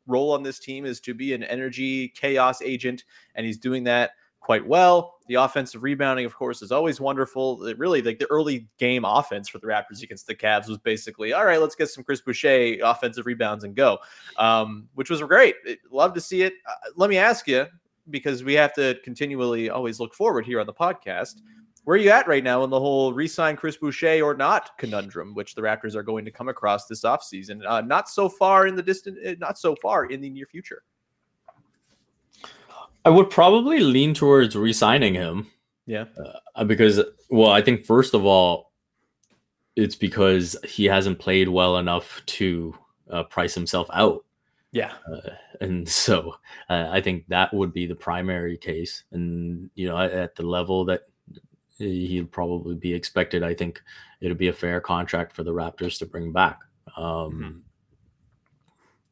role 0.06 0.32
on 0.32 0.42
this 0.42 0.58
team 0.58 0.84
is 0.84 1.00
to 1.00 1.14
be 1.14 1.34
an 1.34 1.42
energy 1.42 2.08
chaos 2.08 2.62
agent 2.62 3.04
and 3.34 3.44
he's 3.44 3.58
doing 3.58 3.84
that 3.84 4.12
quite 4.44 4.66
well. 4.66 5.14
The 5.26 5.36
offensive 5.36 5.82
rebounding, 5.82 6.26
of 6.26 6.34
course, 6.34 6.60
is 6.60 6.70
always 6.70 7.00
wonderful. 7.00 7.64
It 7.64 7.78
really, 7.78 8.02
like 8.02 8.18
the 8.18 8.30
early 8.30 8.68
game 8.78 9.06
offense 9.06 9.48
for 9.48 9.58
the 9.58 9.66
Raptors 9.66 10.02
against 10.02 10.26
the 10.26 10.34
Cavs 10.34 10.68
was 10.68 10.76
basically, 10.76 11.32
all 11.32 11.46
right, 11.46 11.58
let's 11.60 11.74
get 11.74 11.88
some 11.88 12.04
Chris 12.04 12.20
Boucher 12.20 12.76
offensive 12.84 13.24
rebounds 13.24 13.64
and 13.64 13.74
go, 13.74 13.98
um, 14.36 14.86
which 14.94 15.08
was 15.08 15.22
great. 15.22 15.54
Love 15.90 16.12
to 16.12 16.20
see 16.20 16.42
it. 16.42 16.52
Uh, 16.68 16.90
let 16.94 17.08
me 17.08 17.16
ask 17.16 17.48
you, 17.48 17.66
because 18.10 18.44
we 18.44 18.52
have 18.52 18.74
to 18.74 18.98
continually 19.02 19.70
always 19.70 19.98
look 19.98 20.12
forward 20.12 20.44
here 20.44 20.60
on 20.60 20.66
the 20.66 20.74
podcast. 20.74 21.40
Where 21.84 21.94
are 21.94 21.98
you 21.98 22.10
at 22.10 22.28
right 22.28 22.44
now 22.44 22.64
in 22.64 22.70
the 22.70 22.78
whole 22.78 23.14
resign 23.14 23.56
Chris 23.56 23.78
Boucher 23.78 24.22
or 24.22 24.34
not 24.34 24.76
conundrum, 24.76 25.34
which 25.34 25.54
the 25.54 25.62
Raptors 25.62 25.94
are 25.94 26.02
going 26.02 26.26
to 26.26 26.30
come 26.30 26.50
across 26.50 26.86
this 26.86 27.02
offseason? 27.02 27.62
Uh, 27.66 27.80
not 27.80 28.10
so 28.10 28.28
far 28.28 28.66
in 28.66 28.76
the 28.76 28.82
distant, 28.82 29.18
uh, 29.26 29.36
not 29.38 29.58
so 29.58 29.74
far 29.76 30.04
in 30.06 30.20
the 30.20 30.28
near 30.28 30.46
future. 30.46 30.82
I 33.04 33.10
would 33.10 33.30
probably 33.30 33.80
lean 33.80 34.14
towards 34.14 34.56
re-signing 34.56 35.14
him. 35.14 35.50
Yeah, 35.86 36.06
uh, 36.56 36.64
because 36.64 37.00
well, 37.30 37.50
I 37.50 37.60
think 37.60 37.84
first 37.84 38.14
of 38.14 38.24
all, 38.24 38.72
it's 39.76 39.96
because 39.96 40.56
he 40.64 40.86
hasn't 40.86 41.18
played 41.18 41.48
well 41.48 41.76
enough 41.76 42.22
to 42.26 42.74
uh, 43.10 43.24
price 43.24 43.54
himself 43.54 43.88
out. 43.92 44.24
Yeah, 44.72 44.92
uh, 45.12 45.30
and 45.60 45.88
so 46.04 46.36
uh, 46.70 46.88
I 46.90 47.00
think 47.00 47.26
that 47.28 47.52
would 47.52 47.72
be 47.72 47.86
the 47.86 47.94
primary 47.94 48.56
case. 48.56 49.04
And 49.12 49.70
you 49.74 49.86
know, 49.88 49.98
at 49.98 50.36
the 50.36 50.44
level 50.44 50.84
that 50.86 51.02
he'll 51.78 52.26
probably 52.26 52.76
be 52.76 52.94
expected, 52.94 53.42
I 53.42 53.52
think 53.52 53.82
it'll 54.20 54.36
be 54.36 54.48
a 54.48 54.52
fair 54.52 54.80
contract 54.80 55.34
for 55.34 55.42
the 55.42 55.52
Raptors 55.52 55.98
to 55.98 56.06
bring 56.06 56.32
back. 56.32 56.60
Um, 56.96 57.04
mm-hmm. 57.04 57.58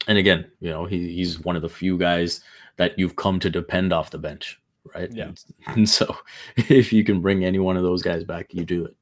And 0.09 0.19
again, 0.19 0.51
you 0.61 0.71
know, 0.71 0.85
he, 0.85 1.15
he's 1.15 1.41
one 1.41 1.57
of 1.57 1.63
the 1.63 1.69
few 1.69 1.97
guys 1.97 2.41
that 2.77 2.99
you've 2.99 3.17
come 3.17 3.39
to 3.41 3.51
depend 3.51 3.93
off 3.93 4.11
the 4.11 4.19
bench, 4.19 4.61
right? 4.95 5.11
Yeah. 5.13 5.27
And, 5.27 5.45
and 5.67 5.89
so 5.89 6.17
if 6.57 6.93
you 6.93 7.05
can 7.05 7.21
bring 7.21 7.45
any 7.45 7.59
one 7.59 7.77
of 7.77 7.83
those 7.83 8.03
guys 8.03 8.25
back, 8.25 8.53
you 8.53 8.65
do 8.65 8.85
it. 8.85 8.97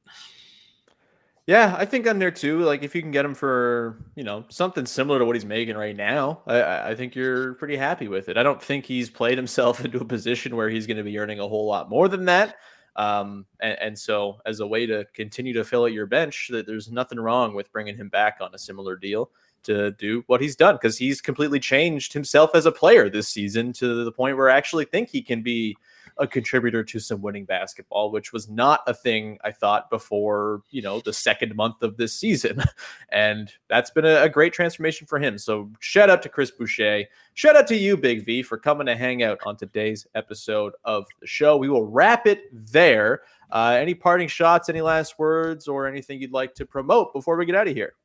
Yeah, 1.47 1.75
I 1.77 1.85
think 1.85 2.07
on 2.07 2.19
there 2.19 2.31
too. 2.31 2.59
Like 2.59 2.83
if 2.83 2.95
you 2.95 3.01
can 3.01 3.11
get 3.11 3.25
him 3.25 3.33
for 3.33 3.97
you 4.15 4.23
know 4.23 4.45
something 4.49 4.85
similar 4.85 5.19
to 5.19 5.25
what 5.25 5.35
he's 5.35 5.43
making 5.43 5.75
right 5.75 5.95
now, 5.95 6.41
I, 6.45 6.91
I 6.91 6.95
think 6.95 7.15
you're 7.15 7.55
pretty 7.55 7.75
happy 7.75 8.07
with 8.07 8.29
it. 8.29 8.37
I 8.37 8.43
don't 8.43 8.61
think 8.61 8.85
he's 8.85 9.09
played 9.09 9.37
himself 9.37 9.83
into 9.85 9.99
a 9.99 10.05
position 10.05 10.55
where 10.55 10.69
he's 10.69 10.87
going 10.87 10.97
to 10.97 11.03
be 11.03 11.17
earning 11.17 11.39
a 11.39 11.47
whole 11.47 11.65
lot 11.65 11.89
more 11.89 12.07
than 12.07 12.25
that. 12.25 12.57
Um, 12.95 13.45
and, 13.61 13.77
and, 13.81 13.99
so 13.99 14.39
as 14.45 14.59
a 14.59 14.67
way 14.67 14.85
to 14.85 15.05
continue 15.13 15.53
to 15.53 15.63
fill 15.63 15.83
out 15.83 15.93
your 15.93 16.07
bench, 16.07 16.49
that 16.51 16.67
there's 16.67 16.91
nothing 16.91 17.21
wrong 17.21 17.55
with 17.55 17.71
bringing 17.71 17.95
him 17.95 18.09
back 18.09 18.39
on 18.41 18.53
a 18.53 18.57
similar 18.57 18.97
deal 18.97 19.31
to 19.63 19.91
do 19.91 20.23
what 20.27 20.41
he's 20.41 20.55
done 20.55 20.75
because 20.75 20.97
he's 20.97 21.21
completely 21.21 21.59
changed 21.59 22.13
himself 22.13 22.51
as 22.53 22.65
a 22.65 22.71
player 22.71 23.09
this 23.09 23.27
season 23.27 23.73
to 23.73 24.03
the 24.03 24.11
point 24.11 24.37
where 24.37 24.49
I 24.49 24.57
actually 24.57 24.85
think 24.85 25.09
he 25.09 25.21
can 25.21 25.41
be 25.41 25.75
a 26.17 26.27
contributor 26.27 26.83
to 26.83 26.99
some 26.99 27.21
winning 27.21 27.45
basketball, 27.45 28.11
which 28.11 28.31
was 28.31 28.49
not 28.49 28.81
a 28.87 28.93
thing 28.93 29.37
I 29.43 29.51
thought 29.51 29.89
before, 29.89 30.61
you 30.69 30.81
know, 30.81 30.99
the 30.99 31.13
second 31.13 31.55
month 31.55 31.81
of 31.81 31.97
this 31.97 32.13
season. 32.13 32.63
And 33.13 33.51
that's 33.67 33.91
been 33.91 34.05
a, 34.05 34.23
a 34.23 34.29
great 34.29 34.53
transformation 34.53 35.05
for 35.05 35.19
him. 35.19 35.37
So 35.37 35.69
shout 35.79 36.09
out 36.09 36.21
to 36.23 36.29
Chris 36.29 36.49
Boucher. 36.49 37.03
Shout 37.33 37.57
out 37.57 37.67
to 37.67 37.75
you, 37.75 37.97
Big 37.97 38.25
V, 38.25 38.41
for 38.41 38.57
coming 38.57 38.87
to 38.87 38.95
hang 38.95 39.21
out 39.21 39.39
on 39.45 39.57
today's 39.57 40.07
episode 40.15 40.73
of 40.85 41.05
the 41.19 41.27
show. 41.27 41.57
We 41.57 41.67
will 41.67 41.85
wrap 41.85 42.25
it 42.25 42.43
there. 42.53 43.23
Uh, 43.51 43.77
any 43.77 43.93
parting 43.93 44.29
shots, 44.29 44.69
any 44.69 44.81
last 44.81 45.19
words, 45.19 45.67
or 45.67 45.87
anything 45.87 46.21
you'd 46.21 46.31
like 46.31 46.55
to 46.55 46.65
promote 46.65 47.11
before 47.11 47.35
we 47.35 47.45
get 47.45 47.55
out 47.55 47.67
of 47.67 47.75
here? 47.75 47.95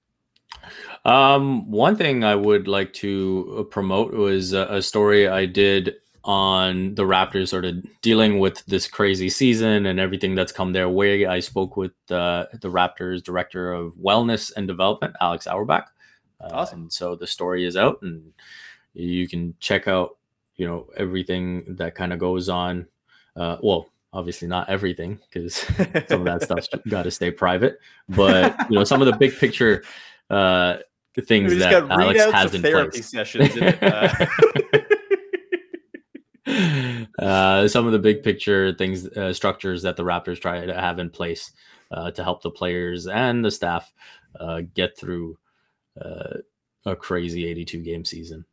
Um, 1.05 1.71
one 1.71 1.97
thing 1.97 2.25
I 2.25 2.35
would 2.35 2.67
like 2.67 2.93
to 2.95 3.57
uh, 3.59 3.63
promote 3.63 4.13
was 4.13 4.53
a, 4.53 4.67
a 4.71 4.83
story 4.83 5.29
I 5.29 5.47
did 5.47 5.95
on 6.25 6.97
the 6.97 7.05
Raptors 7.05 7.49
sort 7.49 7.65
of 7.65 7.77
dealing 8.03 8.41
with 8.41 8.65
this 8.67 8.89
crazy 8.89 9.29
season 9.29 9.87
and 9.87 10.01
everything 10.01 10.35
that's 10.35 10.51
come 10.51 10.73
their 10.73 10.89
way. 10.89 11.25
I 11.25 11.39
spoke 11.39 11.77
with 11.77 11.93
uh, 12.11 12.47
the 12.61 12.69
Raptors 12.69 13.23
director 13.23 13.73
of 13.73 13.95
wellness 13.95 14.53
and 14.57 14.67
development, 14.67 15.15
Alex 15.21 15.47
Auerbach. 15.47 15.89
Uh, 16.41 16.51
Awesome. 16.53 16.83
And 16.83 16.93
so 16.93 17.15
the 17.15 17.27
story 17.27 17.65
is 17.65 17.77
out, 17.77 18.03
and 18.03 18.33
you 18.93 19.29
can 19.29 19.55
check 19.61 19.87
out, 19.87 20.17
you 20.57 20.67
know, 20.67 20.89
everything 20.97 21.77
that 21.77 21.95
kind 21.95 22.13
of 22.13 22.19
goes 22.19 22.49
on. 22.49 22.87
Uh, 23.37 23.59
well, 23.63 23.87
obviously 24.13 24.49
not 24.49 24.69
everything 24.69 25.21
because 25.29 25.55
some 26.09 26.21
of 26.21 26.25
that 26.25 26.43
stuff's 26.43 26.69
got 26.89 27.05
to 27.05 27.11
stay 27.11 27.31
private, 27.31 27.79
but 28.09 28.57
you 28.69 28.77
know, 28.77 28.85
some 28.85 29.01
of 29.01 29.07
the 29.07 29.17
big 29.17 29.37
picture 29.37 29.85
uh, 30.31 30.77
things 31.21 31.53
We 31.53 31.59
just 31.59 31.71
that 31.71 31.89
got 31.89 32.01
Alex 32.01 32.25
has 32.25 32.55
in 32.55 32.63
therapy 32.63 32.91
place. 32.99 33.09
sessions. 33.09 33.57
In 33.57 33.65
it. 33.65 33.79
Uh, 36.49 37.05
uh, 37.19 37.69
some 37.69 37.87
of 37.87 37.93
the 37.93 37.99
big 37.99 38.23
picture 38.23 38.73
things, 38.73 39.07
uh, 39.09 39.33
structures 39.33 39.83
that 39.83 39.97
the 39.97 40.05
Raptors 40.05 40.41
try 40.41 40.65
to 40.65 40.75
have 40.75 40.99
in 40.99 41.11
place 41.11 41.51
uh, 41.91 42.11
to 42.13 42.23
help 42.23 42.43
the 42.43 42.51
players 42.51 43.07
and 43.07 43.45
the 43.45 43.51
staff 43.51 43.93
uh, 44.39 44.63
get 44.75 44.97
through 44.97 45.37
uh, 46.01 46.39
a 46.85 46.95
crazy 46.95 47.47
82 47.47 47.83
game 47.83 48.05
season. 48.05 48.45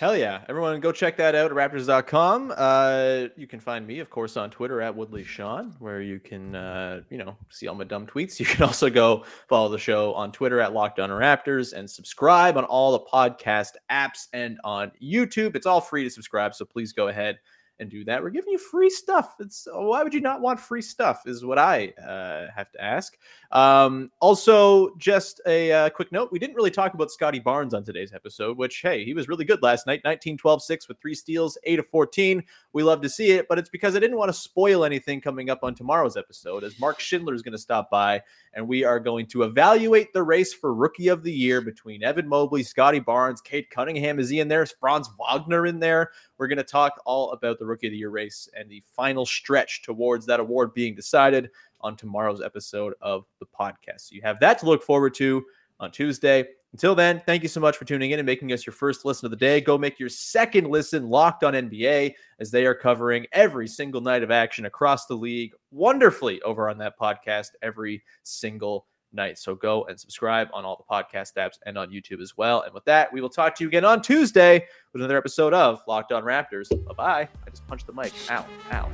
Hell 0.00 0.16
yeah. 0.16 0.44
Everyone 0.48 0.80
go 0.80 0.90
check 0.90 1.16
that 1.18 1.34
out 1.36 1.50
at 1.50 1.56
raptors.com. 1.56 2.52
Uh, 2.56 3.28
you 3.36 3.46
can 3.46 3.60
find 3.60 3.86
me, 3.86 4.00
of 4.00 4.10
course, 4.10 4.36
on 4.36 4.50
Twitter 4.50 4.80
at 4.80 4.94
Woodley 4.94 5.22
Sean, 5.22 5.76
where 5.78 6.00
you 6.00 6.18
can, 6.18 6.56
uh, 6.56 7.02
you 7.10 7.18
know, 7.18 7.36
see 7.48 7.68
all 7.68 7.76
my 7.76 7.84
dumb 7.84 8.06
tweets. 8.06 8.40
You 8.44 8.46
can 8.46 8.64
also 8.64 8.90
go 8.90 9.24
follow 9.48 9.68
the 9.70 9.78
show 9.78 10.12
on 10.14 10.32
Twitter 10.32 10.60
at 10.60 10.74
Locked 10.74 10.98
On 10.98 11.08
Raptors 11.08 11.72
and 11.72 11.88
subscribe 11.88 12.56
on 12.58 12.64
all 12.64 12.92
the 12.92 13.00
podcast 13.00 13.70
apps 13.90 14.26
and 14.32 14.58
on 14.64 14.92
YouTube. 15.02 15.56
It's 15.56 15.64
all 15.64 15.80
free 15.80 16.04
to 16.04 16.10
subscribe, 16.10 16.54
so 16.54 16.64
please 16.64 16.92
go 16.92 17.08
ahead 17.08 17.38
and 17.80 17.90
do 17.90 18.04
that. 18.04 18.22
We're 18.22 18.30
giving 18.30 18.52
you 18.52 18.58
free 18.58 18.90
stuff. 18.90 19.36
It's 19.40 19.66
why 19.70 20.02
would 20.02 20.14
you 20.14 20.20
not 20.20 20.40
want 20.40 20.60
free 20.60 20.82
stuff? 20.82 21.22
Is 21.26 21.44
what 21.44 21.58
I 21.58 21.88
uh, 21.90 22.50
have 22.54 22.70
to 22.72 22.82
ask. 22.82 23.16
Um, 23.50 24.10
also, 24.20 24.94
just 24.96 25.40
a 25.46 25.72
uh, 25.72 25.90
quick 25.90 26.12
note: 26.12 26.30
we 26.30 26.38
didn't 26.38 26.56
really 26.56 26.70
talk 26.70 26.94
about 26.94 27.10
Scottie 27.10 27.40
Barnes 27.40 27.74
on 27.74 27.84
today's 27.84 28.12
episode. 28.12 28.56
Which, 28.56 28.80
hey, 28.80 29.04
he 29.04 29.14
was 29.14 29.28
really 29.28 29.44
good 29.44 29.62
last 29.62 29.86
night. 29.86 30.02
19, 30.04 30.38
12, 30.38 30.62
6 30.62 30.88
with 30.88 31.00
three 31.00 31.14
steals, 31.14 31.58
eight 31.64 31.78
of 31.78 31.86
14. 31.88 32.42
We 32.72 32.82
love 32.82 33.00
to 33.02 33.08
see 33.08 33.32
it, 33.32 33.48
but 33.48 33.58
it's 33.58 33.70
because 33.70 33.96
I 33.96 34.00
didn't 34.00 34.16
want 34.16 34.28
to 34.28 34.38
spoil 34.38 34.84
anything 34.84 35.20
coming 35.20 35.50
up 35.50 35.60
on 35.62 35.74
tomorrow's 35.74 36.16
episode, 36.16 36.64
as 36.64 36.78
Mark 36.78 37.00
Schindler 37.00 37.34
is 37.34 37.42
going 37.42 37.52
to 37.52 37.58
stop 37.58 37.90
by 37.90 38.22
and 38.54 38.66
we 38.66 38.84
are 38.84 39.00
going 39.00 39.26
to 39.26 39.42
evaluate 39.42 40.12
the 40.12 40.22
race 40.22 40.52
for 40.52 40.74
Rookie 40.74 41.08
of 41.08 41.22
the 41.22 41.32
Year 41.32 41.60
between 41.60 42.02
Evan 42.02 42.28
Mobley, 42.28 42.62
Scottie 42.62 43.00
Barnes, 43.00 43.40
Cade 43.40 43.68
Cunningham. 43.70 44.18
Is 44.18 44.30
he 44.30 44.40
in 44.40 44.48
there? 44.48 44.62
Is 44.62 44.74
Franz 44.78 45.10
Wagner 45.18 45.66
in 45.66 45.80
there? 45.80 46.12
We're 46.38 46.48
going 46.48 46.58
to 46.58 46.64
talk 46.64 47.00
all 47.04 47.32
about 47.32 47.58
the 47.58 47.66
Rookie 47.66 47.86
of 47.86 47.92
the 47.92 47.98
Year 47.98 48.10
race 48.10 48.48
and 48.56 48.68
the 48.68 48.82
final 48.92 49.24
stretch 49.24 49.82
towards 49.82 50.26
that 50.26 50.40
award 50.40 50.74
being 50.74 50.94
decided 50.94 51.50
on 51.80 51.96
tomorrow's 51.96 52.42
episode 52.42 52.94
of 53.00 53.24
the 53.40 53.46
podcast. 53.46 54.00
So 54.00 54.14
you 54.14 54.22
have 54.22 54.40
that 54.40 54.58
to 54.60 54.66
look 54.66 54.82
forward 54.82 55.14
to 55.14 55.44
on 55.80 55.90
Tuesday. 55.90 56.46
Until 56.72 56.96
then, 56.96 57.22
thank 57.24 57.44
you 57.44 57.48
so 57.48 57.60
much 57.60 57.76
for 57.76 57.84
tuning 57.84 58.10
in 58.10 58.18
and 58.18 58.26
making 58.26 58.52
us 58.52 58.66
your 58.66 58.72
first 58.72 59.04
listen 59.04 59.26
of 59.26 59.30
the 59.30 59.36
day. 59.36 59.60
Go 59.60 59.78
make 59.78 60.00
your 60.00 60.08
second 60.08 60.68
listen 60.68 61.08
locked 61.08 61.44
on 61.44 61.54
NBA 61.54 62.14
as 62.40 62.50
they 62.50 62.66
are 62.66 62.74
covering 62.74 63.26
every 63.30 63.68
single 63.68 64.00
night 64.00 64.24
of 64.24 64.32
action 64.32 64.66
across 64.66 65.06
the 65.06 65.14
league 65.14 65.52
wonderfully 65.70 66.42
over 66.42 66.68
on 66.68 66.78
that 66.78 66.98
podcast 66.98 67.50
every 67.62 68.02
single 68.24 68.86
night. 69.14 69.38
So 69.38 69.54
go 69.54 69.84
and 69.84 69.98
subscribe 69.98 70.48
on 70.52 70.64
all 70.64 70.76
the 70.76 70.94
podcast 70.94 71.34
apps 71.34 71.58
and 71.66 71.78
on 71.78 71.90
YouTube 71.90 72.20
as 72.20 72.36
well. 72.36 72.62
And 72.62 72.74
with 72.74 72.84
that, 72.84 73.12
we 73.12 73.20
will 73.20 73.30
talk 73.30 73.54
to 73.56 73.64
you 73.64 73.68
again 73.68 73.84
on 73.84 74.02
Tuesday 74.02 74.66
with 74.92 75.00
another 75.02 75.16
episode 75.16 75.54
of 75.54 75.80
Locked 75.86 76.12
On 76.12 76.22
Raptors. 76.22 76.68
Bye 76.86 76.94
bye. 76.96 77.28
I 77.46 77.50
just 77.50 77.66
punched 77.66 77.86
the 77.86 77.92
mic. 77.92 78.12
Ow, 78.30 78.46
ow. 78.72 78.90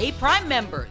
Hey, 0.00 0.12
Prime 0.12 0.48
members, 0.48 0.90